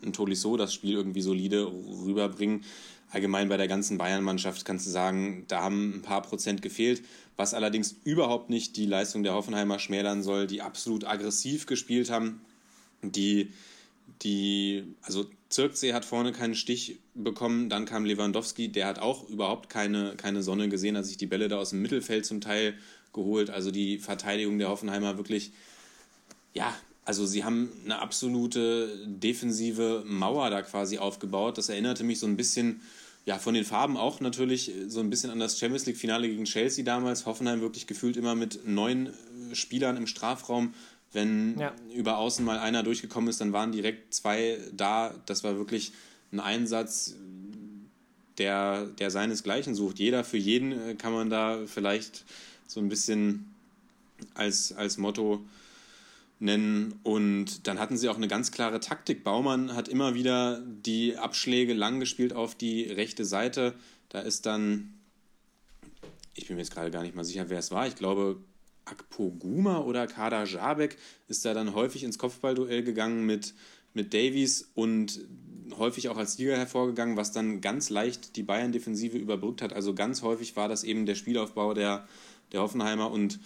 ein 0.04 0.14
Tolisso 0.14 0.58
das 0.58 0.74
Spiel 0.74 0.94
irgendwie 0.94 1.22
solide 1.22 1.72
rüberbringen. 2.06 2.64
Allgemein 3.12 3.50
bei 3.50 3.58
der 3.58 3.68
ganzen 3.68 3.98
Bayern-Mannschaft 3.98 4.64
kannst 4.64 4.88
du 4.88 4.90
sagen, 4.90 5.44
da 5.48 5.62
haben 5.62 5.96
ein 5.96 6.02
paar 6.02 6.22
Prozent 6.22 6.62
gefehlt, 6.62 7.04
was 7.36 7.54
allerdings 7.54 7.96
überhaupt 8.06 8.50
nicht 8.50 8.78
die 8.78 8.86
Leistung 8.86 9.24
der 9.24 9.34
Hoffenheimer 9.34 9.80
schmälern 9.80 10.24
soll, 10.24 10.48
die 10.48 10.62
absolut 10.62 11.06
aggressiv 11.06 11.66
gespielt 11.66 12.10
haben, 12.10 12.42
die, 13.02 13.52
die, 14.22 14.84
also 15.02 15.26
Zirkzee 15.50 15.94
hat 15.94 16.06
vorne 16.06 16.32
keinen 16.32 16.56
Stich 16.56 17.00
bekommen, 17.14 17.68
dann 17.68 17.86
kam 17.86 18.06
Lewandowski, 18.06 18.70
der 18.70 18.88
hat 18.88 19.00
auch 19.00 19.28
überhaupt 19.28 19.70
keine, 19.70 20.16
keine 20.16 20.42
Sonne 20.42 20.70
gesehen, 20.70 20.96
hat 20.96 21.06
sich 21.06 21.18
die 21.18 21.28
Bälle 21.28 21.50
da 21.50 21.58
aus 21.58 21.72
dem 21.72 21.82
Mittelfeld 21.82 22.26
zum 22.26 22.40
Teil 22.40 22.76
geholt, 23.12 23.50
also 23.50 23.72
die 23.72 24.00
Verteidigung 24.00 24.58
der 24.58 24.70
Hoffenheimer 24.70 25.18
wirklich, 25.18 25.52
ja, 26.54 26.74
also 27.04 27.26
sie 27.26 27.44
haben 27.44 27.72
eine 27.84 28.00
absolute 28.00 28.90
defensive 29.06 30.04
Mauer 30.06 30.50
da 30.50 30.62
quasi 30.62 30.98
aufgebaut. 30.98 31.58
Das 31.58 31.70
erinnerte 31.70 32.04
mich 32.04 32.20
so 32.20 32.28
ein 32.28 32.38
bisschen, 32.38 32.82
ja, 33.26 33.40
von 33.40 33.54
den 33.54 33.66
Farben 33.66 33.98
auch 33.98 34.20
natürlich 34.20 34.72
so 34.88 35.00
ein 35.00 35.10
bisschen 35.10 35.32
an 35.32 35.40
das 35.40 35.58
Champions 35.58 35.86
League-Finale 35.88 36.28
gegen 36.28 36.46
Chelsea 36.46 36.86
damals. 36.86 37.26
Hoffenheim 37.26 37.62
wirklich 37.62 37.88
gefühlt 37.88 38.18
immer 38.18 38.36
mit 38.36 38.68
neun 38.68 39.08
äh, 39.08 39.56
Spielern 39.56 39.98
im 39.98 40.08
Strafraum. 40.08 40.74
Wenn 41.14 41.60
ja. 41.60 41.74
über 41.94 42.20
außen 42.20 42.46
mal 42.46 42.60
einer 42.60 42.84
durchgekommen 42.84 43.30
ist, 43.30 43.42
dann 43.42 43.52
waren 43.52 43.72
direkt 43.72 44.14
zwei 44.14 44.60
da. 44.72 45.14
Das 45.26 45.44
war 45.44 45.58
wirklich 45.58 45.92
ein 46.32 46.40
Einsatz, 46.40 47.16
der, 48.38 48.86
der 48.86 49.12
seinesgleichen 49.12 49.76
sucht. 49.76 50.00
Jeder 50.00 50.24
für 50.24 50.38
jeden 50.38 50.72
äh, 50.72 50.96
kann 50.96 51.14
man 51.14 51.30
da 51.30 51.60
vielleicht 51.66 52.26
so 52.68 52.80
ein 52.80 52.90
bisschen 52.90 53.54
als, 54.36 54.72
als 54.72 54.98
Motto 54.98 55.42
nennen. 56.42 57.00
Und 57.04 57.68
dann 57.68 57.80
hatten 57.80 57.98
sie 57.98 58.10
auch 58.10 58.18
eine 58.18 58.28
ganz 58.28 58.52
klare 58.52 58.80
Taktik. 58.80 59.24
Baumann 59.24 59.76
hat 59.76 59.88
immer 59.88 60.16
wieder 60.16 60.62
die 60.66 61.18
Abschläge 61.18 61.74
lang 61.74 62.00
gespielt 62.00 62.34
auf 62.34 62.56
die 62.56 62.84
rechte 62.84 63.26
Seite. 63.26 63.76
Da 64.10 64.20
ist 64.20 64.46
dann, 64.46 64.94
ich 66.34 66.48
bin 66.48 66.56
mir 66.56 66.64
jetzt 66.64 66.74
gerade 66.74 66.92
gar 66.92 67.04
nicht 67.04 67.16
mal 67.16 67.24
sicher, 67.24 67.50
wer 67.50 67.60
es 67.60 67.72
war. 67.72 67.88
Ich 67.88 67.96
glaube, 67.96 68.38
Akpoguma 68.86 69.80
oder 69.80 70.08
Kader 70.08 70.46
Jabek 70.46 70.98
ist 71.28 71.46
da 71.46 71.54
dann 71.54 71.76
häufig 71.76 72.04
ins 72.04 72.18
Kopfballduell 72.18 72.84
gegangen 72.84 73.26
mit, 73.26 73.54
mit 73.94 74.14
Davies 74.14 74.70
und 74.74 75.22
häufig 75.78 76.10
auch 76.10 76.18
als 76.18 76.36
Sieger 76.36 76.58
hervorgegangen, 76.58 77.18
was 77.18 77.32
dann 77.32 77.62
ganz 77.62 77.90
leicht 77.90 78.36
die 78.36 78.44
Bayern-Defensive 78.44 79.18
überbrückt 79.18 79.62
hat. 79.62 79.74
Also 79.74 79.94
ganz 79.94 80.22
häufig 80.22 80.56
war 80.56 80.68
das 80.68 80.84
eben 80.84 81.06
der 81.06 81.16
Spielaufbau 81.16 81.74
der, 81.74 82.08
der 82.52 82.62
Hoffenheimer 82.62 83.12
und 83.12 83.40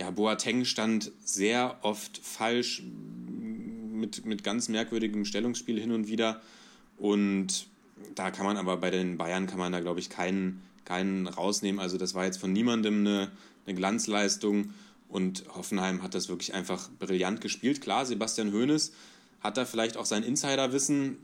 ja, 0.00 0.10
Boateng 0.10 0.64
stand 0.64 1.12
sehr 1.22 1.76
oft 1.82 2.20
falsch 2.22 2.82
mit, 3.92 4.24
mit 4.24 4.42
ganz 4.42 4.70
merkwürdigem 4.70 5.26
Stellungsspiel 5.26 5.78
hin 5.78 5.92
und 5.92 6.08
wieder. 6.08 6.40
Und 6.96 7.66
da 8.14 8.30
kann 8.30 8.46
man 8.46 8.56
aber 8.56 8.78
bei 8.78 8.90
den 8.90 9.18
Bayern 9.18 9.46
kann 9.46 9.58
man 9.58 9.72
da, 9.72 9.80
glaube 9.80 10.00
ich, 10.00 10.08
keinen, 10.08 10.62
keinen 10.86 11.26
rausnehmen. 11.26 11.78
Also 11.78 11.98
das 11.98 12.14
war 12.14 12.24
jetzt 12.24 12.38
von 12.38 12.50
niemandem 12.50 13.00
eine, 13.00 13.30
eine 13.66 13.74
Glanzleistung. 13.74 14.72
Und 15.10 15.44
Hoffenheim 15.54 16.02
hat 16.02 16.14
das 16.14 16.30
wirklich 16.30 16.54
einfach 16.54 16.88
brillant 16.98 17.42
gespielt. 17.42 17.82
Klar, 17.82 18.06
Sebastian 18.06 18.54
Hoeneß 18.54 18.92
hat 19.42 19.58
da 19.58 19.66
vielleicht 19.66 19.98
auch 19.98 20.06
sein 20.06 20.22
Insiderwissen 20.22 21.18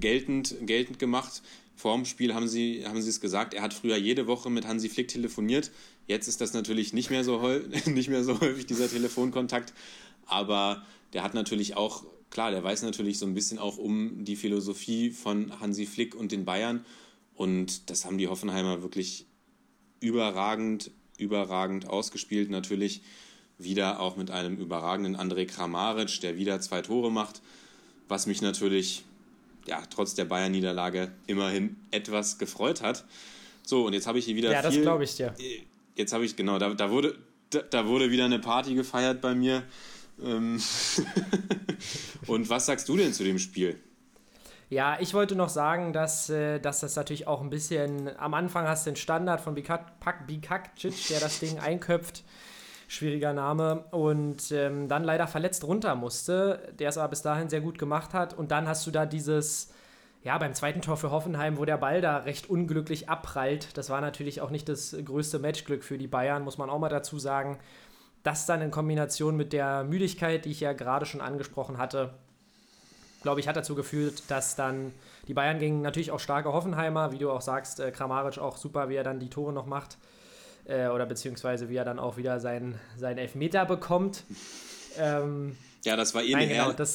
geltend, 0.00 0.54
geltend 0.62 0.98
gemacht. 0.98 1.42
Vor 1.76 1.94
dem 1.94 2.06
Spiel 2.06 2.34
haben 2.34 2.48
sie, 2.48 2.86
haben 2.86 3.02
sie 3.02 3.10
es 3.10 3.20
gesagt, 3.20 3.52
er 3.52 3.60
hat 3.60 3.74
früher 3.74 3.98
jede 3.98 4.26
Woche 4.26 4.48
mit 4.48 4.66
Hansi 4.66 4.88
Flick 4.88 5.08
telefoniert. 5.08 5.70
Jetzt 6.06 6.28
ist 6.28 6.40
das 6.40 6.52
natürlich 6.52 6.92
nicht 6.92 7.10
mehr 7.10 7.24
so, 7.24 7.40
nicht 7.86 8.08
mehr 8.08 8.24
so 8.24 8.40
häufig, 8.40 8.66
dieser 8.66 8.88
Telefonkontakt. 8.88 9.72
Aber 10.26 10.84
der 11.12 11.22
hat 11.22 11.34
natürlich 11.34 11.76
auch, 11.76 12.04
klar, 12.30 12.50
der 12.50 12.62
weiß 12.62 12.82
natürlich 12.82 13.18
so 13.18 13.26
ein 13.26 13.34
bisschen 13.34 13.58
auch 13.58 13.78
um 13.78 14.24
die 14.24 14.36
Philosophie 14.36 15.10
von 15.10 15.60
Hansi 15.60 15.86
Flick 15.86 16.14
und 16.14 16.32
den 16.32 16.44
Bayern. 16.44 16.84
Und 17.34 17.90
das 17.90 18.04
haben 18.04 18.18
die 18.18 18.28
Hoffenheimer 18.28 18.82
wirklich 18.82 19.26
überragend, 20.00 20.90
überragend 21.18 21.88
ausgespielt. 21.88 22.50
Natürlich 22.50 23.02
wieder 23.58 24.00
auch 24.00 24.16
mit 24.16 24.30
einem 24.30 24.56
überragenden 24.56 25.16
André 25.16 25.46
Kramaric, 25.46 26.20
der 26.20 26.36
wieder 26.36 26.60
zwei 26.60 26.82
Tore 26.82 27.10
macht, 27.10 27.40
was 28.08 28.26
mich 28.26 28.42
natürlich 28.42 29.04
ja, 29.66 29.82
trotz 29.88 30.14
der 30.14 30.24
Bayern-Niederlage 30.24 31.12
immerhin 31.26 31.76
etwas 31.90 32.38
gefreut 32.38 32.82
hat. 32.82 33.04
So, 33.64 33.86
und 33.86 33.94
jetzt 33.94 34.06
habe 34.06 34.18
ich 34.18 34.26
hier 34.26 34.36
wieder. 34.36 34.52
Ja, 34.52 34.60
viel, 34.60 34.70
das 34.70 34.82
glaube 34.82 35.04
ich 35.04 35.16
dir. 35.16 35.34
Jetzt 35.94 36.12
habe 36.12 36.24
ich, 36.24 36.36
genau, 36.36 36.58
da, 36.58 36.74
da, 36.74 36.90
wurde, 36.90 37.16
da, 37.50 37.60
da, 37.60 37.86
wurde 37.86 38.10
wieder 38.10 38.24
eine 38.24 38.38
Party 38.38 38.74
gefeiert 38.74 39.20
bei 39.20 39.34
mir. 39.34 39.62
Ähm 40.22 40.60
und 42.26 42.48
was 42.48 42.66
sagst 42.66 42.88
du 42.88 42.96
denn 42.96 43.12
zu 43.12 43.24
dem 43.24 43.38
Spiel? 43.38 43.78
Ja, 44.70 44.98
ich 44.98 45.14
wollte 45.14 45.36
noch 45.36 45.50
sagen, 45.50 45.92
dass, 45.92 46.30
äh, 46.30 46.58
dass 46.58 46.80
das 46.80 46.96
natürlich 46.96 47.26
auch 47.28 47.42
ein 47.42 47.50
bisschen. 47.50 48.10
Am 48.18 48.34
Anfang 48.34 48.66
hast 48.66 48.86
du 48.86 48.90
den 48.90 48.96
Standard 48.96 49.40
von 49.40 49.54
Bikakcic, 49.54 51.08
der 51.08 51.20
das 51.20 51.38
Ding 51.38 51.58
einköpft. 51.58 52.24
Schwieriger 52.88 53.32
Name. 53.32 53.84
Und 53.92 54.50
ähm, 54.50 54.88
dann 54.88 55.04
leider 55.04 55.26
verletzt 55.26 55.64
runter 55.64 55.94
musste, 55.94 56.72
der 56.78 56.88
es 56.88 56.98
aber 56.98 57.08
bis 57.08 57.22
dahin 57.22 57.48
sehr 57.48 57.60
gut 57.60 57.78
gemacht 57.78 58.14
hat. 58.14 58.34
Und 58.34 58.50
dann 58.50 58.66
hast 58.66 58.86
du 58.86 58.90
da 58.90 59.06
dieses 59.06 59.70
ja, 60.24 60.38
beim 60.38 60.54
zweiten 60.54 60.80
Tor 60.80 60.96
für 60.96 61.10
Hoffenheim, 61.10 61.58
wo 61.58 61.66
der 61.66 61.76
Ball 61.76 62.00
da 62.00 62.18
recht 62.18 62.48
unglücklich 62.48 63.10
abprallt, 63.10 63.76
das 63.76 63.90
war 63.90 64.00
natürlich 64.00 64.40
auch 64.40 64.50
nicht 64.50 64.68
das 64.70 64.96
größte 65.04 65.38
Matchglück 65.38 65.84
für 65.84 65.98
die 65.98 66.06
Bayern, 66.06 66.42
muss 66.42 66.56
man 66.56 66.70
auch 66.70 66.78
mal 66.78 66.88
dazu 66.88 67.18
sagen. 67.18 67.58
Das 68.22 68.46
dann 68.46 68.62
in 68.62 68.70
Kombination 68.70 69.36
mit 69.36 69.52
der 69.52 69.84
Müdigkeit, 69.84 70.46
die 70.46 70.50
ich 70.50 70.60
ja 70.60 70.72
gerade 70.72 71.04
schon 71.04 71.20
angesprochen 71.20 71.76
hatte, 71.76 72.14
glaube 73.22 73.40
ich, 73.40 73.48
hat 73.48 73.56
dazu 73.56 73.74
geführt, 73.74 74.22
dass 74.28 74.56
dann 74.56 74.92
die 75.28 75.34
Bayern 75.34 75.58
gegen 75.58 75.82
natürlich 75.82 76.10
auch 76.10 76.20
starke 76.20 76.52
Hoffenheimer, 76.54 77.12
wie 77.12 77.18
du 77.18 77.30
auch 77.30 77.42
sagst, 77.42 77.80
äh, 77.80 77.90
Kramaric 77.90 78.38
auch 78.38 78.56
super, 78.56 78.88
wie 78.88 78.94
er 78.94 79.04
dann 79.04 79.20
die 79.20 79.28
Tore 79.28 79.52
noch 79.52 79.66
macht. 79.66 79.98
Äh, 80.66 80.88
oder 80.88 81.04
beziehungsweise 81.04 81.68
wie 81.68 81.76
er 81.76 81.84
dann 81.84 81.98
auch 81.98 82.16
wieder 82.16 82.40
seinen, 82.40 82.80
seinen 82.96 83.18
Elfmeter 83.18 83.66
bekommt. 83.66 84.24
Ähm, 84.96 85.56
ja, 85.84 85.96
das 85.96 86.14
war 86.14 86.22
eh 86.22 86.32
nein, 86.32 86.42
eine, 86.44 86.52
genau, 86.52 86.72
herr 86.72 86.86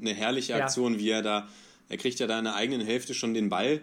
eine 0.00 0.14
herrliche 0.14 0.54
Aktion, 0.56 0.94
ja. 0.94 0.98
wie 0.98 1.10
er 1.10 1.22
da 1.22 1.48
er 1.94 1.98
kriegt 1.98 2.18
ja 2.18 2.26
da 2.26 2.40
in 2.40 2.44
der 2.44 2.56
eigenen 2.56 2.84
Hälfte 2.84 3.14
schon 3.14 3.34
den 3.34 3.50
Ball 3.50 3.80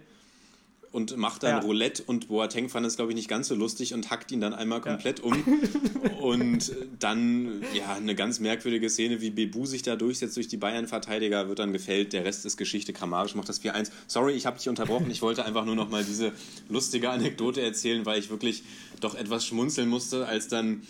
und 0.91 1.16
macht 1.16 1.43
dann 1.43 1.51
ja. 1.51 1.59
Roulette 1.59 2.03
und 2.03 2.28
Boateng 2.28 2.68
fand 2.68 2.86
es, 2.86 2.97
glaube 2.97 3.12
ich, 3.12 3.16
nicht 3.16 3.30
ganz 3.30 3.47
so 3.47 3.55
lustig 3.55 3.93
und 3.93 4.09
hackt 4.09 4.34
ihn 4.34 4.41
dann 4.41 4.53
einmal 4.53 4.82
komplett 4.82 5.20
ja. 5.20 5.26
um. 5.26 5.41
und 6.20 6.74
dann, 6.99 7.64
ja, 7.74 7.93
eine 7.95 8.14
ganz 8.14 8.41
merkwürdige 8.41 8.89
Szene, 8.89 9.22
wie 9.22 9.30
Bebu 9.30 9.66
sich 9.66 9.82
da 9.82 9.95
durchsetzt 9.95 10.36
durch 10.36 10.49
die 10.49 10.57
Bayern-Verteidiger, 10.57 11.47
wird 11.47 11.59
dann 11.59 11.72
gefällt. 11.72 12.12
Der 12.12 12.26
Rest 12.26 12.45
ist 12.45 12.57
Geschichte. 12.57 12.91
Kramarisch 12.91 13.34
macht 13.34 13.47
das 13.47 13.64
4-1. 13.64 13.91
Sorry, 14.07 14.34
ich 14.34 14.45
habe 14.45 14.57
dich 14.57 14.68
unterbrochen. 14.68 15.09
Ich 15.09 15.22
wollte 15.22 15.45
einfach 15.45 15.64
nur 15.64 15.78
noch 15.78 15.89
mal 15.89 16.03
diese 16.03 16.34
lustige 16.68 17.12
Anekdote 17.12 17.62
erzählen, 17.62 18.05
weil 18.05 18.20
ich 18.20 18.30
wirklich 18.30 18.64
doch 18.99 19.16
etwas 19.16 19.45
schmunzeln 19.45 19.88
musste, 19.88 20.26
als 20.26 20.49
dann 20.49 20.82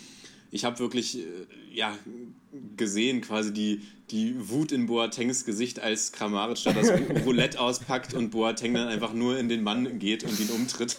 ich 0.52 0.64
habe 0.64 0.78
wirklich 0.78 1.18
äh, 1.18 1.22
ja, 1.72 1.96
gesehen, 2.76 3.22
quasi 3.22 3.52
die, 3.52 3.82
die 4.10 4.48
Wut 4.50 4.70
in 4.70 4.86
Boatengs 4.86 5.44
Gesicht, 5.44 5.80
als 5.80 6.12
Kramaric 6.12 6.62
da 6.62 6.72
das 6.72 6.92
Roulette 7.24 7.58
auspackt 7.58 8.14
und 8.14 8.30
Boateng 8.30 8.74
dann 8.74 8.86
einfach 8.86 9.14
nur 9.14 9.38
in 9.38 9.48
den 9.48 9.64
Mann 9.64 9.98
geht 9.98 10.22
und 10.22 10.38
ihn 10.38 10.50
umtritt. 10.50 10.98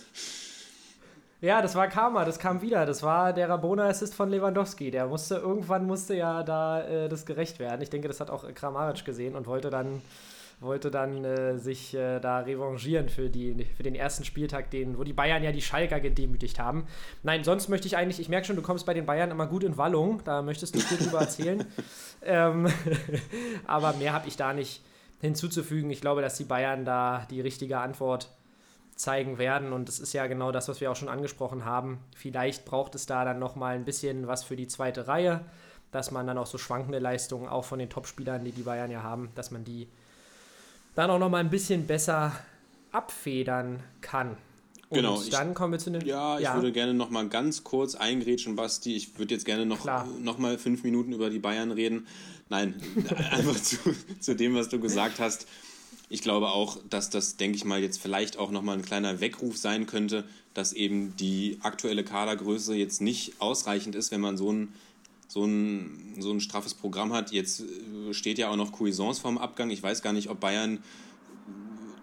Ja, 1.39 1.61
das 1.61 1.75
war 1.75 1.87
Karma, 1.87 2.25
das 2.25 2.39
kam 2.39 2.61
wieder. 2.61 2.85
Das 2.85 3.03
war 3.03 3.31
der 3.31 3.47
Rabona-Assist 3.47 4.15
von 4.15 4.29
Lewandowski. 4.29 4.89
Der 4.89 5.07
musste, 5.07 5.35
irgendwann 5.35 5.85
musste 5.85 6.15
ja 6.15 6.41
da 6.41 6.81
äh, 6.81 7.09
das 7.09 7.25
gerecht 7.25 7.59
werden. 7.59 7.81
Ich 7.81 7.89
denke, 7.89 8.07
das 8.07 8.19
hat 8.19 8.31
auch 8.31 8.51
Kramaric 8.55 9.05
gesehen 9.05 9.35
und 9.35 9.45
wollte 9.45 9.69
dann 9.69 10.01
wollte 10.63 10.91
dann 10.91 11.23
äh, 11.23 11.57
sich 11.57 11.93
äh, 11.93 12.19
da 12.19 12.39
revanchieren 12.39 13.09
für, 13.09 13.29
die, 13.29 13.65
für 13.75 13.83
den 13.83 13.95
ersten 13.95 14.23
Spieltag, 14.23 14.71
den, 14.71 14.97
wo 14.97 15.03
die 15.03 15.13
Bayern 15.13 15.43
ja 15.43 15.51
die 15.51 15.61
Schalker 15.61 15.99
gedemütigt 15.99 16.59
haben. 16.59 16.87
Nein, 17.21 17.43
sonst 17.43 17.69
möchte 17.69 17.87
ich 17.87 17.97
eigentlich, 17.97 18.19
ich 18.19 18.29
merke 18.29 18.47
schon, 18.47 18.55
du 18.55 18.61
kommst 18.61 18.85
bei 18.85 18.93
den 18.93 19.05
Bayern 19.05 19.31
immer 19.31 19.47
gut 19.47 19.63
in 19.63 19.77
Wallung, 19.77 20.21
da 20.23 20.41
möchtest 20.41 20.75
du 20.75 20.79
viel 20.79 20.97
drüber 20.97 21.19
erzählen. 21.19 21.65
ähm, 22.23 22.67
aber 23.65 23.93
mehr 23.93 24.13
habe 24.13 24.27
ich 24.27 24.37
da 24.37 24.53
nicht 24.53 24.81
hinzuzufügen. 25.21 25.89
Ich 25.89 26.01
glaube, 26.01 26.21
dass 26.21 26.37
die 26.37 26.43
Bayern 26.43 26.85
da 26.85 27.27
die 27.29 27.41
richtige 27.41 27.77
Antwort 27.79 28.29
zeigen 28.95 29.37
werden 29.37 29.73
und 29.73 29.87
das 29.87 29.99
ist 29.99 30.13
ja 30.13 30.27
genau 30.27 30.51
das, 30.51 30.67
was 30.67 30.81
wir 30.81 30.91
auch 30.91 30.95
schon 30.95 31.09
angesprochen 31.09 31.65
haben. 31.65 31.99
Vielleicht 32.15 32.65
braucht 32.65 32.95
es 32.95 33.05
da 33.05 33.25
dann 33.25 33.39
nochmal 33.39 33.75
ein 33.75 33.85
bisschen 33.85 34.27
was 34.27 34.43
für 34.43 34.55
die 34.55 34.67
zweite 34.67 35.07
Reihe, 35.07 35.45
dass 35.91 36.11
man 36.11 36.27
dann 36.27 36.37
auch 36.37 36.45
so 36.45 36.57
schwankende 36.57 36.99
Leistungen 36.99 37.47
auch 37.47 37.65
von 37.65 37.79
den 37.79 37.89
Topspielern, 37.89 38.43
die 38.43 38.51
die 38.51 38.63
Bayern 38.63 38.91
ja 38.91 39.03
haben, 39.03 39.31
dass 39.35 39.51
man 39.51 39.63
die 39.63 39.87
dann 40.95 41.09
auch 41.09 41.19
noch 41.19 41.29
mal 41.29 41.39
ein 41.39 41.49
bisschen 41.49 41.85
besser 41.87 42.33
abfedern 42.91 43.79
kann. 44.01 44.37
Und 44.89 44.97
Genau, 44.97 45.19
ich- 45.21 45.29
dann 45.29 45.53
kommen 45.55 45.73
wir 45.73 45.79
zu 45.79 45.89
den. 45.89 46.05
Ja, 46.05 46.39
ich 46.39 46.53
würde 46.53 46.71
gerne 46.71 46.93
noch 46.93 47.09
mal 47.09 47.27
ganz 47.27 47.63
kurz 47.63 47.95
eingrätschen, 47.95 48.55
Basti. 48.55 48.95
Ich 48.95 49.17
würde 49.17 49.33
jetzt 49.33 49.45
gerne 49.45 49.65
noch, 49.65 49.81
Klar. 49.81 50.07
noch 50.21 50.37
mal 50.37 50.57
fünf 50.59 50.83
Minuten 50.83 51.13
über 51.13 51.29
die 51.31 51.39
Bayern 51.39 51.71
reden. 51.71 52.05
Nein, 52.49 52.75
einfach 53.31 53.59
zu, 53.59 53.77
zu 54.19 54.35
dem, 54.35 54.53
was 54.53 54.69
du 54.69 54.79
gesagt 54.79 55.19
hast. 55.19 55.47
Ich 56.09 56.21
glaube 56.21 56.49
auch, 56.49 56.77
dass 56.91 57.09
das, 57.09 57.37
denke 57.37 57.55
ich 57.57 57.65
mal, 57.65 57.81
jetzt 57.81 57.99
vielleicht 57.99 58.37
auch 58.37 58.51
noch 58.51 58.61
mal 58.61 58.73
ein 58.77 58.83
kleiner 58.83 59.19
Weckruf 59.19 59.57
sein 59.57 59.87
könnte, 59.87 60.25
dass 60.53 60.73
eben 60.73 61.15
die 61.17 61.57
aktuelle 61.63 62.03
Kadergröße 62.03 62.75
jetzt 62.75 63.01
nicht 63.01 63.41
ausreichend 63.41 63.95
ist, 63.95 64.11
wenn 64.11 64.21
man 64.21 64.37
so 64.37 64.51
ein, 64.51 64.73
so 65.33 65.45
ein, 65.45 66.15
so 66.19 66.31
ein 66.31 66.39
straffes 66.39 66.75
Programm 66.75 67.11
hat. 67.11 67.31
Jetzt 67.31 67.61
äh, 67.61 68.13
steht 68.13 68.37
ja 68.37 68.49
auch 68.49 68.55
noch 68.55 68.71
Cuisance 68.71 69.19
vorm 69.19 69.39
Abgang. 69.39 69.71
Ich 69.71 69.81
weiß 69.81 70.03
gar 70.03 70.13
nicht, 70.13 70.29
ob 70.29 70.39
Bayern 70.39 70.83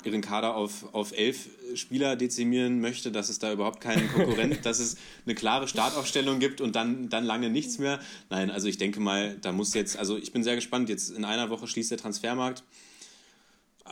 ihren 0.03 0.21
Kader 0.21 0.57
auf, 0.57 0.93
auf 0.95 1.13
elf 1.17 1.49
Spieler 1.75 2.17
dezimieren 2.17 2.81
möchte, 2.81 3.13
dass 3.13 3.29
es 3.29 3.39
da 3.39 3.53
überhaupt 3.53 3.81
keinen 3.81 4.11
Konkurrent, 4.11 4.59
dass 4.67 4.81
es 4.81 4.97
eine 5.27 5.37
klare 5.37 5.69
Startaufstellung 5.69 6.41
gibt 6.41 6.61
und 6.61 6.75
dann, 6.75 7.09
dann 7.09 7.25
lange 7.25 7.51
nichts 7.51 7.79
mehr. 7.79 8.01
Nein, 8.31 8.51
also 8.51 8.67
ich 8.67 8.79
denke 8.79 8.99
mal, 8.99 9.37
da 9.41 9.53
muss 9.53 9.75
jetzt, 9.75 9.97
also 9.97 10.17
ich 10.17 10.33
bin 10.33 10.43
sehr 10.43 10.57
gespannt, 10.57 10.89
jetzt 10.89 11.11
in 11.11 11.25
einer 11.25 11.51
Woche 11.51 11.69
schließt 11.69 11.93
der 11.93 11.99
Transfermarkt 11.99 12.65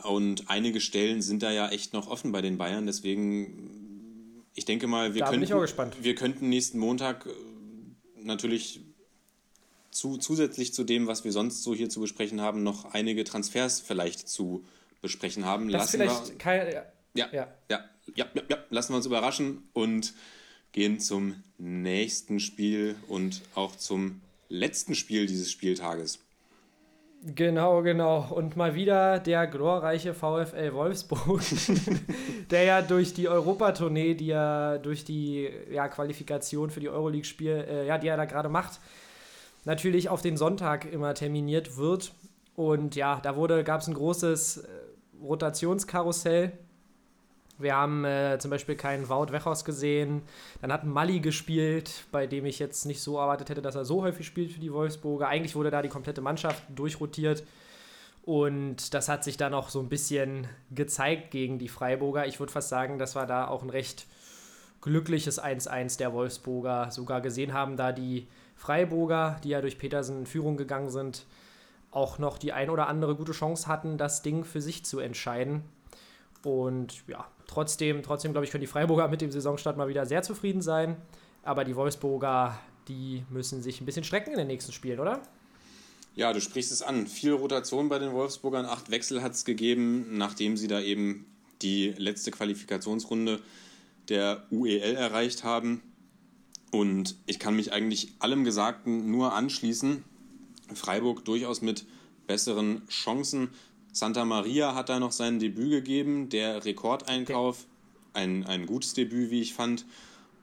und 0.03 0.49
einige 0.49 0.81
Stellen 0.81 1.21
sind 1.21 1.43
da 1.43 1.51
ja 1.51 1.69
echt 1.69 1.93
noch 1.93 2.09
offen 2.09 2.33
bei 2.33 2.41
den 2.41 2.57
Bayern, 2.57 2.85
deswegen, 2.87 4.43
ich 4.53 4.65
denke 4.65 4.87
mal, 4.87 5.13
wir, 5.13 5.21
Da 5.21 5.29
könnten, 5.29 5.43
ich 5.43 5.53
auch 5.53 5.61
gespannt. 5.61 5.95
wir 6.01 6.15
könnten 6.15 6.49
nächsten 6.49 6.79
Montag 6.79 7.25
äh, 7.25 7.29
natürlich 8.21 8.81
zu, 9.91 10.17
zusätzlich 10.17 10.73
zu 10.73 10.83
dem, 10.83 11.07
was 11.07 11.23
wir 11.23 11.31
sonst 11.31 11.63
so 11.63 11.73
hier 11.73 11.89
zu 11.89 11.99
besprechen 11.99 12.41
haben, 12.41 12.63
noch 12.63 12.93
einige 12.93 13.23
Transfers 13.23 13.79
vielleicht 13.79 14.27
zu 14.29 14.65
besprechen 15.01 15.45
haben. 15.45 15.69
Das 15.69 15.93
Lassen 15.93 16.29
wir, 16.29 16.37
kein. 16.37 16.71
ja, 16.71 16.83
Ja. 17.13 17.27
ja. 17.31 17.47
Ja, 18.15 18.25
ja, 18.33 18.41
ja, 18.49 18.57
lassen 18.69 18.93
wir 18.93 18.97
uns 18.97 19.05
überraschen 19.05 19.69
und 19.73 20.13
gehen 20.71 20.99
zum 20.99 21.43
nächsten 21.57 22.39
Spiel 22.39 22.95
und 23.07 23.41
auch 23.55 23.75
zum 23.75 24.21
letzten 24.49 24.95
Spiel 24.95 25.27
dieses 25.27 25.51
Spieltages. 25.51 26.19
Genau, 27.21 27.81
genau. 27.81 28.27
Und 28.31 28.55
mal 28.55 28.75
wieder 28.75 29.19
der 29.19 29.45
glorreiche 29.47 30.13
VfL 30.13 30.73
Wolfsburg, 30.73 31.41
der 32.49 32.63
ja 32.63 32.81
durch 32.81 33.13
die 33.13 33.27
Europatournee, 33.27 34.13
die 34.13 34.31
er 34.31 34.79
durch 34.79 35.03
die 35.03 35.49
ja, 35.69 35.89
Qualifikation 35.89 36.69
für 36.69 36.79
die 36.79 36.87
Euroleague-Spiel, 36.87 37.65
äh, 37.69 37.87
ja, 37.87 37.97
die 37.97 38.07
er 38.07 38.15
da 38.15 38.23
gerade 38.23 38.47
macht, 38.47 38.79
natürlich 39.65 40.09
auf 40.09 40.21
den 40.21 40.37
Sonntag 40.37 40.91
immer 40.91 41.13
terminiert 41.13 41.77
wird. 41.77 42.11
Und 42.55 42.95
ja, 42.95 43.19
da 43.21 43.35
wurde, 43.35 43.63
gab 43.63 43.81
es 43.81 43.87
ein 43.87 43.93
großes 43.93 44.57
äh, 44.57 44.67
Rotationskarussell. 45.21 46.51
Wir 47.57 47.75
haben 47.75 48.05
äh, 48.05 48.37
zum 48.39 48.51
Beispiel 48.51 48.75
keinen 48.75 49.09
Wout 49.09 49.31
Wechos 49.31 49.65
gesehen. 49.65 50.21
Dann 50.61 50.71
hat 50.71 50.85
Mali 50.85 51.19
gespielt, 51.19 52.05
bei 52.11 52.25
dem 52.25 52.45
ich 52.45 52.57
jetzt 52.57 52.85
nicht 52.85 53.01
so 53.01 53.17
erwartet 53.17 53.49
hätte, 53.49 53.61
dass 53.61 53.75
er 53.75 53.83
so 53.83 54.01
häufig 54.01 54.25
spielt 54.25 54.51
für 54.53 54.61
die 54.61 54.71
Wolfsburger. 54.71 55.27
Eigentlich 55.27 55.55
wurde 55.55 55.69
da 55.69 55.81
die 55.81 55.89
komplette 55.89 56.21
Mannschaft 56.21 56.63
durchrotiert. 56.73 57.43
Und 58.23 58.93
das 58.93 59.09
hat 59.09 59.23
sich 59.23 59.37
dann 59.37 59.53
auch 59.53 59.69
so 59.69 59.79
ein 59.79 59.89
bisschen 59.89 60.47
gezeigt 60.71 61.31
gegen 61.31 61.59
die 61.59 61.67
Freiburger. 61.67 62.27
Ich 62.27 62.39
würde 62.39 62.51
fast 62.51 62.69
sagen, 62.69 62.97
das 62.97 63.15
war 63.15 63.25
da 63.25 63.47
auch 63.47 63.61
ein 63.61 63.69
recht 63.69 64.05
glückliches 64.81 65.41
1-1 65.41 65.97
der 65.97 66.13
Wolfsburger 66.13 66.91
sogar 66.91 67.19
gesehen 67.21 67.53
haben, 67.53 67.75
da 67.75 67.91
die 67.91 68.27
Freiburger, 68.59 69.39
die 69.41 69.49
ja 69.49 69.61
durch 69.61 69.77
Petersen 69.77 70.19
in 70.19 70.25
Führung 70.25 70.57
gegangen 70.57 70.89
sind, 70.89 71.25
auch 71.91 72.19
noch 72.19 72.37
die 72.37 72.51
ein 72.51 72.69
oder 72.69 72.87
andere 72.87 73.15
gute 73.15 73.31
Chance 73.31 73.67
hatten, 73.67 73.97
das 73.97 74.21
Ding 74.21 74.43
für 74.43 74.61
sich 74.61 74.83
zu 74.83 74.99
entscheiden. 74.99 75.63
Und 76.43 77.07
ja, 77.07 77.25
trotzdem, 77.47 78.03
trotzdem 78.03 78.33
glaube 78.33 78.43
ich, 78.43 78.51
können 78.51 78.61
die 78.61 78.67
Freiburger 78.67 79.07
mit 79.07 79.21
dem 79.21 79.31
Saisonstart 79.31 79.77
mal 79.77 79.87
wieder 79.87 80.05
sehr 80.05 80.23
zufrieden 80.23 80.61
sein. 80.61 80.97
Aber 81.41 81.63
die 81.63 81.77
Wolfsburger, 81.77 82.59
die 82.89 83.23
müssen 83.29 83.63
sich 83.63 83.79
ein 83.79 83.85
bisschen 83.85 84.03
strecken 84.03 84.33
in 84.33 84.37
den 84.37 84.47
nächsten 84.47 84.73
Spielen, 84.73 84.99
oder? 84.99 85.21
Ja, 86.15 86.33
du 86.33 86.41
sprichst 86.41 86.73
es 86.73 86.81
an. 86.81 87.07
Viel 87.07 87.31
Rotation 87.31 87.87
bei 87.87 87.97
den 87.97 88.11
Wolfsburgern. 88.11 88.65
Acht 88.65 88.91
Wechsel 88.91 89.23
hat 89.23 89.31
es 89.31 89.45
gegeben, 89.45 90.17
nachdem 90.17 90.57
sie 90.57 90.67
da 90.67 90.81
eben 90.81 91.25
die 91.61 91.93
letzte 91.97 92.31
Qualifikationsrunde 92.31 93.39
der 94.09 94.43
UEL 94.51 94.97
erreicht 94.97 95.45
haben. 95.45 95.81
Und 96.71 97.15
ich 97.25 97.39
kann 97.39 97.55
mich 97.55 97.73
eigentlich 97.73 98.13
allem 98.19 98.43
Gesagten 98.43 99.09
nur 99.09 99.33
anschließen. 99.33 100.03
Freiburg 100.73 101.25
durchaus 101.25 101.61
mit 101.61 101.85
besseren 102.27 102.87
Chancen. 102.87 103.49
Santa 103.91 104.23
Maria 104.23 104.75
hat 104.75 104.89
da 104.89 104.99
noch 104.99 105.11
sein 105.11 105.39
Debüt 105.39 105.71
gegeben, 105.71 106.29
der 106.29 106.63
Rekordeinkauf. 106.63 107.65
Ein, 108.13 108.45
ein 108.45 108.65
gutes 108.65 108.93
Debüt, 108.93 109.31
wie 109.31 109.41
ich 109.41 109.53
fand. 109.53 109.85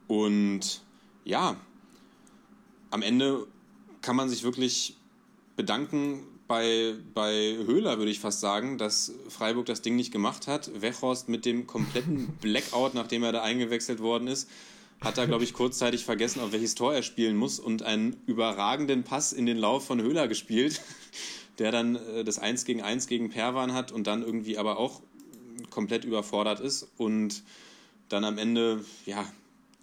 Und 0.07 0.81
ja, 1.23 1.55
am 2.91 3.01
Ende 3.01 3.47
kann 4.01 4.15
man 4.15 4.29
sich 4.29 4.43
wirklich 4.43 4.95
bedanken 5.55 6.23
bei, 6.47 6.95
bei 7.13 7.57
Höhler, 7.65 7.97
würde 7.97 8.11
ich 8.11 8.19
fast 8.19 8.39
sagen, 8.39 8.77
dass 8.77 9.13
Freiburg 9.27 9.65
das 9.65 9.81
Ding 9.81 9.95
nicht 9.95 10.11
gemacht 10.11 10.47
hat. 10.47 10.71
Wechhorst 10.81 11.27
mit 11.29 11.45
dem 11.45 11.67
kompletten 11.67 12.27
Blackout, 12.41 12.93
nachdem 12.93 13.23
er 13.23 13.33
da 13.33 13.43
eingewechselt 13.43 13.99
worden 13.99 14.27
ist, 14.27 14.49
hat 15.01 15.17
er, 15.17 15.27
glaube 15.27 15.43
ich, 15.43 15.53
kurzzeitig 15.53 16.05
vergessen, 16.05 16.39
auf 16.39 16.51
welches 16.51 16.75
Tor 16.75 16.93
er 16.93 17.03
spielen 17.03 17.37
muss 17.37 17.59
und 17.59 17.83
einen 17.83 18.17
überragenden 18.25 19.03
Pass 19.03 19.31
in 19.31 19.45
den 19.45 19.57
Lauf 19.57 19.85
von 19.85 20.01
Höhler 20.01 20.27
gespielt, 20.27 20.81
der 21.59 21.71
dann 21.71 21.95
äh, 21.95 22.23
das 22.23 22.39
1 22.39 22.65
gegen 22.65 22.81
1 22.81 23.07
gegen 23.07 23.29
Perwan 23.29 23.73
hat 23.73 23.91
und 23.91 24.07
dann 24.07 24.23
irgendwie 24.23 24.57
aber 24.57 24.77
auch 24.77 25.01
komplett 25.69 26.05
überfordert 26.05 26.59
ist 26.59 26.87
und 26.97 27.43
dann 28.09 28.23
am 28.23 28.37
Ende, 28.37 28.83
ja, 29.05 29.25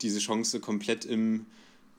diese 0.00 0.18
Chance 0.18 0.60
komplett 0.60 1.04
im, 1.04 1.46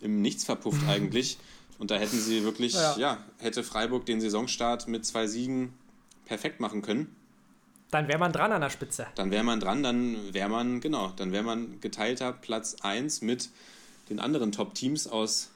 im 0.01 0.21
Nichts 0.21 0.43
verpufft 0.43 0.81
eigentlich. 0.87 1.37
Und 1.77 1.91
da 1.91 1.95
hätten 1.95 2.19
sie 2.19 2.43
wirklich, 2.43 2.73
ja. 2.73 2.97
Ja. 2.97 3.25
hätte 3.37 3.63
Freiburg 3.63 4.05
den 4.05 4.21
Saisonstart 4.21 4.87
mit 4.87 5.05
zwei 5.05 5.27
Siegen 5.27 5.73
perfekt 6.25 6.59
machen 6.59 6.81
können. 6.81 7.13
Dann 7.91 8.07
wäre 8.07 8.17
man 8.17 8.31
dran 8.31 8.51
an 8.51 8.61
der 8.61 8.69
Spitze. 8.69 9.07
Dann 9.15 9.31
wäre 9.31 9.43
man 9.43 9.59
dran, 9.59 9.83
dann 9.83 10.33
wäre 10.33 10.49
man, 10.49 10.81
genau, 10.81 11.13
dann 11.15 11.31
wäre 11.31 11.43
man 11.43 11.79
geteilter 11.81 12.33
Platz 12.33 12.77
1 12.81 13.21
mit 13.21 13.49
den 14.09 14.19
anderen 14.19 14.51
Top-Teams 14.51 15.07
aus 15.07 15.51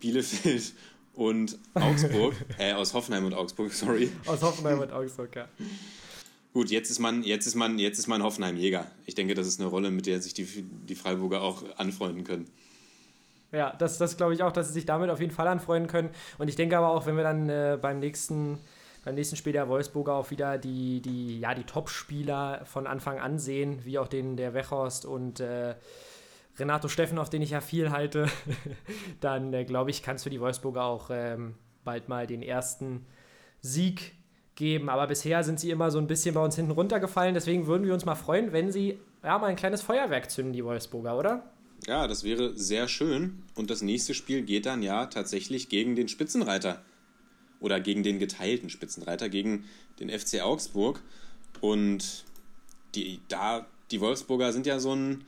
Bielefeld 0.00 0.72
und 1.14 1.58
Augsburg, 1.74 2.34
äh, 2.58 2.72
aus 2.72 2.94
Hoffenheim 2.94 3.24
und 3.24 3.34
Augsburg, 3.34 3.72
sorry. 3.72 4.10
Aus 4.26 4.42
Hoffenheim 4.42 4.80
und 4.80 4.92
Augsburg, 4.92 5.34
ja. 5.36 5.48
Gut, 6.52 6.70
jetzt 6.70 6.90
ist 6.90 6.98
man, 6.98 7.22
jetzt 7.22 7.46
ist 7.46 7.54
man, 7.54 7.78
jetzt 7.78 7.98
ist 7.98 8.06
man 8.06 8.22
Hoffenheim-Jäger. 8.22 8.86
Ich 9.06 9.14
denke, 9.14 9.34
das 9.34 9.46
ist 9.46 9.60
eine 9.60 9.68
Rolle, 9.68 9.90
mit 9.90 10.06
der 10.06 10.20
sich 10.20 10.34
die, 10.34 10.44
die 10.44 10.94
Freiburger 10.94 11.42
auch 11.42 11.62
anfreunden 11.76 12.24
können. 12.24 12.50
Ja, 13.52 13.74
das, 13.78 13.98
das 13.98 14.16
glaube 14.16 14.34
ich 14.34 14.42
auch, 14.42 14.52
dass 14.52 14.68
sie 14.68 14.74
sich 14.74 14.86
damit 14.86 15.10
auf 15.10 15.20
jeden 15.20 15.32
Fall 15.32 15.46
anfreunden 15.46 15.88
können. 15.88 16.10
Und 16.38 16.48
ich 16.48 16.56
denke 16.56 16.76
aber 16.76 16.88
auch, 16.88 17.06
wenn 17.06 17.16
wir 17.16 17.22
dann 17.22 17.48
äh, 17.48 17.78
beim 17.80 17.98
nächsten 17.98 18.58
beim 19.08 19.14
nächsten 19.14 19.36
Spiel 19.36 19.54
der 19.54 19.70
Wolfsburger 19.70 20.12
auch 20.12 20.30
wieder 20.30 20.58
die, 20.58 21.00
die, 21.00 21.40
ja, 21.40 21.54
die 21.54 21.64
Top-Spieler 21.64 22.60
von 22.66 22.86
Anfang 22.86 23.18
an 23.18 23.38
sehen, 23.38 23.78
wie 23.86 23.98
auch 23.98 24.06
den 24.06 24.36
der 24.36 24.52
Wechhorst 24.52 25.06
und 25.06 25.40
äh, 25.40 25.76
Renato 26.58 26.88
Steffen, 26.88 27.18
auf 27.18 27.30
den 27.30 27.40
ich 27.40 27.50
ja 27.50 27.62
viel 27.62 27.90
halte, 27.90 28.28
dann 29.20 29.54
äh, 29.54 29.64
glaube 29.64 29.88
ich, 29.88 30.02
kann 30.02 30.16
es 30.16 30.24
für 30.24 30.30
die 30.30 30.42
Wolfsburger 30.42 30.84
auch 30.84 31.08
ähm, 31.10 31.54
bald 31.84 32.10
mal 32.10 32.26
den 32.26 32.42
ersten 32.42 33.06
Sieg 33.62 34.12
geben. 34.56 34.90
Aber 34.90 35.06
bisher 35.06 35.42
sind 35.42 35.58
sie 35.58 35.70
immer 35.70 35.90
so 35.90 35.96
ein 35.96 36.06
bisschen 36.06 36.34
bei 36.34 36.44
uns 36.44 36.56
hinten 36.56 36.72
runtergefallen. 36.72 37.32
Deswegen 37.32 37.66
würden 37.66 37.86
wir 37.86 37.94
uns 37.94 38.04
mal 38.04 38.14
freuen, 38.14 38.52
wenn 38.52 38.70
sie 38.70 38.98
ja, 39.24 39.38
mal 39.38 39.46
ein 39.46 39.56
kleines 39.56 39.80
Feuerwerk 39.80 40.30
zünden, 40.30 40.52
die 40.52 40.66
Wolfsburger, 40.66 41.16
oder? 41.16 41.50
Ja, 41.86 42.06
das 42.06 42.24
wäre 42.24 42.54
sehr 42.58 42.88
schön. 42.88 43.42
Und 43.54 43.70
das 43.70 43.80
nächste 43.80 44.12
Spiel 44.12 44.42
geht 44.42 44.66
dann 44.66 44.82
ja 44.82 45.06
tatsächlich 45.06 45.70
gegen 45.70 45.96
den 45.96 46.08
Spitzenreiter. 46.08 46.82
Oder 47.60 47.80
gegen 47.80 48.02
den 48.02 48.18
geteilten 48.18 48.70
Spitzenreiter, 48.70 49.28
gegen 49.28 49.64
den 50.00 50.10
FC 50.10 50.40
Augsburg. 50.40 51.02
Und 51.60 52.24
die, 52.94 53.20
da, 53.28 53.66
die 53.90 54.00
Wolfsburger 54.00 54.52
sind 54.52 54.66
ja 54.66 54.78
so 54.78 54.94
ein, 54.94 55.24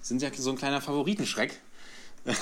sind 0.00 0.22
ja 0.22 0.30
so 0.32 0.50
ein 0.50 0.56
kleiner 0.56 0.80
Favoritenschreck. 0.80 1.60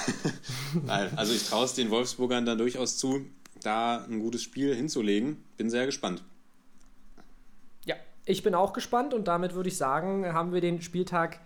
Also 0.86 1.34
ich 1.34 1.46
traue 1.46 1.66
es 1.66 1.74
den 1.74 1.90
Wolfsburgern 1.90 2.46
dann 2.46 2.58
durchaus 2.58 2.96
zu, 2.96 3.26
da 3.62 4.04
ein 4.04 4.20
gutes 4.20 4.42
Spiel 4.42 4.74
hinzulegen. 4.74 5.42
Bin 5.56 5.70
sehr 5.70 5.86
gespannt. 5.86 6.22
Ja, 7.84 7.96
ich 8.24 8.42
bin 8.42 8.54
auch 8.54 8.72
gespannt 8.72 9.14
und 9.14 9.28
damit 9.28 9.54
würde 9.54 9.68
ich 9.68 9.76
sagen, 9.76 10.32
haben 10.32 10.52
wir 10.52 10.60
den 10.60 10.82
Spieltag 10.82 11.40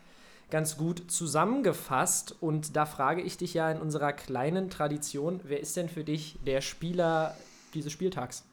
ganz 0.50 0.76
gut 0.76 1.10
zusammengefasst. 1.10 2.36
Und 2.40 2.76
da 2.76 2.86
frage 2.86 3.22
ich 3.22 3.36
dich 3.36 3.54
ja 3.54 3.70
in 3.70 3.78
unserer 3.78 4.12
kleinen 4.12 4.70
Tradition, 4.70 5.40
wer 5.44 5.60
ist 5.60 5.76
denn 5.76 5.88
für 5.88 6.04
dich 6.04 6.38
der 6.46 6.60
Spieler 6.60 7.36
dieses 7.74 7.92
Spieltags? 7.92 8.44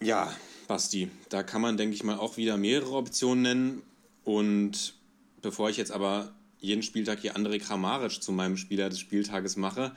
Ja, 0.00 0.34
Basti, 0.68 1.08
da 1.28 1.42
kann 1.42 1.62
man, 1.62 1.76
denke 1.76 1.94
ich 1.94 2.02
mal, 2.02 2.18
auch 2.18 2.36
wieder 2.36 2.56
mehrere 2.56 2.96
Optionen 2.96 3.42
nennen. 3.42 3.82
Und 4.24 4.94
bevor 5.40 5.70
ich 5.70 5.76
jetzt 5.76 5.92
aber 5.92 6.32
jeden 6.58 6.82
Spieltag 6.82 7.20
hier 7.20 7.36
André 7.36 7.60
Kramaric 7.60 8.22
zu 8.22 8.32
meinem 8.32 8.56
Spieler 8.56 8.88
des 8.88 9.00
Spieltages 9.00 9.56
mache, 9.56 9.92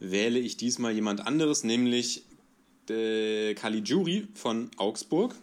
wähle 0.00 0.38
ich 0.38 0.56
diesmal 0.56 0.92
jemand 0.92 1.26
anderes, 1.26 1.64
nämlich 1.64 2.24
äh, 2.88 3.54
Caligiuri 3.54 4.28
von 4.34 4.70
Augsburg. 4.76 5.34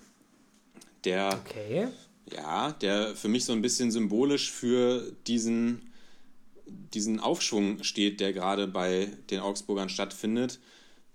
Der 1.03 1.41
Okay. 1.45 1.88
Ja, 2.34 2.71
der 2.71 3.15
für 3.15 3.28
mich 3.28 3.45
so 3.45 3.53
ein 3.53 3.61
bisschen 3.61 3.91
symbolisch 3.91 4.51
für 4.51 5.11
diesen, 5.28 5.91
diesen 6.65 7.19
Aufschwung 7.19 7.84
steht, 7.84 8.19
der 8.19 8.34
gerade 8.34 8.67
bei 8.67 9.09
den 9.30 9.41
Augsburgern 9.41 9.89
stattfindet, 9.89 10.59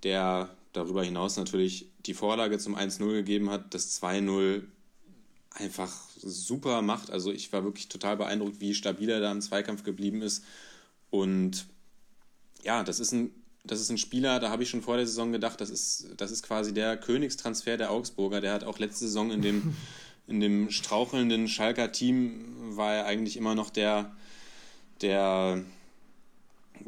der 0.05 0.55
darüber 0.73 1.03
hinaus 1.03 1.37
natürlich 1.37 1.89
die 2.07 2.15
Vorlage 2.15 2.59
zum 2.59 2.77
1-0 2.77 3.13
gegeben 3.13 3.51
hat, 3.51 3.75
das 3.75 4.01
2-0 4.01 4.63
einfach 5.51 5.93
super 6.17 6.83
macht. 6.83 7.11
Also 7.11 7.33
ich 7.33 7.53
war 7.53 7.65
wirklich 7.65 7.89
total 7.89 8.17
beeindruckt, 8.17 8.61
wie 8.61 8.75
stabil 8.75 9.11
er 9.11 9.21
da 9.21 9.33
im 9.33 9.41
Zweikampf 9.41 9.83
geblieben 9.83 10.23
ist. 10.23 10.45
Und 11.11 11.67
ja, 12.63 12.85
das 12.85 13.01
ist 13.01 13.13
ein, 13.13 13.33
das 13.65 13.81
ist 13.81 13.91
ein 13.91 13.99
Spieler, 13.99 14.39
da 14.41 14.51
habe 14.51 14.63
ich 14.63 14.71
schon 14.71 14.83
vor 14.83 14.97
der 14.97 15.07
Saison 15.07 15.33
gedacht, 15.33 15.61
das 15.61 15.71
ist, 15.71 16.09
das 16.17 16.31
ist 16.31 16.43
quasi 16.43 16.73
der 16.73 16.97
Königstransfer 16.97 17.77
der 17.77 17.91
Augsburger. 17.91 18.41
Der 18.41 18.53
hat 18.53 18.65
auch 18.65 18.79
letzte 18.79 19.07
Saison 19.07 19.31
in 19.31 19.43
dem, 19.43 19.77
in 20.27 20.41
dem 20.41 20.71
strauchelnden 20.71 21.49
Schalker 21.49 21.93
Team 21.93 22.77
war 22.77 22.95
er 22.95 23.07
eigentlich 23.07 23.37
immer 23.37 23.55
noch 23.55 23.71
der, 23.71 24.15
der, 25.01 25.63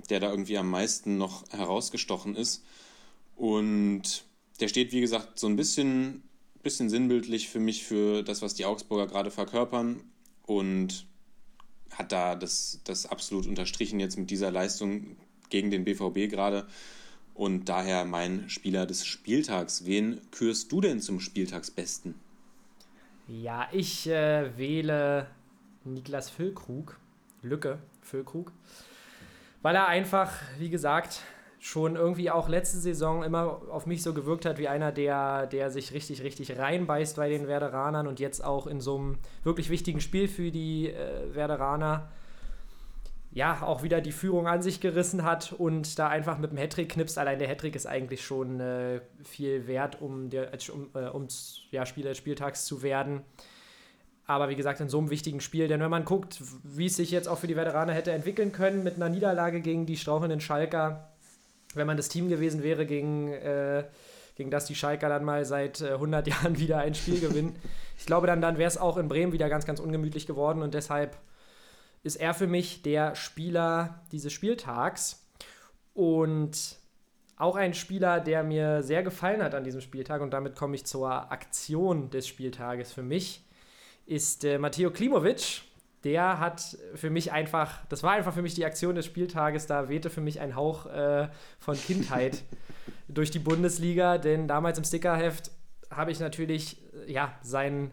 der 0.09 0.21
da 0.21 0.31
irgendwie 0.31 0.57
am 0.57 0.71
meisten 0.71 1.19
noch 1.19 1.51
herausgestochen 1.51 2.37
ist. 2.37 2.63
Und 3.37 4.25
der 4.61 4.69
steht, 4.69 4.93
wie 4.93 5.01
gesagt, 5.01 5.39
so 5.39 5.47
ein 5.47 5.57
bisschen, 5.57 6.23
bisschen 6.63 6.89
sinnbildlich 6.89 7.49
für 7.49 7.61
mich 7.61 7.85
für 7.85 8.23
das, 8.23 8.43
was 8.43 8.55
die 8.55 8.65
Augsburger 8.65 9.07
gerade 9.07 9.31
verkörpern 9.31 10.01
und 10.47 11.07
hat 11.91 12.13
da 12.13 12.35
das, 12.35 12.81
das 12.85 13.07
absolut 13.07 13.47
unterstrichen 13.47 14.01
jetzt 14.01 14.17
mit 14.17 14.31
dieser 14.31 14.51
Leistung 14.51 15.17
gegen 15.51 15.71
den 15.71 15.85
BVB 15.85 16.31
gerade. 16.31 16.67
Und 17.35 17.69
daher 17.69 18.05
mein 18.05 18.49
Spieler 18.49 18.87
des 18.87 19.07
Spieltags. 19.07 19.87
Wen 19.87 20.21
kürst 20.31 20.71
du 20.71 20.81
denn 20.81 21.01
zum 21.01 21.19
Spieltagsbesten? 21.21 22.15
Ja, 23.29 23.69
ich 23.73 24.07
äh, 24.09 24.57
wähle 24.57 25.29
Niklas 25.85 26.29
Füllkrug. 26.29 26.99
Lücke, 27.43 27.79
Füllkrug. 28.03 28.53
Weil 29.63 29.77
er 29.77 29.89
einfach, 29.89 30.33
wie 30.59 30.71
gesagt, 30.71 31.23
schon 31.63 31.95
irgendwie 31.95 32.29
auch 32.29 32.49
letzte 32.49 32.79
Saison 32.79 33.23
immer 33.23 33.63
auf 33.71 33.87
mich 33.87 34.03
so 34.03 34.13
gewirkt 34.13 34.47
hat 34.47 34.59
wie 34.59 34.67
einer, 34.67 34.91
der, 34.91 35.47
der 35.47 35.71
sich 35.71 35.93
richtig, 35.93 36.25
richtig 36.25 36.59
reinbeißt 36.59 37.15
bei 37.15 37.29
den 37.29 37.47
Werderanern 37.47 38.09
und 38.09 38.19
jetzt 38.19 38.45
auch 38.45 38.67
in 38.67 38.81
so 38.81 38.99
einem 38.99 39.19
wirklich 39.45 39.71
wichtigen 39.71 40.01
Spiel 40.01 40.27
für 40.27 40.51
die 40.51 40.91
äh, 40.91 41.33
Werderaner 41.33 42.11
ja, 43.31 43.63
auch 43.63 43.85
wieder 43.85 44.01
die 44.01 44.11
Führung 44.11 44.49
an 44.49 44.61
sich 44.61 44.81
gerissen 44.81 45.23
hat 45.23 45.53
und 45.53 46.01
da 46.01 46.09
einfach 46.09 46.37
mit 46.37 46.51
dem 46.51 46.59
Hattrick 46.59 46.91
knipst. 46.91 47.17
Allein 47.17 47.39
der 47.39 47.47
Hattrick 47.47 47.77
ist 47.77 47.87
eigentlich 47.87 48.25
schon 48.25 48.59
äh, 48.59 49.01
viel 49.23 49.69
wert, 49.69 50.03
um, 50.03 50.31
der, 50.31 50.51
um, 50.75 50.91
äh, 50.95 51.09
um 51.11 51.29
ja, 51.71 51.87
Spieler 51.87 52.09
des 52.09 52.19
Spieltags 52.19 52.65
zu 52.65 52.83
werden. 52.83 53.23
Aber 54.27 54.49
wie 54.49 54.57
gesagt, 54.57 54.81
in 54.81 54.89
so 54.89 54.99
einem 54.99 55.11
wichtigen 55.11 55.41
Spiel, 55.41 55.69
denn 55.69 55.79
wenn 55.79 55.91
man 55.91 56.05
guckt, 56.05 56.43
wie 56.65 56.87
es 56.87 56.97
sich 56.97 57.13
jetzt 57.13 57.29
auch 57.29 57.39
für 57.39 57.47
die 57.47 57.57
Veteraner 57.57 57.93
hätte 57.93 58.11
entwickeln 58.11 58.51
können 58.51 58.83
mit 58.83 58.97
einer 58.97 59.09
Niederlage 59.09 59.61
gegen 59.61 59.87
die 59.87 59.97
strauchelnden 59.97 60.41
Schalker, 60.41 61.12
wenn 61.75 61.87
man 61.87 61.97
das 61.97 62.09
Team 62.09 62.29
gewesen 62.29 62.63
wäre, 62.63 62.87
gegen, 62.87 63.33
äh, 63.33 63.85
gegen 64.37 64.51
das 64.51 64.67
die 64.67 64.75
Schalker 64.75 65.09
dann 65.09 65.25
mal 65.25 65.45
seit 65.45 65.81
äh, 65.81 65.93
100 65.93 66.27
Jahren 66.29 66.59
wieder 66.59 66.79
ein 66.79 66.95
Spiel 66.95 67.21
gewinnen. 67.21 67.57
Ich 67.99 68.07
glaube, 68.07 68.27
dann, 68.27 68.41
dann 68.41 68.59
wäre 68.59 68.69
es 68.69 68.79
auch 68.79 68.97
in 68.97 69.09
Bremen 69.09 69.33
wieder 69.33 69.49
ganz, 69.49 69.67
ganz 69.67 69.81
ungemütlich 69.81 70.27
geworden 70.27 70.63
und 70.63 70.75
deshalb 70.75 71.17
ist 72.03 72.17
er 72.17 72.35
für 72.35 72.47
mich 72.47 72.83
der 72.83 73.15
Spieler 73.15 74.03
dieses 74.11 74.33
Spieltags 74.33 75.25
und 75.95 76.79
auch 77.37 77.57
ein 77.57 77.75
Spieler, 77.75 78.21
der 78.21 78.43
mir 78.43 78.83
sehr 78.83 79.03
gefallen 79.03 79.43
hat 79.43 79.55
an 79.55 79.65
diesem 79.65 79.81
Spieltag 79.81 80.21
und 80.23 80.31
damit 80.31 80.57
komme 80.57 80.75
ich 80.75 80.85
zur 80.85 81.33
Aktion 81.33 82.11
des 82.11 82.27
Spieltages 82.29 82.93
für 82.93 83.03
mich, 83.03 83.45
ist 84.07 84.45
äh, 84.45 84.59
Matteo 84.59 84.91
Klimovic 84.91 85.63
der 86.05 86.41
hat 86.41 86.77
für 86.95 87.11
mich 87.11 87.33
einfach, 87.33 87.85
das 87.89 88.03
war 88.03 88.13
einfach 88.13 88.35
für 88.35 88.43
mich 88.43 88.55
die 88.55 88.65
Aktion 88.65 88.95
des 88.95 89.07
Spieltages, 89.07 89.67
da 89.67 89.89
wehte 89.89 90.11
für 90.11 90.21
mich 90.21 90.41
ein 90.41 90.57
Hauch 90.57 90.87
äh, 90.87 91.29
von 91.59 91.77
Kindheit 91.77 92.43
durch 93.09 93.31
die 93.31 93.39
Bundesliga, 93.39 94.19
denn 94.19 94.49
damals 94.49 94.79
im 94.79 94.85
Stickerheft 94.85 95.51
habe 95.91 96.11
ich 96.11 96.21
natürlich, 96.21 96.83
äh, 97.07 97.13
ja, 97.13 97.35
seinen 97.43 97.93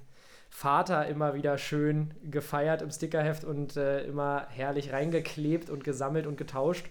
Vater 0.49 1.05
immer 1.07 1.35
wieder 1.35 1.57
schön 1.59 2.13
gefeiert 2.23 2.81
im 2.81 2.89
Stickerheft 2.89 3.43
und 3.43 3.77
äh, 3.77 4.03
immer 4.05 4.47
herrlich 4.49 4.91
reingeklebt 4.91 5.69
und 5.69 5.83
gesammelt 5.83 6.25
und 6.25 6.37
getauscht. 6.37 6.87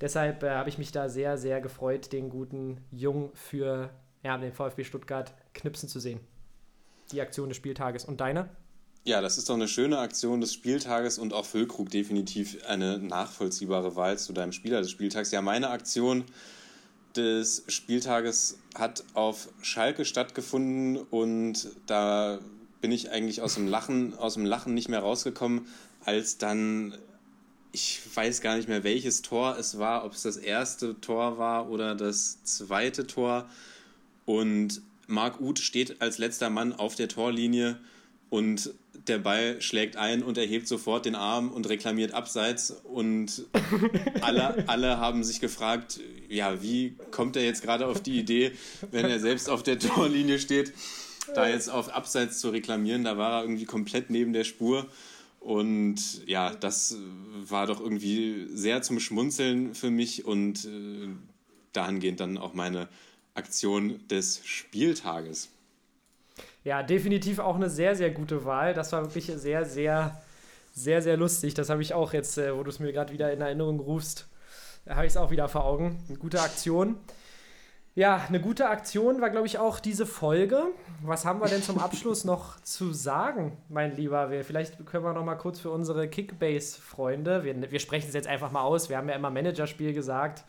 Deshalb 0.00 0.42
äh, 0.44 0.50
habe 0.50 0.68
ich 0.68 0.78
mich 0.78 0.92
da 0.92 1.08
sehr, 1.08 1.36
sehr 1.36 1.60
gefreut, 1.60 2.12
den 2.12 2.30
guten 2.30 2.78
Jung 2.92 3.32
für 3.34 3.90
ja, 4.22 4.38
den 4.38 4.52
VfB 4.52 4.84
Stuttgart 4.84 5.34
knipsen 5.54 5.88
zu 5.88 5.98
sehen. 5.98 6.20
Die 7.10 7.20
Aktion 7.20 7.48
des 7.48 7.56
Spieltages. 7.56 8.04
Und 8.04 8.20
deine? 8.20 8.48
Ja, 9.04 9.22
das 9.22 9.38
ist 9.38 9.48
doch 9.48 9.54
eine 9.54 9.66
schöne 9.66 9.98
Aktion 9.98 10.42
des 10.42 10.52
Spieltages 10.52 11.18
und 11.18 11.32
auch 11.32 11.46
Füllkrug 11.46 11.88
definitiv 11.88 12.58
eine 12.66 12.98
nachvollziehbare 12.98 13.96
Wahl 13.96 14.18
zu 14.18 14.34
deinem 14.34 14.52
Spieler 14.52 14.82
des 14.82 14.90
Spieltags. 14.90 15.30
Ja, 15.30 15.40
meine 15.40 15.70
Aktion 15.70 16.24
des 17.16 17.64
Spieltages 17.68 18.58
hat 18.74 19.04
auf 19.14 19.48
Schalke 19.62 20.04
stattgefunden 20.04 20.98
und 20.98 21.68
da 21.86 22.40
bin 22.82 22.92
ich 22.92 23.10
eigentlich 23.10 23.40
aus 23.40 23.54
dem 23.54 23.68
Lachen, 23.68 24.16
aus 24.18 24.34
dem 24.34 24.44
Lachen 24.44 24.74
nicht 24.74 24.90
mehr 24.90 25.00
rausgekommen, 25.00 25.66
als 26.04 26.36
dann 26.36 26.94
ich 27.72 28.00
weiß 28.14 28.40
gar 28.40 28.56
nicht 28.56 28.68
mehr, 28.68 28.84
welches 28.84 29.22
Tor 29.22 29.56
es 29.56 29.78
war, 29.78 30.04
ob 30.04 30.12
es 30.12 30.22
das 30.22 30.36
erste 30.36 31.00
Tor 31.00 31.38
war 31.38 31.70
oder 31.70 31.94
das 31.94 32.42
zweite 32.42 33.06
Tor. 33.06 33.48
Und 34.26 34.82
Marc 35.06 35.40
Uth 35.40 35.60
steht 35.60 36.02
als 36.02 36.18
letzter 36.18 36.50
Mann 36.50 36.72
auf 36.72 36.96
der 36.96 37.08
Torlinie 37.08 37.78
und 38.30 38.72
der 39.08 39.18
Ball 39.18 39.60
schlägt 39.60 39.96
ein 39.96 40.22
und 40.22 40.38
erhebt 40.38 40.68
sofort 40.68 41.04
den 41.04 41.14
Arm 41.14 41.50
und 41.50 41.68
reklamiert 41.68 42.14
abseits. 42.14 42.70
Und 42.70 43.46
alle, 44.20 44.68
alle 44.68 44.98
haben 44.98 45.24
sich 45.24 45.40
gefragt, 45.40 46.00
ja, 46.28 46.62
wie 46.62 46.96
kommt 47.10 47.36
er 47.36 47.44
jetzt 47.44 47.62
gerade 47.62 47.86
auf 47.86 48.02
die 48.02 48.18
Idee, 48.18 48.52
wenn 48.90 49.06
er 49.06 49.18
selbst 49.18 49.48
auf 49.50 49.62
der 49.62 49.78
Torlinie 49.80 50.38
steht, 50.38 50.72
da 51.34 51.48
jetzt 51.48 51.68
auf 51.68 51.92
Abseits 51.92 52.38
zu 52.38 52.50
reklamieren, 52.50 53.04
da 53.04 53.18
war 53.18 53.38
er 53.38 53.42
irgendwie 53.42 53.64
komplett 53.64 54.10
neben 54.10 54.32
der 54.32 54.44
Spur. 54.44 54.86
Und 55.40 56.26
ja, 56.26 56.54
das 56.54 56.96
war 57.48 57.66
doch 57.66 57.80
irgendwie 57.80 58.46
sehr 58.52 58.82
zum 58.82 59.00
Schmunzeln 59.00 59.74
für 59.74 59.90
mich 59.90 60.26
und 60.26 60.66
äh, 60.66 61.08
dahingehend 61.72 62.20
dann 62.20 62.36
auch 62.36 62.52
meine 62.52 62.88
Aktion 63.34 64.06
des 64.08 64.42
Spieltages. 64.44 65.48
Ja, 66.64 66.82
definitiv 66.82 67.38
auch 67.38 67.56
eine 67.56 67.70
sehr, 67.70 67.96
sehr 67.96 68.10
gute 68.10 68.44
Wahl. 68.44 68.74
Das 68.74 68.92
war 68.92 69.02
wirklich 69.02 69.26
sehr, 69.26 69.64
sehr, 69.64 70.20
sehr, 70.72 71.02
sehr 71.02 71.16
lustig. 71.16 71.54
Das 71.54 71.70
habe 71.70 71.82
ich 71.82 71.94
auch 71.94 72.12
jetzt, 72.12 72.36
äh, 72.38 72.56
wo 72.56 72.62
du 72.62 72.70
es 72.70 72.78
mir 72.78 72.92
gerade 72.92 73.12
wieder 73.12 73.32
in 73.32 73.40
Erinnerung 73.40 73.80
rufst, 73.80 74.28
habe 74.88 75.06
ich 75.06 75.12
es 75.12 75.16
auch 75.16 75.30
wieder 75.30 75.48
vor 75.48 75.64
Augen. 75.64 76.02
Eine 76.08 76.18
gute 76.18 76.40
Aktion. 76.40 76.96
Ja, 77.96 78.24
eine 78.28 78.40
gute 78.40 78.68
Aktion 78.68 79.20
war, 79.20 79.30
glaube 79.30 79.46
ich, 79.46 79.58
auch 79.58 79.80
diese 79.80 80.06
Folge. 80.06 80.66
Was 81.02 81.24
haben 81.24 81.40
wir 81.40 81.48
denn 81.48 81.62
zum 81.62 81.78
Abschluss 81.78 82.24
noch 82.24 82.60
zu 82.60 82.92
sagen, 82.92 83.56
mein 83.68 83.96
Lieber? 83.96 84.30
Wir, 84.30 84.44
vielleicht 84.44 84.86
können 84.86 85.04
wir 85.04 85.12
noch 85.12 85.24
mal 85.24 85.34
kurz 85.34 85.58
für 85.58 85.70
unsere 85.70 86.08
Kickbase-Freunde, 86.08 87.42
wir, 87.42 87.70
wir 87.70 87.80
sprechen 87.80 88.06
es 88.06 88.14
jetzt 88.14 88.28
einfach 88.28 88.52
mal 88.52 88.62
aus. 88.62 88.88
Wir 88.88 88.96
haben 88.96 89.08
ja 89.08 89.16
immer 89.16 89.30
Managerspiel 89.30 89.92
gesagt, 89.92 90.44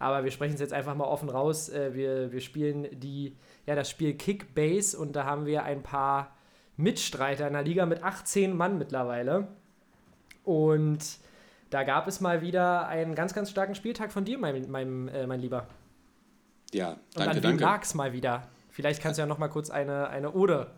aber 0.00 0.24
wir 0.24 0.32
sprechen 0.32 0.54
es 0.54 0.60
jetzt 0.60 0.72
einfach 0.72 0.96
mal 0.96 1.04
offen 1.04 1.28
raus. 1.28 1.68
Äh, 1.68 1.94
wir, 1.94 2.32
wir 2.32 2.40
spielen 2.40 2.88
die 2.98 3.36
ja, 3.66 3.76
das 3.76 3.88
Spiel 3.88 4.14
Kickbase 4.14 4.98
und 4.98 5.14
da 5.14 5.24
haben 5.24 5.46
wir 5.46 5.62
ein 5.62 5.82
paar 5.82 6.34
Mitstreiter 6.76 7.46
in 7.46 7.52
der 7.52 7.62
Liga 7.62 7.86
mit 7.86 8.02
18 8.02 8.56
Mann 8.56 8.78
mittlerweile. 8.78 9.46
Und 10.42 11.18
da 11.68 11.84
gab 11.84 12.08
es 12.08 12.20
mal 12.20 12.42
wieder 12.42 12.88
einen 12.88 13.14
ganz, 13.14 13.34
ganz 13.34 13.50
starken 13.50 13.74
Spieltag 13.74 14.10
von 14.10 14.24
dir, 14.24 14.38
mein, 14.38 14.68
mein, 14.70 15.08
äh, 15.08 15.26
mein 15.26 15.40
Lieber. 15.40 15.68
Ja, 16.72 16.96
danke, 17.14 17.30
Und 17.30 17.36
an 17.36 17.50
wem 17.52 17.58
lag 17.58 17.82
es 17.82 17.94
mal 17.94 18.12
wieder? 18.12 18.48
Vielleicht 18.70 19.02
kannst 19.02 19.18
du 19.18 19.22
ja 19.22 19.26
noch 19.26 19.38
mal 19.38 19.48
kurz 19.48 19.70
eine, 19.70 20.08
eine 20.08 20.32
Ode 20.32 20.70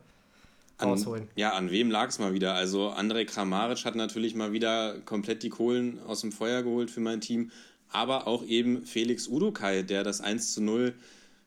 rausholen. 0.83 1.25
An, 1.25 1.29
ja, 1.37 1.53
an 1.53 1.70
wem 1.70 1.91
lag 1.91 2.09
es 2.09 2.18
mal 2.18 2.33
wieder? 2.35 2.55
Also 2.55 2.91
Andrej 2.91 3.27
Kramaric 3.27 3.85
hat 3.85 3.95
natürlich 3.95 4.35
mal 4.35 4.53
wieder 4.53 4.99
komplett 5.05 5.43
die 5.43 5.51
Kohlen 5.51 6.01
aus 6.07 6.23
dem 6.23 6.33
Feuer 6.33 6.62
geholt 6.62 6.91
für 6.91 7.01
mein 7.01 7.20
Team, 7.20 7.51
aber 7.93 8.26
auch 8.26 8.45
eben 8.45 8.84
Felix 8.86 9.28
Udukai, 9.28 9.82
der 9.82 10.05
das 10.05 10.20
1 10.20 10.55
zu 10.55 10.62
0 10.62 10.95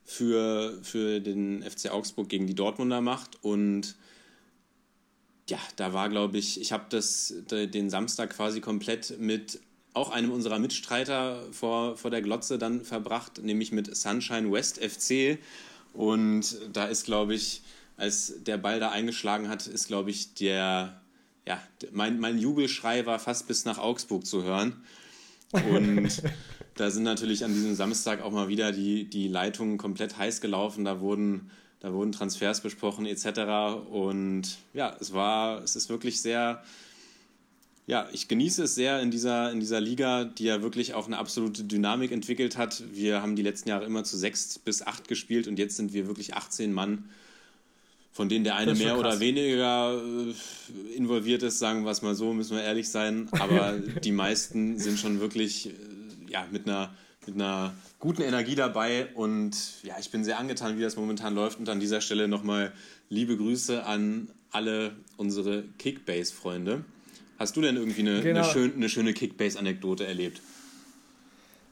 für, 0.03 0.79
für 0.83 1.19
den 1.19 1.63
FC 1.63 1.91
Augsburg 1.91 2.29
gegen 2.29 2.47
die 2.47 2.55
Dortmunder 2.55 3.01
macht. 3.01 3.43
Und 3.43 3.95
ja, 5.49 5.59
da 5.75 5.93
war, 5.93 6.09
glaube 6.09 6.37
ich, 6.37 6.59
ich 6.61 6.71
habe 6.71 6.85
den 7.49 7.89
Samstag 7.89 8.35
quasi 8.35 8.61
komplett 8.61 9.19
mit 9.19 9.59
auch 9.93 10.11
einem 10.11 10.31
unserer 10.31 10.59
Mitstreiter 10.59 11.41
vor, 11.51 11.97
vor 11.97 12.11
der 12.11 12.21
Glotze 12.21 12.57
dann 12.57 12.83
verbracht, 12.83 13.41
nämlich 13.41 13.71
mit 13.71 13.95
Sunshine 13.95 14.51
West 14.51 14.83
FC. 14.83 15.39
Und 15.93 16.57
da 16.73 16.85
ist, 16.85 17.05
glaube 17.05 17.33
ich, 17.33 17.61
als 17.97 18.33
der 18.43 18.57
Ball 18.57 18.79
da 18.79 18.91
eingeschlagen 18.91 19.47
hat, 19.47 19.67
ist, 19.67 19.87
glaube 19.87 20.09
ich, 20.09 20.33
der, 20.33 21.01
ja, 21.47 21.61
mein, 21.91 22.19
mein 22.19 22.37
Jubelschrei 22.37 23.05
war 23.05 23.19
fast 23.19 23.47
bis 23.47 23.63
nach 23.63 23.77
Augsburg 23.77 24.25
zu 24.25 24.43
hören. 24.43 24.83
Und 25.55 26.21
da 26.75 26.89
sind 26.91 27.03
natürlich 27.03 27.43
an 27.43 27.53
diesem 27.53 27.75
Samstag 27.75 28.21
auch 28.21 28.31
mal 28.31 28.47
wieder 28.47 28.71
die, 28.71 29.09
die 29.09 29.27
Leitungen 29.27 29.77
komplett 29.77 30.17
heiß 30.17 30.41
gelaufen. 30.41 30.85
Da 30.85 30.99
wurden, 30.99 31.49
da 31.79 31.93
wurden 31.93 32.11
Transfers 32.11 32.61
besprochen 32.61 33.05
etc. 33.05 33.87
Und 33.89 34.57
ja, 34.73 34.95
es 34.99 35.13
war, 35.13 35.63
es 35.63 35.75
ist 35.75 35.89
wirklich 35.89 36.21
sehr, 36.21 36.63
ja, 37.87 38.07
ich 38.11 38.27
genieße 38.27 38.63
es 38.63 38.75
sehr 38.75 39.01
in 39.01 39.11
dieser, 39.11 39.51
in 39.51 39.59
dieser 39.59 39.79
Liga, 39.79 40.25
die 40.25 40.45
ja 40.45 40.61
wirklich 40.61 40.93
auch 40.93 41.07
eine 41.07 41.17
absolute 41.17 41.63
Dynamik 41.63 42.11
entwickelt 42.11 42.57
hat. 42.57 42.83
Wir 42.91 43.21
haben 43.21 43.35
die 43.35 43.43
letzten 43.43 43.69
Jahre 43.69 43.85
immer 43.85 44.03
zu 44.03 44.17
sechs 44.17 44.59
bis 44.59 44.81
acht 44.81 45.07
gespielt 45.07 45.47
und 45.47 45.59
jetzt 45.59 45.77
sind 45.77 45.93
wir 45.93 46.07
wirklich 46.07 46.33
18 46.33 46.73
Mann, 46.73 47.09
von 48.15 48.29
denen 48.29 48.45
der 48.45 48.55
eine 48.55 48.73
mehr 48.75 48.93
krass. 48.93 48.99
oder 48.99 49.19
weniger 49.19 50.01
äh, 50.01 50.95
involviert 50.95 51.43
ist, 51.43 51.59
sagen 51.59 51.83
wir 51.83 51.91
es 51.91 52.01
mal 52.01 52.15
so, 52.15 52.33
müssen 52.33 52.55
wir 52.55 52.63
ehrlich 52.63 52.87
sein. 52.87 53.27
Aber 53.31 53.73
die 54.05 54.13
meisten 54.13 54.79
sind 54.79 54.97
schon 54.97 55.19
wirklich 55.19 55.67
äh, 55.67 55.71
ja, 56.29 56.47
mit 56.49 56.65
einer 56.65 56.95
mit 57.27 57.35
einer 57.35 57.73
guten 57.99 58.21
Energie 58.21 58.55
dabei 58.55 59.07
und 59.15 59.57
ja, 59.83 59.95
ich 59.99 60.11
bin 60.11 60.23
sehr 60.23 60.37
angetan, 60.39 60.77
wie 60.77 60.81
das 60.81 60.95
momentan 60.95 61.35
läuft 61.35 61.59
und 61.59 61.67
an 61.67 61.79
dieser 61.79 61.99
Stelle 61.99 62.27
nochmal 62.27 62.71
liebe 63.09 63.35
Grüße 63.35 63.83
an 63.83 64.29
alle 64.51 64.95
unsere 65.17 65.63
Kickbase-Freunde. 65.79 66.85
Hast 67.37 67.57
du 67.57 67.61
denn 67.61 67.75
irgendwie 67.75 68.01
eine, 68.01 68.21
genau. 68.21 68.43
eine, 68.43 68.49
schön, 68.53 68.75
eine 68.75 68.89
schöne 68.89 69.13
Kickbase-Anekdote 69.13 70.05
erlebt? 70.05 70.39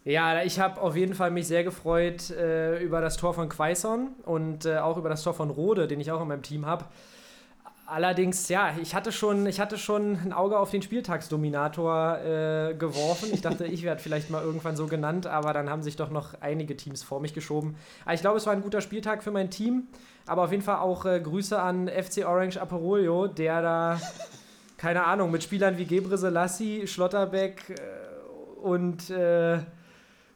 Ja, 0.05 0.43
ich 0.43 0.59
habe 0.59 0.81
auf 0.81 0.97
jeden 0.97 1.13
Fall 1.13 1.31
mich 1.31 1.47
sehr 1.47 1.63
gefreut 1.63 2.29
äh, 2.31 2.77
über 2.83 2.99
das 2.99 3.15
Tor 3.15 3.33
von 3.33 3.47
Quaison 3.47 4.09
und 4.25 4.65
äh, 4.65 4.79
auch 4.79 4.97
über 4.97 5.07
das 5.07 5.23
Tor 5.23 5.33
von 5.33 5.49
Rode, 5.49 5.87
den 5.87 6.01
ich 6.01 6.11
auch 6.11 6.21
in 6.21 6.27
meinem 6.27 6.41
Team 6.41 6.65
habe. 6.65 6.85
Allerdings, 7.85 8.49
ja, 8.49 8.73
ich 8.81 8.95
hatte 8.95 9.11
schon, 9.11 9.45
ich 9.45 9.59
hatte 9.61 9.77
schon 9.77 10.17
ein 10.25 10.33
Auge 10.33 10.57
auf 10.57 10.71
den 10.71 10.81
Spieltagsdominator 10.81 12.17
äh, 12.17 12.73
geworfen. 12.73 13.29
Ich 13.33 13.41
dachte, 13.41 13.65
ich 13.65 13.83
werde 13.83 14.01
vielleicht 14.01 14.29
mal 14.29 14.43
irgendwann 14.43 14.75
so 14.75 14.87
genannt, 14.87 15.27
aber 15.27 15.53
dann 15.53 15.69
haben 15.69 15.83
sich 15.83 15.95
doch 15.95 16.09
noch 16.09 16.33
einige 16.41 16.75
Teams 16.75 17.03
vor 17.03 17.21
mich 17.21 17.33
geschoben. 17.33 17.75
Aber 18.03 18.13
ich 18.13 18.21
glaube, 18.21 18.37
es 18.37 18.45
war 18.45 18.53
ein 18.53 18.61
guter 18.61 18.81
Spieltag 18.81 19.23
für 19.23 19.31
mein 19.31 19.49
Team. 19.51 19.87
Aber 20.25 20.43
auf 20.43 20.51
jeden 20.51 20.63
Fall 20.63 20.77
auch 20.77 21.05
äh, 21.05 21.19
Grüße 21.19 21.61
an 21.61 21.87
FC 21.87 22.25
Orange 22.25 22.57
Aperolio, 22.59 23.27
der 23.27 23.61
da, 23.61 24.01
keine 24.77 25.05
Ahnung, 25.05 25.31
mit 25.31 25.43
Spielern 25.43 25.77
wie 25.77 25.85
Gebre 25.85 26.17
Selassie, 26.17 26.87
Schlotterbeck 26.87 27.69
äh, 27.69 28.65
und 28.65 29.09
äh, 29.09 29.59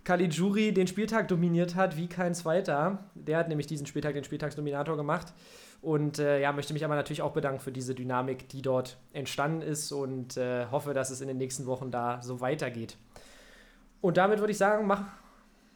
Caligiuri 0.08 0.72
den 0.72 0.88
Spieltag 0.88 1.28
dominiert 1.28 1.76
hat 1.76 1.98
wie 1.98 2.08
kein 2.08 2.34
zweiter. 2.34 3.04
Der 3.14 3.38
hat 3.38 3.50
nämlich 3.50 3.68
diesen 3.68 3.86
Spieltag 3.86 4.14
den 4.14 4.24
Spieltagsdominator 4.24 4.96
gemacht. 4.96 5.34
Und 5.82 6.18
äh, 6.18 6.40
ja, 6.40 6.54
möchte 6.54 6.72
mich 6.72 6.86
aber 6.86 6.96
natürlich 6.96 7.22
auch 7.22 7.34
bedanken 7.34 7.60
für 7.60 7.74
diese 7.74 7.94
Dynamik, 7.94 8.48
die 8.48 8.62
dort 8.62 8.96
entstanden 9.12 9.62
ist 9.62 9.92
und 9.92 10.38
äh, 10.38 10.68
hoffe, 10.72 10.94
dass 10.94 11.10
es 11.10 11.20
in 11.20 11.28
den 11.28 11.38
nächsten 11.38 11.66
Wochen 11.66 11.92
da 11.92 12.22
so 12.24 12.40
weitergeht. 12.40 12.96
Und 14.00 14.16
damit 14.16 14.40
würde 14.40 14.52
ich 14.52 14.58
sagen, 14.58 14.88
mach, 14.88 15.04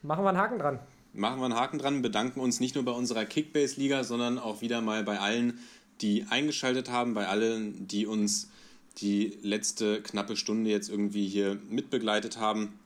machen 0.00 0.24
wir 0.24 0.30
einen 0.30 0.38
Haken 0.38 0.58
dran. 0.58 0.78
Machen 1.12 1.38
wir 1.38 1.44
einen 1.44 1.56
Haken 1.56 1.78
dran, 1.78 2.00
bedanken 2.00 2.40
uns 2.40 2.58
nicht 2.58 2.74
nur 2.74 2.86
bei 2.86 2.92
unserer 2.92 3.26
Kickbase-Liga, 3.26 4.02
sondern 4.02 4.38
auch 4.38 4.62
wieder 4.62 4.80
mal 4.80 5.04
bei 5.04 5.20
allen, 5.20 5.58
die 6.00 6.24
eingeschaltet 6.30 6.90
haben, 6.90 7.12
bei 7.12 7.28
allen, 7.28 7.86
die 7.86 8.06
uns 8.06 8.50
die 8.96 9.36
letzte 9.42 10.00
knappe 10.00 10.36
Stunde 10.36 10.70
jetzt 10.70 10.88
irgendwie 10.88 11.28
hier 11.28 11.58
mitbegleitet 11.68 12.38
haben. 12.38 12.78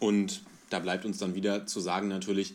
Und 0.00 0.42
da 0.70 0.78
bleibt 0.78 1.04
uns 1.04 1.18
dann 1.18 1.34
wieder 1.34 1.66
zu 1.66 1.80
sagen 1.80 2.08
natürlich, 2.08 2.54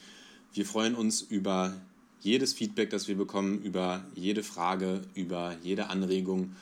wir 0.54 0.66
freuen 0.66 0.96
uns 0.96 1.22
über 1.22 1.74
jedes 2.22 2.54
Feedback, 2.54 2.90
das 2.90 3.08
wir 3.08 3.16
bekommen, 3.16 3.62
über 3.62 4.04
jede 4.16 4.42
Frage, 4.42 5.02
über 5.14 5.56
jede 5.62 5.90
Anregung 5.90 6.56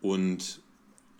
und 0.00 0.60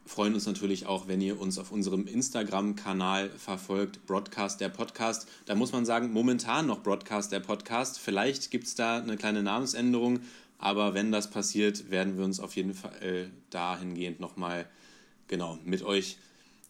freuen 0.07 0.35
uns 0.35 0.47
natürlich 0.47 0.87
auch, 0.87 1.07
wenn 1.07 1.21
ihr 1.21 1.39
uns 1.39 1.59
auf 1.59 1.71
unserem 1.71 2.07
Instagram-Kanal 2.07 3.31
verfolgt, 3.31 4.07
Broadcast 4.07 4.61
der 4.61 4.69
Podcast. 4.69 5.29
Da 5.45 5.55
muss 5.55 5.73
man 5.73 5.85
sagen, 5.85 6.13
momentan 6.13 6.67
noch 6.67 6.83
Broadcast 6.83 7.31
der 7.31 7.41
Podcast. 7.41 7.99
Vielleicht 7.99 8.51
gibt 8.51 8.67
es 8.67 8.75
da 8.75 8.99
eine 8.99 9.17
kleine 9.17 9.43
Namensänderung, 9.43 10.21
aber 10.59 10.95
wenn 10.95 11.13
das 11.13 11.31
passiert, 11.31 11.91
werden 11.91 12.17
wir 12.17 12.25
uns 12.25 12.41
auf 12.41 12.57
jeden 12.57 12.75
Fall 12.75 13.31
dahingehend 13.51 14.19
nochmal 14.19 14.67
genau 15.29 15.59
mit 15.65 15.83
euch 15.83 16.17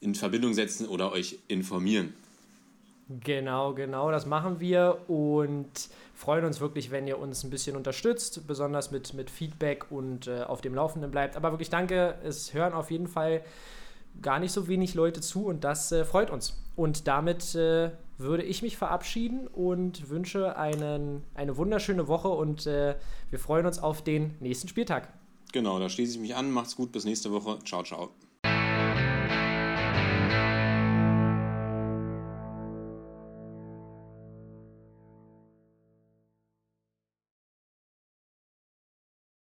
in 0.00 0.14
Verbindung 0.14 0.52
setzen 0.54 0.86
oder 0.86 1.12
euch 1.12 1.38
informieren. 1.48 2.12
Genau, 3.18 3.74
genau, 3.74 4.12
das 4.12 4.24
machen 4.24 4.60
wir 4.60 4.98
und 5.08 5.88
freuen 6.14 6.44
uns 6.44 6.60
wirklich, 6.60 6.92
wenn 6.92 7.08
ihr 7.08 7.18
uns 7.18 7.42
ein 7.42 7.50
bisschen 7.50 7.76
unterstützt, 7.76 8.46
besonders 8.46 8.92
mit, 8.92 9.14
mit 9.14 9.30
Feedback 9.30 9.90
und 9.90 10.28
äh, 10.28 10.42
auf 10.42 10.60
dem 10.60 10.76
Laufenden 10.76 11.10
bleibt. 11.10 11.34
Aber 11.34 11.50
wirklich 11.50 11.70
danke, 11.70 12.14
es 12.22 12.54
hören 12.54 12.72
auf 12.72 12.92
jeden 12.92 13.08
Fall 13.08 13.42
gar 14.22 14.38
nicht 14.38 14.52
so 14.52 14.68
wenig 14.68 14.94
Leute 14.94 15.20
zu 15.20 15.46
und 15.46 15.64
das 15.64 15.90
äh, 15.90 16.04
freut 16.04 16.30
uns. 16.30 16.62
Und 16.76 17.08
damit 17.08 17.56
äh, 17.56 17.90
würde 18.16 18.44
ich 18.44 18.62
mich 18.62 18.76
verabschieden 18.76 19.48
und 19.48 20.08
wünsche 20.08 20.56
einen, 20.56 21.24
eine 21.34 21.56
wunderschöne 21.56 22.06
Woche 22.06 22.28
und 22.28 22.66
äh, 22.68 22.94
wir 23.30 23.38
freuen 23.40 23.66
uns 23.66 23.80
auf 23.80 24.04
den 24.04 24.36
nächsten 24.38 24.68
Spieltag. 24.68 25.08
Genau, 25.52 25.80
da 25.80 25.88
schließe 25.88 26.14
ich 26.14 26.20
mich 26.20 26.36
an. 26.36 26.52
Macht's 26.52 26.76
gut, 26.76 26.92
bis 26.92 27.04
nächste 27.04 27.32
Woche. 27.32 27.58
Ciao, 27.64 27.82
ciao. 27.82 28.10